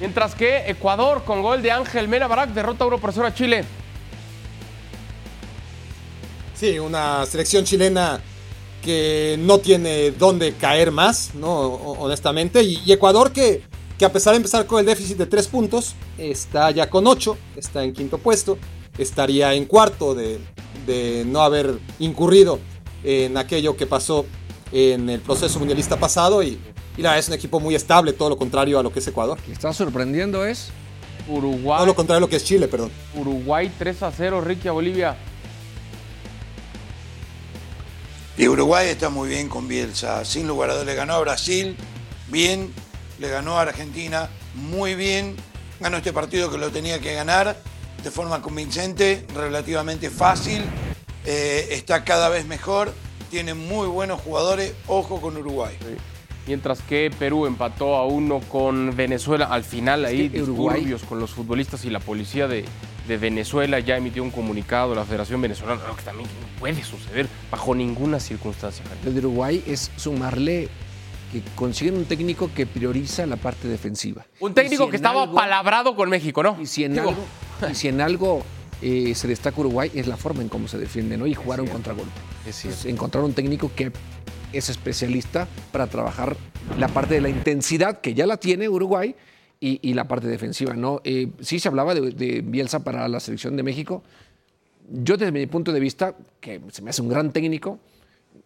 Mientras 0.00 0.34
que 0.34 0.68
Ecuador 0.68 1.24
con 1.24 1.40
gol 1.40 1.62
de 1.62 1.72
Ángel 1.72 2.08
Mena 2.08 2.26
Barak 2.26 2.50
derrota 2.50 2.84
1 2.84 2.98
por 2.98 3.10
0 3.14 3.28
a 3.28 3.32
Chile. 3.32 3.64
Sí, 6.54 6.78
una 6.78 7.24
selección 7.24 7.64
chilena 7.64 8.20
que 8.82 9.36
no 9.40 9.58
tiene 9.58 10.10
dónde 10.12 10.54
caer 10.54 10.90
más, 10.90 11.34
¿no? 11.34 11.50
Honestamente. 11.50 12.62
Y, 12.62 12.80
y 12.84 12.92
Ecuador 12.92 13.32
que, 13.32 13.62
que 13.98 14.04
a 14.04 14.12
pesar 14.12 14.32
de 14.32 14.38
empezar 14.38 14.66
con 14.66 14.80
el 14.80 14.86
déficit 14.86 15.16
de 15.16 15.26
tres 15.26 15.46
puntos, 15.46 15.94
está 16.18 16.70
ya 16.70 16.88
con 16.88 17.06
ocho, 17.06 17.36
está 17.56 17.84
en 17.84 17.92
quinto 17.92 18.18
puesto, 18.18 18.58
estaría 18.98 19.54
en 19.54 19.66
cuarto 19.66 20.14
de, 20.14 20.38
de 20.86 21.24
no 21.26 21.42
haber 21.42 21.78
incurrido 21.98 22.58
en 23.04 23.36
aquello 23.36 23.76
que 23.76 23.86
pasó 23.86 24.26
en 24.72 25.08
el 25.10 25.20
proceso 25.20 25.58
mundialista 25.58 25.98
pasado. 25.98 26.42
Y, 26.42 26.58
y 26.96 27.02
la 27.02 27.10
verdad 27.10 27.18
es 27.18 27.28
un 27.28 27.34
equipo 27.34 27.60
muy 27.60 27.74
estable, 27.74 28.12
todo 28.12 28.30
lo 28.30 28.36
contrario 28.36 28.78
a 28.78 28.82
lo 28.82 28.92
que 28.92 28.98
es 28.98 29.06
Ecuador. 29.06 29.38
Lo 29.38 29.44
que 29.44 29.52
está 29.52 29.72
sorprendiendo 29.72 30.44
es 30.44 30.70
Uruguay, 31.28 31.78
Todo 31.78 31.86
lo 31.86 31.94
contrario 31.94 32.18
a 32.18 32.20
lo 32.20 32.28
que 32.28 32.36
es 32.36 32.44
Chile, 32.44 32.68
perdón. 32.68 32.90
Uruguay 33.14 33.70
3 33.78 34.02
a 34.02 34.12
0, 34.12 34.40
Ricky 34.40 34.68
a 34.68 34.72
Bolivia. 34.72 35.16
Y 38.40 38.48
Uruguay 38.48 38.88
está 38.88 39.10
muy 39.10 39.28
bien 39.28 39.50
con 39.50 39.68
Bielsa. 39.68 40.24
Sin 40.24 40.48
lugar 40.48 40.70
a 40.70 40.72
dudas, 40.72 40.86
le 40.86 40.94
ganó 40.94 41.12
a 41.12 41.18
Brasil 41.20 41.76
bien, 42.28 42.72
le 43.18 43.28
ganó 43.28 43.58
a 43.58 43.60
Argentina 43.60 44.30
muy 44.54 44.94
bien. 44.94 45.36
Ganó 45.78 45.98
este 45.98 46.14
partido 46.14 46.50
que 46.50 46.56
lo 46.56 46.70
tenía 46.70 47.00
que 47.00 47.12
ganar 47.12 47.60
de 48.02 48.10
forma 48.10 48.40
convincente, 48.40 49.26
relativamente 49.34 50.08
fácil. 50.08 50.64
Eh, 51.26 51.68
está 51.72 52.02
cada 52.02 52.30
vez 52.30 52.46
mejor, 52.46 52.94
tiene 53.30 53.52
muy 53.52 53.88
buenos 53.88 54.22
jugadores. 54.22 54.72
Ojo 54.86 55.20
con 55.20 55.36
Uruguay. 55.36 55.76
Mientras 56.50 56.82
que 56.82 57.12
Perú 57.16 57.46
empató 57.46 57.94
a 57.94 58.06
uno 58.06 58.40
con 58.40 58.96
Venezuela. 58.96 59.44
Al 59.46 59.62
final 59.62 60.04
ahí 60.04 60.28
que 60.28 60.42
Uruguay- 60.42 60.78
disturbios 60.80 61.04
con 61.04 61.20
los 61.20 61.30
futbolistas 61.30 61.84
y 61.84 61.90
la 61.90 62.00
policía 62.00 62.48
de, 62.48 62.64
de 63.06 63.16
Venezuela 63.18 63.78
ya 63.78 63.96
emitió 63.96 64.24
un 64.24 64.32
comunicado 64.32 64.92
la 64.96 65.04
Federación 65.04 65.40
Venezolana, 65.40 65.80
que 65.96 66.02
también 66.02 66.28
no 66.28 66.58
puede 66.58 66.82
suceder 66.82 67.28
bajo 67.52 67.72
ninguna 67.76 68.18
circunstancia. 68.18 68.84
El 69.06 69.14
de 69.14 69.20
Uruguay 69.20 69.62
es 69.64 69.92
sumarle 69.94 70.68
que 71.30 71.40
consiguen 71.54 71.94
un 71.94 72.04
técnico 72.06 72.50
que 72.52 72.66
prioriza 72.66 73.26
la 73.26 73.36
parte 73.36 73.68
defensiva. 73.68 74.26
Un 74.40 74.52
técnico 74.52 74.86
si 74.86 74.90
que 74.90 74.96
estaba 74.96 75.22
algo- 75.22 75.34
palabrado 75.36 75.94
con 75.94 76.10
México, 76.10 76.42
¿no? 76.42 76.56
Y 76.60 76.66
si 76.66 76.82
en 76.82 76.94
Digo, 76.94 77.10
algo, 77.10 77.24
y 77.70 77.74
si 77.76 77.86
en 77.86 78.00
algo 78.00 78.42
eh, 78.82 79.14
se 79.14 79.28
destaca 79.28 79.60
Uruguay 79.60 79.88
es 79.94 80.08
la 80.08 80.16
forma 80.16 80.42
en 80.42 80.48
cómo 80.48 80.66
se 80.66 80.78
defiende, 80.78 81.16
¿no? 81.16 81.28
Y 81.28 81.34
jugar 81.34 81.60
un 81.60 81.68
contragolpe. 81.68 82.10
Es 82.44 82.56
cierto. 82.56 82.70
Entonces, 82.70 82.92
encontrar 82.92 83.22
un 83.22 83.34
técnico 83.34 83.70
que 83.76 83.92
es 84.52 84.68
especialista 84.68 85.48
para 85.72 85.86
trabajar 85.86 86.36
la 86.78 86.88
parte 86.88 87.14
de 87.14 87.20
la 87.20 87.28
intensidad 87.28 88.00
que 88.00 88.14
ya 88.14 88.26
la 88.26 88.36
tiene 88.36 88.68
Uruguay 88.68 89.14
y, 89.60 89.78
y 89.82 89.94
la 89.94 90.08
parte 90.08 90.26
defensiva, 90.26 90.74
¿no? 90.74 91.00
Eh, 91.04 91.28
sí 91.40 91.58
se 91.58 91.68
hablaba 91.68 91.94
de, 91.94 92.10
de 92.12 92.40
Bielsa 92.42 92.82
para 92.82 93.06
la 93.08 93.20
selección 93.20 93.56
de 93.56 93.62
México. 93.62 94.02
Yo 94.88 95.16
desde 95.16 95.32
mi 95.32 95.46
punto 95.46 95.72
de 95.72 95.80
vista, 95.80 96.14
que 96.40 96.60
se 96.70 96.82
me 96.82 96.90
hace 96.90 97.02
un 97.02 97.08
gran 97.08 97.32
técnico, 97.32 97.78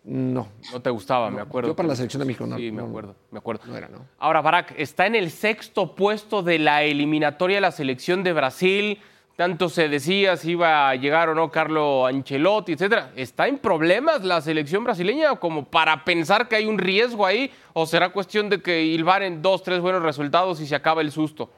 no. 0.04 0.48
No 0.72 0.82
te 0.82 0.90
gustaba, 0.90 1.30
me 1.30 1.40
acuerdo. 1.40 1.70
Yo 1.70 1.76
para 1.76 1.88
la 1.88 1.96
selección 1.96 2.20
de 2.20 2.26
México 2.26 2.46
no. 2.46 2.58
Sí, 2.58 2.70
me 2.70 2.82
acuerdo, 2.82 3.16
me 3.30 3.38
acuerdo. 3.38 3.62
No 3.66 3.76
era, 3.76 3.88
¿no? 3.88 4.04
Ahora, 4.18 4.42
Barak, 4.42 4.74
está 4.76 5.06
en 5.06 5.14
el 5.14 5.30
sexto 5.30 5.94
puesto 5.94 6.42
de 6.42 6.58
la 6.58 6.82
eliminatoria 6.82 7.56
de 7.56 7.60
la 7.62 7.72
selección 7.72 8.22
de 8.22 8.34
Brasil. 8.34 8.98
Tanto 9.36 9.68
se 9.68 9.88
decía 9.88 10.36
si 10.36 10.52
iba 10.52 10.88
a 10.88 10.94
llegar 10.94 11.28
o 11.28 11.34
no 11.34 11.50
Carlo 11.50 12.06
Ancelotti, 12.06 12.72
etcétera. 12.72 13.12
¿Está 13.16 13.48
en 13.48 13.58
problemas 13.58 14.22
la 14.22 14.40
selección 14.40 14.84
brasileña 14.84 15.40
como 15.40 15.64
para 15.64 16.04
pensar 16.04 16.48
que 16.48 16.54
hay 16.54 16.66
un 16.66 16.78
riesgo 16.78 17.26
ahí? 17.26 17.50
¿O 17.72 17.84
será 17.84 18.12
cuestión 18.12 18.48
de 18.48 18.62
que 18.62 18.84
hilvaren 18.84 19.42
dos, 19.42 19.64
tres 19.64 19.80
buenos 19.80 20.02
resultados 20.02 20.60
y 20.60 20.68
se 20.68 20.76
acaba 20.76 21.00
el 21.00 21.10
susto? 21.10 21.50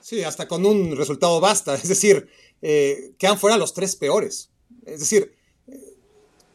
Sí, 0.00 0.22
hasta 0.22 0.46
con 0.46 0.66
un 0.66 0.94
resultado 0.94 1.40
basta. 1.40 1.74
Es 1.82 1.88
decir, 1.88 2.28
eh, 2.60 3.14
quedan 3.18 3.38
fuera 3.38 3.56
los 3.56 3.72
tres 3.72 3.96
peores. 3.96 4.50
Es 4.84 5.00
decir, 5.00 5.34
eh, 5.66 5.80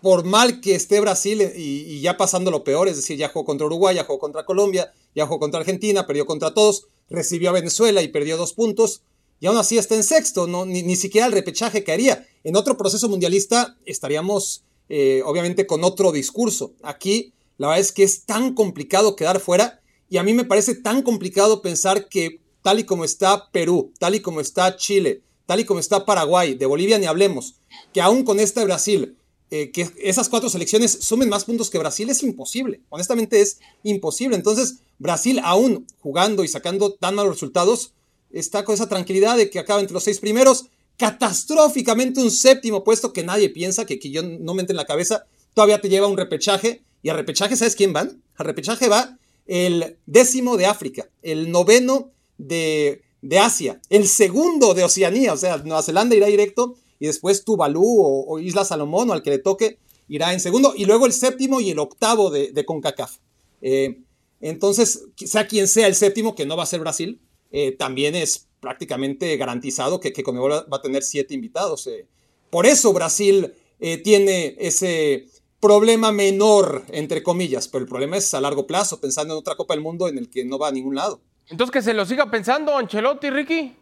por 0.03 0.23
mal 0.23 0.61
que 0.61 0.75
esté 0.75 0.99
Brasil 0.99 1.51
y 1.55 1.99
ya 2.01 2.15
pasando 2.15 2.51
lo 2.51 2.63
peor, 2.63 2.87
es 2.87 2.97
decir, 2.97 3.17
ya 3.17 3.29
jugó 3.29 3.43
contra 3.43 3.65
Uruguay, 3.65 3.95
ya 3.95 4.03
jugó 4.03 4.19
contra 4.19 4.45
Colombia, 4.45 4.93
ya 5.15 5.25
jugó 5.25 5.39
contra 5.39 5.61
Argentina, 5.61 6.05
perdió 6.05 6.27
contra 6.27 6.53
todos, 6.53 6.87
recibió 7.11 7.49
a 7.49 7.53
Venezuela 7.53 8.01
y 8.01 8.07
perdió 8.07 8.37
dos 8.37 8.53
puntos, 8.53 9.03
y 9.39 9.47
aún 9.47 9.57
así 9.57 9.77
está 9.77 9.95
en 9.95 10.03
sexto, 10.03 10.47
no, 10.47 10.65
ni, 10.65 10.83
ni 10.83 10.95
siquiera 10.95 11.27
el 11.27 11.33
repechaje 11.33 11.83
caería. 11.83 12.27
En 12.43 12.55
otro 12.55 12.77
proceso 12.77 13.09
mundialista 13.09 13.77
estaríamos 13.85 14.63
eh, 14.93 15.21
obviamente 15.25 15.65
con 15.65 15.83
otro 15.83 16.11
discurso. 16.11 16.73
Aquí 16.83 17.33
la 17.57 17.67
verdad 17.67 17.79
es 17.79 17.91
que 17.91 18.03
es 18.03 18.25
tan 18.25 18.53
complicado 18.53 19.15
quedar 19.15 19.39
fuera 19.39 19.81
y 20.09 20.17
a 20.17 20.23
mí 20.23 20.33
me 20.33 20.43
parece 20.43 20.75
tan 20.75 21.01
complicado 21.01 21.61
pensar 21.61 22.09
que 22.09 22.41
tal 22.61 22.79
y 22.79 22.83
como 22.83 23.05
está 23.05 23.49
Perú, 23.51 23.93
tal 23.99 24.15
y 24.15 24.19
como 24.19 24.41
está 24.41 24.75
Chile, 24.75 25.21
tal 25.45 25.61
y 25.61 25.65
como 25.65 25.79
está 25.79 26.05
Paraguay, 26.05 26.55
de 26.55 26.65
Bolivia 26.65 26.99
ni 26.99 27.05
hablemos, 27.05 27.55
que 27.93 28.01
aún 28.01 28.23
con 28.23 28.39
esta 28.39 28.63
Brasil, 28.65 29.15
eh, 29.49 29.71
que 29.71 29.89
esas 29.97 30.27
cuatro 30.27 30.49
selecciones 30.49 30.91
sumen 31.01 31.29
más 31.29 31.45
puntos 31.45 31.69
que 31.69 31.79
Brasil 31.79 32.09
es 32.09 32.21
imposible. 32.21 32.81
Honestamente 32.89 33.39
es 33.39 33.59
imposible. 33.83 34.35
Entonces 34.35 34.79
Brasil 35.01 35.41
aún 35.43 35.87
jugando 35.99 36.43
y 36.43 36.47
sacando 36.47 36.93
tan 36.93 37.15
malos 37.15 37.33
resultados 37.33 37.93
está 38.29 38.63
con 38.63 38.75
esa 38.75 38.87
tranquilidad 38.87 39.35
de 39.35 39.49
que 39.49 39.57
acaba 39.57 39.81
entre 39.81 39.95
los 39.95 40.03
seis 40.03 40.19
primeros, 40.19 40.67
catastróficamente 40.95 42.21
un 42.21 42.29
séptimo 42.29 42.83
puesto 42.83 43.11
que 43.11 43.23
nadie 43.23 43.49
piensa, 43.49 43.85
que, 43.85 43.97
que 43.97 44.11
yo 44.11 44.21
no 44.21 44.53
me 44.53 44.61
entre 44.61 44.73
en 44.73 44.77
la 44.77 44.85
cabeza 44.85 45.25
todavía 45.55 45.81
te 45.81 45.89
lleva 45.89 46.05
a 46.05 46.09
un 46.09 46.17
repechaje. 46.17 46.83
Y 47.01 47.09
al 47.09 47.17
repechaje, 47.17 47.55
¿sabes 47.55 47.75
quién 47.75 47.93
van? 47.93 48.21
Al 48.35 48.45
repechaje 48.45 48.89
va 48.89 49.17
el 49.47 49.97
décimo 50.05 50.55
de 50.55 50.67
África, 50.67 51.09
el 51.23 51.49
noveno 51.49 52.11
de, 52.37 53.01
de 53.23 53.39
Asia, 53.39 53.81
el 53.89 54.07
segundo 54.07 54.75
de 54.75 54.83
Oceanía, 54.83 55.33
o 55.33 55.37
sea, 55.37 55.57
Nueva 55.57 55.81
Zelanda 55.81 56.15
irá 56.15 56.27
directo 56.27 56.75
y 56.99 57.07
después 57.07 57.43
Tuvalu 57.43 57.83
o, 57.83 58.25
o 58.27 58.39
Isla 58.39 58.65
Salomón 58.65 59.09
o 59.09 59.13
al 59.13 59.23
que 59.23 59.31
le 59.31 59.39
toque 59.39 59.79
irá 60.07 60.31
en 60.31 60.39
segundo 60.39 60.73
y 60.77 60.85
luego 60.85 61.07
el 61.07 61.13
séptimo 61.13 61.59
y 61.59 61.71
el 61.71 61.79
octavo 61.79 62.29
de, 62.29 62.51
de 62.51 62.65
CONCACAF. 62.65 63.17
Eh, 63.63 64.01
entonces, 64.41 65.05
sea 65.15 65.47
quien 65.47 65.67
sea 65.67 65.87
el 65.87 65.95
séptimo, 65.95 66.35
que 66.35 66.45
no 66.45 66.57
va 66.57 66.63
a 66.63 66.67
ser 66.67 66.79
Brasil, 66.79 67.21
eh, 67.51 67.73
también 67.73 68.15
es 68.15 68.47
prácticamente 68.59 69.35
garantizado 69.37 69.99
que, 69.99 70.13
que 70.13 70.23
Conmebol 70.23 70.51
va 70.51 70.77
a 70.77 70.81
tener 70.81 71.03
siete 71.03 71.33
invitados. 71.33 71.87
eh. 71.87 72.07
Por 72.49 72.65
eso 72.65 72.91
Brasil 72.93 73.53
eh, 73.79 73.97
tiene 73.97 74.55
ese 74.59 75.27
problema 75.59 76.11
menor, 76.11 76.83
entre 76.89 77.23
comillas, 77.23 77.67
pero 77.67 77.83
el 77.83 77.89
problema 77.89 78.17
es 78.17 78.33
a 78.33 78.41
largo 78.41 78.65
plazo, 78.67 78.99
pensando 78.99 79.33
en 79.33 79.39
otra 79.39 79.55
Copa 79.55 79.73
del 79.73 79.83
Mundo 79.83 80.07
en 80.07 80.17
el 80.17 80.29
que 80.29 80.43
no 80.43 80.57
va 80.57 80.69
a 80.69 80.71
ningún 80.71 80.95
lado. 80.95 81.21
Entonces 81.47 81.71
que 81.71 81.81
se 81.81 81.93
lo 81.93 82.05
siga 82.05 82.29
pensando 82.29 82.75
Ancelotti, 82.75 83.29
Ricky. 83.29 83.75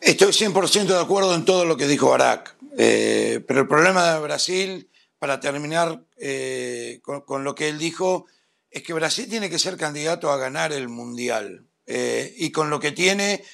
Estoy 0.00 0.32
100% 0.32 0.86
de 0.86 0.98
acuerdo 0.98 1.34
en 1.34 1.44
todo 1.44 1.64
lo 1.64 1.76
que 1.76 1.86
dijo 1.86 2.10
Barak, 2.10 2.56
eh, 2.76 3.42
pero 3.46 3.60
el 3.60 3.68
problema 3.68 4.14
de 4.14 4.20
Brasil, 4.20 4.90
para 5.22 5.38
terminar 5.38 6.02
eh, 6.16 7.00
con, 7.00 7.44
lo 7.44 7.54
que 7.54 7.68
él 7.68 7.78
dijo, 7.78 8.26
es 8.68 8.82
que 8.82 8.92
Brasil 8.92 9.28
tiene 9.30 9.48
que 9.48 9.60
ser 9.60 9.76
candidato 9.76 10.32
a 10.32 10.36
ganar 10.36 10.72
el 10.72 10.88
Mundial. 10.88 11.64
Eh, 11.86 12.34
y 12.38 12.50
con 12.50 12.70
lo 12.70 12.80
que 12.80 12.90
tiene, 12.90 13.44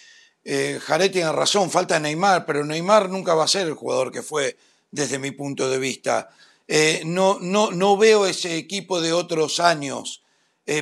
eh, 0.44 0.80
tiene 1.12 1.30
razón, 1.30 1.70
falta 1.70 2.00
Neymar, 2.00 2.46
pero 2.46 2.64
Neymar 2.64 3.10
nunca 3.10 3.34
va 3.34 3.44
a 3.44 3.48
ser 3.48 3.66
el 3.66 3.74
jugador 3.74 4.10
que 4.10 4.22
fue 4.22 4.56
desde 4.90 5.18
mi 5.18 5.30
punto 5.30 5.68
de 5.68 5.76
vista. 5.76 6.30
Eh, 6.66 7.02
no, 7.04 7.36
no, 7.38 7.70
no 7.70 7.98
veo 7.98 8.24
ese 8.24 8.56
equipo 8.56 9.02
de 9.02 9.12
otros 9.12 9.60
años 9.60 10.22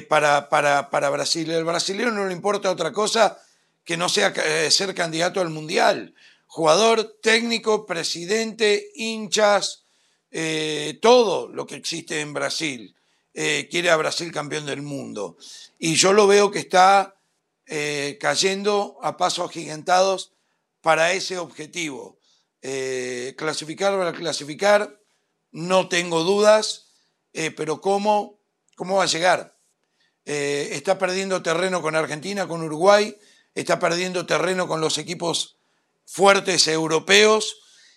para, 0.08 0.48
para, 0.48 0.88
para 0.88 1.10
Brasil. 1.10 1.50
El 1.50 1.64
brasileño 1.64 2.12
no 2.12 2.26
le 2.26 2.32
importa 2.32 2.70
otra 2.70 2.92
cosa 2.92 3.42
que 3.84 3.96
no 3.96 4.08
sea 4.08 4.32
ser 4.70 4.94
candidato 4.94 5.40
al 5.40 5.50
Mundial. 5.50 6.14
Jugador, 6.46 7.18
técnico, 7.20 7.86
presidente, 7.86 8.92
hinchas, 8.94 9.85
eh, 10.38 10.98
todo 11.00 11.48
lo 11.48 11.66
que 11.66 11.76
existe 11.76 12.20
en 12.20 12.34
Brasil. 12.34 12.94
Eh, 13.32 13.68
quiere 13.70 13.88
a 13.88 13.96
Brasil 13.96 14.30
campeón 14.30 14.66
del 14.66 14.82
mundo. 14.82 15.38
Y 15.78 15.94
yo 15.94 16.12
lo 16.12 16.26
veo 16.26 16.50
que 16.50 16.58
está 16.58 17.16
eh, 17.64 18.18
cayendo 18.20 18.98
a 19.00 19.16
pasos 19.16 19.48
agigantados 19.48 20.34
para 20.82 21.14
ese 21.14 21.38
objetivo. 21.38 22.18
Clasificar 23.36 23.96
para 23.96 24.12
clasificar, 24.12 25.00
no 25.52 25.88
tengo 25.88 26.22
dudas, 26.24 26.88
pero 27.32 27.80
¿cómo, 27.80 28.40
¿cómo 28.74 28.96
va 28.96 29.04
a 29.04 29.06
llegar? 29.06 29.56
Está 30.24 30.98
perdiendo 30.98 31.42
terreno 31.42 31.80
con 31.80 31.94
Argentina, 31.94 32.48
con 32.48 32.62
Uruguay, 32.62 33.16
está 33.54 33.78
perdiendo 33.78 34.26
terreno 34.26 34.66
con 34.66 34.80
los 34.80 34.98
equipos 34.98 35.58
fuertes 36.04 36.66
europeos 36.66 37.56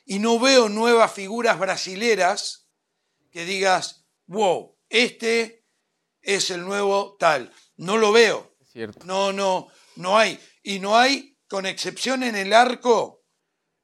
y 0.10 0.18
no 0.18 0.40
veo 0.40 0.70
nuevas 0.70 1.14
figuras 1.14 1.60
brasileras 1.60 2.68
que 3.30 3.46
digas, 3.46 4.08
wow, 4.26 4.76
este 4.90 5.68
es 6.20 6.50
el 6.50 6.66
nuevo 6.66 7.16
tal. 7.20 7.54
No 7.78 7.96
lo 7.96 8.12
veo. 8.12 8.56
Cierto. 8.72 9.06
No, 9.06 9.32
no, 9.32 9.68
no 9.98 10.18
hay. 10.18 10.40
Y 10.64 10.80
no 10.80 10.98
hay, 10.98 11.38
con 11.48 11.68
excepción 11.68 12.24
en 12.24 12.36
el 12.36 12.54
arco, 12.54 13.24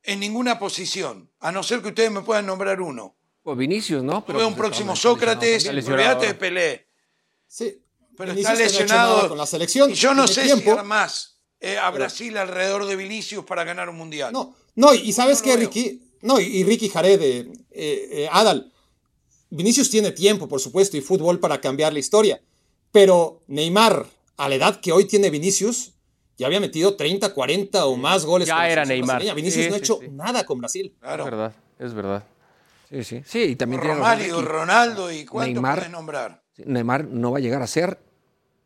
en 0.01 0.19
ninguna 0.19 0.57
posición, 0.57 1.31
a 1.41 1.51
no 1.51 1.61
ser 1.61 1.83
que 1.83 1.89
ustedes 1.89 2.09
me 2.09 2.23
puedan 2.23 2.47
nombrar 2.47 2.81
uno. 2.81 3.15
O 3.43 3.55
Vinicius, 3.55 4.03
¿no? 4.03 4.25
No 4.27 4.33
veo 4.33 4.47
un 4.47 4.55
pues, 4.55 4.67
próximo 4.67 4.95
Sócrates, 4.95 5.67
olvídate 5.67 6.25
de. 6.25 6.33
Pelé. 6.33 6.89
Sí, 7.45 7.83
Pero 8.17 8.33
Vinicius 8.33 8.59
está 8.61 8.73
no 8.73 8.79
lesionado. 8.81 9.29
con 9.29 9.37
la 9.37 9.45
selección. 9.45 9.91
Y 9.91 9.93
yo 9.93 10.15
no 10.15 10.27
sé 10.27 10.45
tiempo. 10.45 10.75
si 10.75 10.83
más 10.83 11.39
eh, 11.59 11.77
a 11.77 11.91
Brasil 11.91 12.35
alrededor 12.35 12.87
de 12.87 12.95
Vinicius 12.95 13.45
para 13.45 13.63
ganar 13.63 13.89
un 13.89 13.97
mundial. 13.97 14.33
No, 14.33 14.55
no, 14.73 14.91
y 14.95 15.13
sabes 15.13 15.37
No 15.41 15.43
qué. 15.45 15.57
Ricky, 15.57 16.01
no, 16.21 16.39
y, 16.39 16.43
y 16.45 16.63
Ricky 16.63 16.89
Jared, 16.89 17.21
eh, 17.21 17.39
eh, 17.71 18.07
eh, 18.11 18.29
Adal, 18.31 18.71
Vinicius 19.49 19.89
tiene 19.89 20.11
tiempo, 20.11 20.47
por 20.47 20.59
supuesto, 20.59 20.97
y 20.97 21.01
fútbol 21.01 21.39
para 21.39 21.61
cambiar 21.61 21.93
la 21.93 21.99
historia, 21.99 22.41
pero 22.91 23.41
Neymar, 23.47 24.05
a 24.37 24.49
la 24.49 24.55
edad 24.55 24.79
que 24.81 24.91
hoy 24.91 25.05
tiene 25.05 25.29
Vinicius, 25.29 25.93
ya 26.37 26.47
había 26.47 26.59
metido 26.59 26.95
30, 26.95 27.33
40 27.33 27.85
o 27.85 27.95
más 27.95 28.25
goles. 28.25 28.47
Ya 28.47 28.67
era 28.69 28.83
Neymar. 28.83 29.07
brasileña. 29.17 29.33
Vinicius 29.33 29.63
Sí, 29.65 29.69
no 29.69 29.75
ha 29.75 29.77
sí, 29.77 29.83
hecho 29.83 29.99
sí. 30.01 30.07
nada 30.11 30.45
con 30.45 30.59
Brasil. 30.59 30.87
Es 30.93 30.99
Claro. 31.01 31.23
verdad, 31.25 31.53
es 31.79 31.93
verdad. 31.93 32.23
Sí, 32.89 33.03
sí. 33.05 33.21
Sí, 33.25 33.39
y 33.43 33.55
también 33.55 33.81
tiene 33.81 33.95
Romario. 33.95 34.41
Ronaldo 34.41 35.11
y 35.11 35.25
cuánto 35.25 35.53
Neymar. 35.53 35.75
puedes 35.77 35.91
nombrar. 35.91 36.43
Neymar 36.57 37.05
no 37.05 37.31
va 37.31 37.37
a 37.37 37.41
llegar 37.41 37.61
a 37.61 37.67
ser 37.67 37.99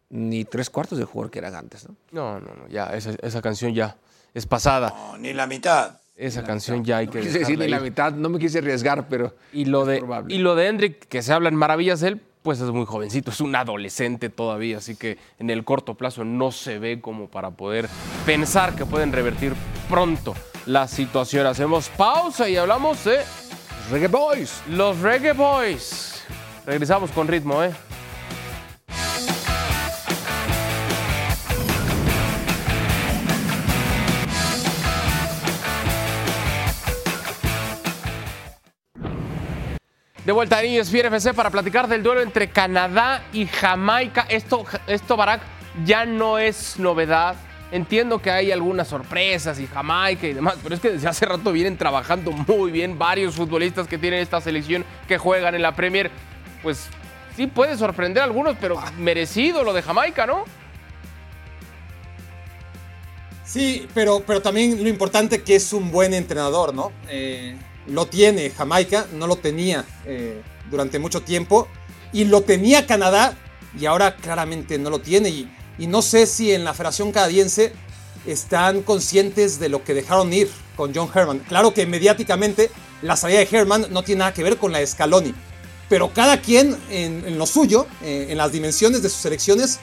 ni 0.09 0.45
tres 0.45 0.69
cuartos 0.71 0.97
del 0.97 1.05
jugador 1.05 1.29
que 1.31 1.37
era 1.39 1.55
antes, 1.55 1.87
¿no? 1.87 1.95
No, 2.11 2.39
no, 2.39 2.55
no, 2.55 2.67
ya, 2.69 2.87
esa, 2.95 3.11
esa 3.21 3.41
canción 3.43 3.75
ya 3.75 3.97
es 4.33 4.47
pasada. 4.47 4.89
No, 4.89 5.17
ni 5.19 5.33
la 5.33 5.45
mitad. 5.45 5.99
Esa 6.20 6.43
canción 6.43 6.84
ya 6.84 6.97
hay 6.97 7.07
que 7.07 7.22
Quise 7.22 7.39
decir 7.39 7.57
ni 7.57 7.70
la 7.70 7.80
mitad, 7.80 8.11
no 8.11 8.28
me 8.28 8.39
quise 8.39 8.57
arriesgar, 8.59 9.07
pero 9.07 9.34
Y 9.53 9.63
lo 9.65 9.86
de, 9.86 9.99
probable. 9.99 10.36
y 10.36 10.39
lo 10.39 10.53
de 10.55 10.67
Hendrik, 10.67 11.07
que 11.07 11.22
se 11.22 11.32
hablan 11.32 11.55
maravillas 11.55 12.01
de 12.01 12.09
él, 12.09 12.22
pues 12.41 12.59
es 12.59 12.70
muy 12.72 12.86
jovencito, 12.86 13.32
es 13.32 13.39
un 13.39 13.55
adolescente 13.55 14.30
todavía, 14.30 14.80
así 14.80 14.97
que 14.97 15.17
en 15.39 15.49
el 15.49 15.63
corto 15.63 15.95
plazo 15.95 16.26
no 16.26 16.51
se 16.51 16.78
ve 16.78 16.99
como 16.99 17.30
para 17.30 17.51
poder 17.51 17.88
pensar 18.26 18.76
que 18.76 18.86
pueden 18.86 19.13
revertir 19.13 19.53
pronto 19.89 20.36
la 20.65 20.89
situación. 20.89 21.47
Hacemos 21.47 21.88
pausa 21.89 22.49
y 22.49 22.57
hablamos 22.57 23.01
de 23.05 23.20
Reggae 23.89 24.07
Boys. 24.09 24.61
los 24.70 24.99
Reggae 24.99 25.32
Boys. 25.34 26.22
Regresamos 26.65 27.11
con 27.11 27.28
ritmo, 27.30 27.63
¿eh? 27.63 27.72
De 40.30 40.34
vuelta 40.34 40.61
en 40.61 40.80
ESPN 40.80 41.07
FC 41.07 41.34
para 41.34 41.49
platicar 41.49 41.88
del 41.88 42.03
duelo 42.03 42.21
entre 42.21 42.51
Canadá 42.51 43.23
y 43.34 43.47
Jamaica. 43.47 44.27
Esto, 44.30 44.63
esto 44.86 45.17
Barack, 45.17 45.41
ya 45.84 46.05
no 46.05 46.38
es 46.38 46.77
novedad. 46.77 47.36
Entiendo 47.71 48.21
que 48.21 48.30
hay 48.30 48.51
algunas 48.51 48.89
sorpresas 48.89 49.59
y 49.59 49.65
Jamaica 49.65 50.27
y 50.27 50.34
demás, 50.34 50.57
pero 50.61 50.75
es 50.75 50.82
que 50.82 50.91
desde 50.91 51.07
hace 51.07 51.25
rato 51.25 51.51
vienen 51.51 51.77
trabajando 51.77 52.32
muy 52.47 52.69
bien 52.69 52.99
varios 52.99 53.34
futbolistas 53.34 53.88
que 53.88 53.97
tienen 53.97 54.19
esta 54.19 54.39
selección 54.39 54.86
que 55.07 55.17
juegan 55.17 55.55
en 55.55 55.63
la 55.63 55.75
Premier. 55.75 56.11
Pues 56.61 56.89
sí 57.36 57.47
puede 57.47 57.75
sorprender 57.75 58.21
a 58.21 58.25
algunos, 58.25 58.55
pero 58.61 58.80
merecido 58.99 59.63
lo 59.63 59.73
de 59.73 59.82
Jamaica, 59.82 60.27
¿no? 60.27 60.45
Sí, 63.45 63.88
pero, 63.95 64.21
pero 64.27 64.43
también 64.43 64.84
lo 64.84 64.89
importante 64.89 65.41
que 65.41 65.55
es 65.55 65.73
un 65.73 65.89
buen 65.89 66.13
entrenador, 66.13 66.71
¿no? 66.71 66.91
Eh, 67.07 67.57
lo 67.89 68.05
tiene 68.05 68.49
Jamaica, 68.51 69.07
no 69.13 69.27
lo 69.27 69.35
tenía 69.35 69.85
eh, 70.05 70.41
durante 70.69 70.99
mucho 70.99 71.21
tiempo, 71.21 71.67
y 72.11 72.25
lo 72.25 72.41
tenía 72.41 72.87
Canadá, 72.87 73.37
y 73.79 73.85
ahora 73.85 74.15
claramente 74.15 74.77
no 74.77 74.89
lo 74.89 74.99
tiene. 74.99 75.29
Y, 75.29 75.49
no 75.87 76.01
sé 76.01 76.25
si 76.25 76.51
en 76.51 76.65
la 76.65 76.73
Federación 76.73 77.13
Canadiense 77.13 77.71
están 78.27 78.81
conscientes 78.81 79.59
de 79.59 79.69
lo 79.69 79.83
que 79.83 79.93
dejaron 79.93 80.33
ir 80.33 80.49
con 80.75 80.93
John 80.93 81.09
Herman. 81.13 81.39
Claro 81.39 81.73
que 81.73 81.85
mediáticamente 81.85 82.69
la 83.01 83.15
salida 83.15 83.39
de 83.39 83.47
Herman 83.49 83.85
no 83.89 84.03
tiene 84.03 84.19
nada 84.19 84.33
que 84.33 84.43
ver 84.43 84.57
con 84.57 84.73
la 84.73 84.79
de 84.79 84.87
Scaloni, 84.87 85.33
pero 85.87 86.11
cada 86.13 86.41
quien 86.41 86.75
en, 86.89 87.23
en 87.25 87.37
lo 87.37 87.45
suyo, 87.45 87.87
eh, 88.03 88.27
en 88.29 88.37
las 88.37 88.51
dimensiones 88.51 89.01
de 89.01 89.09
sus 89.09 89.21
selecciones, 89.21 89.79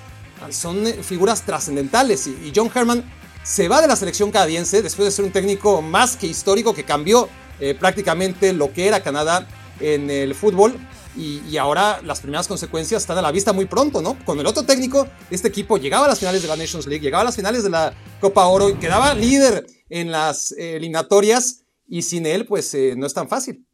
son 0.50 0.86
eh, 0.86 0.98
figuras 1.02 1.42
trascendentales. 1.42 2.26
Y, 2.26 2.30
y 2.48 2.52
John 2.54 2.70
Herman 2.72 3.02
se 3.42 3.68
va 3.68 3.80
de 3.80 3.88
la 3.88 3.96
selección 3.96 4.30
canadiense 4.30 4.82
después 4.82 5.07
de 5.07 5.12
ser 5.12 5.24
un 5.24 5.30
técnico 5.30 5.80
más 5.80 6.16
que 6.16 6.26
histórico 6.26 6.74
que 6.74 6.84
cambió 6.84 7.28
eh, 7.61 7.74
prácticamente 7.74 8.52
lo 8.52 8.72
que 8.72 8.88
era 8.88 9.00
Canadá 9.02 9.46
en 9.80 10.11
el 10.11 10.34
fútbol. 10.34 10.76
Y, 11.16 11.40
y 11.48 11.57
ahora 11.57 12.00
las 12.04 12.20
primeras 12.20 12.46
consecuencias 12.46 13.02
están 13.02 13.16
a 13.16 13.22
la 13.22 13.32
vista 13.32 13.54
muy 13.54 13.64
pronto, 13.64 14.02
¿no? 14.02 14.18
Con 14.26 14.38
el 14.38 14.46
otro 14.46 14.64
técnico, 14.64 15.09
este 15.30 15.48
equipo 15.48 15.78
llegaba 15.78 16.04
a 16.04 16.09
las 16.09 16.18
finales 16.18 16.42
de 16.42 16.48
la 16.48 16.57
Nations 16.57 16.86
League, 16.86 17.02
llegaba 17.02 17.22
a 17.22 17.24
las 17.24 17.36
finales 17.36 17.62
de 17.62 17.70
la 17.70 17.94
Copa 18.20 18.44
Oro 18.46 18.68
y 18.68 18.74
quedaba 18.74 19.14
líder 19.14 19.66
en 19.88 20.11
las 20.11 20.52
eh, 20.52 20.76
eliminatorias. 20.76 21.62
Y 21.88 22.02
sin 22.02 22.26
él, 22.26 22.44
pues 22.46 22.74
eh, 22.74 22.94
no 22.96 23.07
es 23.07 23.14
tan 23.14 23.28
fácil. 23.28 23.64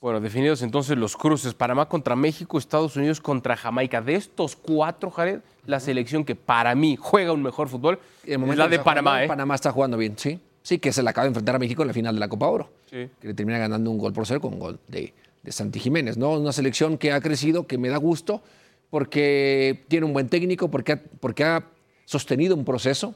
Bueno, 0.00 0.20
definidos 0.20 0.62
entonces 0.62 0.96
los 0.96 1.16
cruces. 1.16 1.52
Panamá 1.52 1.86
contra 1.86 2.16
México, 2.16 2.56
Estados 2.56 2.96
Unidos 2.96 3.20
contra 3.20 3.56
Jamaica. 3.56 4.00
De 4.00 4.14
estos 4.14 4.56
cuatro, 4.56 5.10
Jared, 5.10 5.40
la 5.66 5.80
selección 5.80 6.24
que 6.24 6.34
para 6.34 6.74
mí 6.74 6.96
juega 6.98 7.32
un 7.32 7.42
mejor 7.42 7.68
fútbol 7.68 7.98
el 8.24 8.32
es 8.32 8.38
momento 8.38 8.62
la 8.62 8.68
de 8.68 8.78
jugando, 8.78 8.84
Panamá, 8.84 9.24
¿eh? 9.24 9.28
Panamá 9.28 9.54
está 9.56 9.72
jugando 9.72 9.98
bien, 9.98 10.16
sí. 10.16 10.40
Sí, 10.62 10.78
que 10.78 10.92
se 10.92 11.02
le 11.02 11.10
acaba 11.10 11.24
de 11.24 11.28
enfrentar 11.28 11.56
a 11.56 11.58
México 11.58 11.82
en 11.82 11.88
la 11.88 11.94
final 11.94 12.14
de 12.14 12.20
la 12.20 12.28
Copa 12.28 12.48
Oro. 12.48 12.70
Sí. 12.90 13.08
Que 13.20 13.28
le 13.28 13.34
termina 13.34 13.58
ganando 13.58 13.90
un 13.90 13.98
gol 13.98 14.12
por 14.12 14.26
cero 14.26 14.40
con 14.40 14.58
gol 14.58 14.78
de, 14.88 15.12
de 15.42 15.52
Santi 15.52 15.80
Jiménez, 15.80 16.16
¿no? 16.16 16.38
Una 16.38 16.52
selección 16.52 16.98
que 16.98 17.12
ha 17.12 17.20
crecido, 17.20 17.66
que 17.66 17.78
me 17.78 17.88
da 17.88 17.96
gusto, 17.96 18.42
porque 18.90 19.84
tiene 19.88 20.06
un 20.06 20.12
buen 20.12 20.28
técnico, 20.28 20.70
porque 20.70 20.92
ha, 20.92 21.02
porque 21.20 21.44
ha 21.44 21.64
sostenido 22.04 22.54
un 22.56 22.64
proceso 22.64 23.14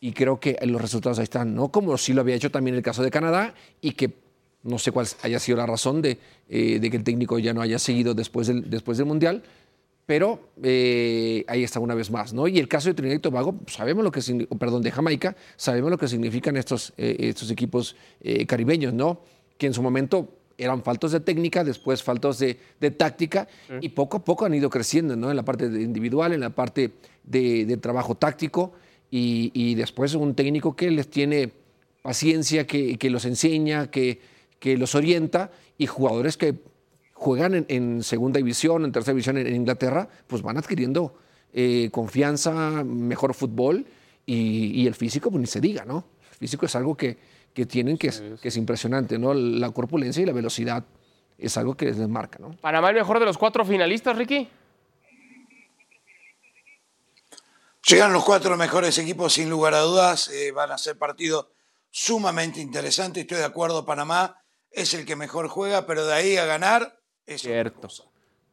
y 0.00 0.12
creo 0.12 0.40
que 0.40 0.56
los 0.62 0.80
resultados 0.80 1.18
ahí 1.18 1.24
están, 1.24 1.54
¿no? 1.54 1.68
Como 1.68 1.96
sí 1.98 2.12
lo 2.12 2.22
había 2.22 2.34
hecho 2.34 2.50
también 2.50 2.76
el 2.76 2.82
caso 2.82 3.02
de 3.02 3.10
Canadá 3.10 3.54
y 3.80 3.92
que 3.92 4.12
No 4.62 4.78
sé 4.78 4.90
cuál 4.90 5.06
haya 5.22 5.38
sido 5.38 5.58
la 5.58 5.66
razón 5.66 6.02
de, 6.02 6.18
eh, 6.48 6.78
de 6.80 6.90
que 6.90 6.96
el 6.96 7.04
técnico 7.04 7.38
ya 7.38 7.54
no 7.54 7.60
haya 7.60 7.78
seguido 7.78 8.14
después 8.14 8.48
del, 8.48 8.68
después 8.68 8.98
del 8.98 9.06
Mundial, 9.06 9.42
pero 10.08 10.40
eh, 10.62 11.44
ahí 11.48 11.62
está 11.62 11.80
una 11.80 11.94
vez 11.94 12.10
más, 12.10 12.32
¿no? 12.32 12.48
Y 12.48 12.58
el 12.58 12.66
caso 12.66 12.88
de 12.88 12.94
Trinidad 12.94 13.18
y 13.18 13.20
Tobago, 13.20 13.52
pues, 13.52 13.76
sabemos 13.76 14.02
lo 14.02 14.10
que 14.10 14.22
perdón, 14.58 14.80
de 14.82 14.90
Jamaica, 14.90 15.36
sabemos 15.58 15.90
lo 15.90 15.98
que 15.98 16.08
significan 16.08 16.56
estos, 16.56 16.94
eh, 16.96 17.14
estos 17.18 17.50
equipos 17.50 17.94
eh, 18.22 18.46
caribeños, 18.46 18.94
¿no? 18.94 19.20
Que 19.58 19.66
en 19.66 19.74
su 19.74 19.82
momento 19.82 20.32
eran 20.56 20.82
faltos 20.82 21.12
de 21.12 21.20
técnica, 21.20 21.62
después 21.62 22.02
faltos 22.02 22.38
de, 22.38 22.58
de 22.80 22.90
táctica, 22.90 23.48
y 23.82 23.90
poco 23.90 24.16
a 24.16 24.24
poco 24.24 24.46
han 24.46 24.54
ido 24.54 24.70
creciendo, 24.70 25.14
¿no? 25.14 25.28
En 25.28 25.36
la 25.36 25.44
parte 25.44 25.68
de 25.68 25.82
individual, 25.82 26.32
en 26.32 26.40
la 26.40 26.50
parte 26.50 26.92
de, 27.24 27.66
de 27.66 27.76
trabajo 27.76 28.14
táctico, 28.14 28.72
y, 29.10 29.50
y 29.52 29.74
después 29.74 30.14
un 30.14 30.34
técnico 30.34 30.74
que 30.74 30.90
les 30.90 31.10
tiene 31.10 31.52
paciencia, 32.00 32.66
que, 32.66 32.96
que 32.96 33.10
los 33.10 33.26
enseña, 33.26 33.90
que, 33.90 34.20
que 34.58 34.78
los 34.78 34.94
orienta, 34.94 35.50
y 35.76 35.86
jugadores 35.86 36.38
que 36.38 36.54
juegan 37.18 37.54
en, 37.54 37.66
en 37.68 38.02
segunda 38.02 38.38
división, 38.38 38.84
en 38.84 38.92
tercera 38.92 39.12
división 39.12 39.36
en, 39.38 39.46
en 39.48 39.56
Inglaterra, 39.56 40.08
pues 40.26 40.40
van 40.40 40.56
adquiriendo 40.56 41.14
eh, 41.52 41.90
confianza, 41.90 42.84
mejor 42.84 43.34
fútbol 43.34 43.84
y, 44.24 44.80
y 44.80 44.86
el 44.86 44.94
físico, 44.94 45.30
pues 45.30 45.40
ni 45.40 45.46
se 45.46 45.60
diga, 45.60 45.84
¿no? 45.84 46.04
El 46.30 46.38
físico 46.38 46.66
es 46.66 46.76
algo 46.76 46.96
que, 46.96 47.18
que 47.52 47.66
tienen 47.66 47.98
que 47.98 48.08
es, 48.08 48.22
que 48.40 48.48
es 48.48 48.56
impresionante, 48.56 49.18
¿no? 49.18 49.34
La 49.34 49.70
corpulencia 49.70 50.22
y 50.22 50.26
la 50.26 50.32
velocidad 50.32 50.84
es 51.36 51.56
algo 51.56 51.76
que 51.76 51.86
les 51.86 51.96
marca, 52.08 52.38
¿no? 52.38 52.56
¿Panamá 52.60 52.90
el 52.90 52.94
mejor 52.94 53.18
de 53.18 53.26
los 53.26 53.36
cuatro 53.36 53.64
finalistas, 53.64 54.16
Ricky? 54.16 54.48
Llegan 57.88 58.12
los 58.12 58.24
cuatro 58.24 58.56
mejores 58.56 58.98
equipos 58.98 59.32
sin 59.32 59.50
lugar 59.50 59.74
a 59.74 59.80
dudas, 59.80 60.28
eh, 60.28 60.52
van 60.52 60.70
a 60.70 60.78
ser 60.78 60.98
partidos 60.98 61.48
sumamente 61.90 62.60
interesantes, 62.60 63.22
estoy 63.22 63.38
de 63.38 63.44
acuerdo, 63.44 63.84
Panamá 63.84 64.36
es 64.70 64.94
el 64.94 65.06
que 65.06 65.16
mejor 65.16 65.48
juega, 65.48 65.86
pero 65.86 66.06
de 66.06 66.12
ahí 66.12 66.36
a 66.36 66.44
ganar 66.44 66.97
es 67.28 67.42
Cierto. 67.42 67.88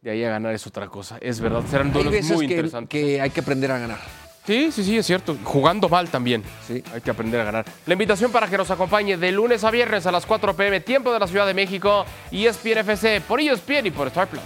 De 0.02 0.12
ahí 0.12 0.24
a 0.24 0.30
ganar 0.30 0.54
es 0.54 0.68
otra 0.68 0.88
cosa. 0.88 1.18
Es 1.20 1.40
verdad, 1.40 1.64
serán 1.70 1.88
Hay 1.88 1.94
duelos 1.94 2.14
veces 2.14 2.36
muy 2.36 2.48
que, 2.48 2.54
interesantes. 2.54 2.90
que 2.90 3.20
hay 3.22 3.30
que 3.32 3.40
aprender 3.40 3.72
a 3.72 3.80
ganar. 3.80 3.98
Sí, 4.46 4.72
sí, 4.72 4.84
sí, 4.84 4.98
es 4.98 5.06
cierto. 5.08 5.36
Jugando 5.44 5.90
mal 5.90 6.10
también. 6.10 6.44
Sí. 6.68 6.84
Hay 6.94 7.02
que 7.02 7.10
aprender 7.10 7.42
a 7.42 7.46
ganar. 7.46 7.66
La 7.88 7.94
invitación 7.94 8.32
para 8.32 8.48
que 8.48 8.56
nos 8.58 8.70
acompañe 8.70 9.18
de 9.18 9.32
lunes 9.32 9.64
a 9.64 9.72
viernes 9.72 10.06
a 10.06 10.12
las 10.12 10.28
4 10.28 10.56
pm, 10.56 10.82
tiempo 10.82 11.12
de 11.12 11.20
la 11.20 11.26
Ciudad 11.28 11.48
de 11.48 11.56
México, 11.56 12.06
E 12.32 12.46
ESPN 12.48 12.78
FC, 12.80 13.22
por 13.22 13.40
ESPN 13.42 13.88
y 13.88 13.92
por 13.92 14.08
Star 14.08 14.28
Plus. 14.28 14.44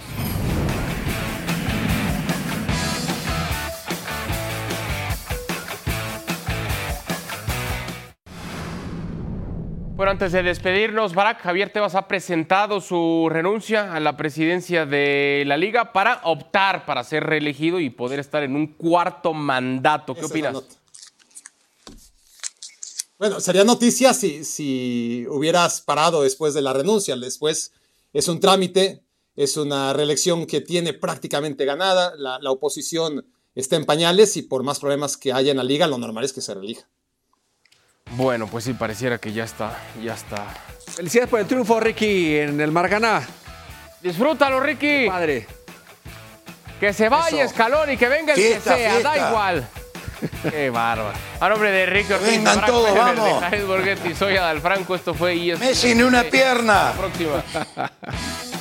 Bueno, 10.00 10.12
antes 10.12 10.32
de 10.32 10.42
despedirnos, 10.42 11.12
Barack, 11.12 11.42
Javier 11.42 11.70
Tebas 11.70 11.94
ha 11.94 12.08
presentado 12.08 12.80
su 12.80 13.28
renuncia 13.30 13.92
a 13.92 14.00
la 14.00 14.16
presidencia 14.16 14.86
de 14.86 15.44
la 15.46 15.58
liga 15.58 15.92
para 15.92 16.22
optar 16.24 16.86
para 16.86 17.04
ser 17.04 17.24
reelegido 17.24 17.80
y 17.80 17.90
poder 17.90 18.18
estar 18.18 18.42
en 18.42 18.56
un 18.56 18.68
cuarto 18.68 19.34
mandato. 19.34 20.14
¿Qué 20.14 20.20
Esa 20.20 20.28
opinas? 20.30 20.56
Bueno, 23.18 23.40
sería 23.40 23.62
noticia 23.62 24.14
si, 24.14 24.42
si 24.42 25.26
hubieras 25.28 25.82
parado 25.82 26.22
después 26.22 26.54
de 26.54 26.62
la 26.62 26.72
renuncia. 26.72 27.14
Después 27.14 27.72
es 28.14 28.26
un 28.26 28.40
trámite, 28.40 29.02
es 29.36 29.58
una 29.58 29.92
reelección 29.92 30.46
que 30.46 30.62
tiene 30.62 30.94
prácticamente 30.94 31.66
ganada. 31.66 32.14
La, 32.16 32.38
la 32.38 32.50
oposición 32.50 33.26
está 33.54 33.76
en 33.76 33.84
pañales 33.84 34.38
y 34.38 34.42
por 34.44 34.62
más 34.62 34.80
problemas 34.80 35.18
que 35.18 35.34
haya 35.34 35.50
en 35.50 35.58
la 35.58 35.64
liga, 35.64 35.86
lo 35.86 35.98
normal 35.98 36.24
es 36.24 36.32
que 36.32 36.40
se 36.40 36.54
reelija. 36.54 36.88
Bueno, 38.12 38.46
pues 38.46 38.64
sí, 38.64 38.72
pareciera 38.74 39.18
que 39.18 39.32
ya 39.32 39.44
está, 39.44 39.78
ya 40.02 40.14
está. 40.14 40.46
Felicidades 40.94 41.30
por 41.30 41.40
el 41.40 41.46
triunfo, 41.46 41.78
Ricky, 41.78 42.38
en 42.38 42.60
el 42.60 42.72
Marganá. 42.72 43.22
Disfrútalo, 44.00 44.60
Ricky. 44.60 45.06
Padre. 45.06 45.46
Que 46.80 46.92
se 46.92 47.08
vaya. 47.08 47.44
Escalón 47.44 47.90
y 47.92 47.96
que 47.96 48.08
venga 48.08 48.32
el 48.34 48.40
Fiesta, 48.40 48.74
que 48.76 48.82
sea, 48.82 49.00
da 49.00 49.28
igual. 49.28 49.68
Qué 50.50 50.70
bárbaro. 50.70 51.12
A 51.38 51.48
nombre 51.48 51.70
de 51.70 51.86
Ricky 51.86 52.12
Ortiz, 52.12 52.28
vengan 52.28 52.64
todos, 52.66 52.94
vamos. 52.94 53.24
de 53.24 53.40
Jared 53.40 53.66
Borghetti, 53.66 54.14
soy 54.14 54.36
Adalfranco, 54.36 54.94
esto 54.94 55.14
fue 55.14 55.34
ESPN. 55.34 55.66
Messi 55.66 55.94
ni 55.94 56.02
una 56.02 56.24
pierna. 56.24 56.90
Hasta 56.90 57.02
la 57.02 57.08
próxima. 57.08 57.90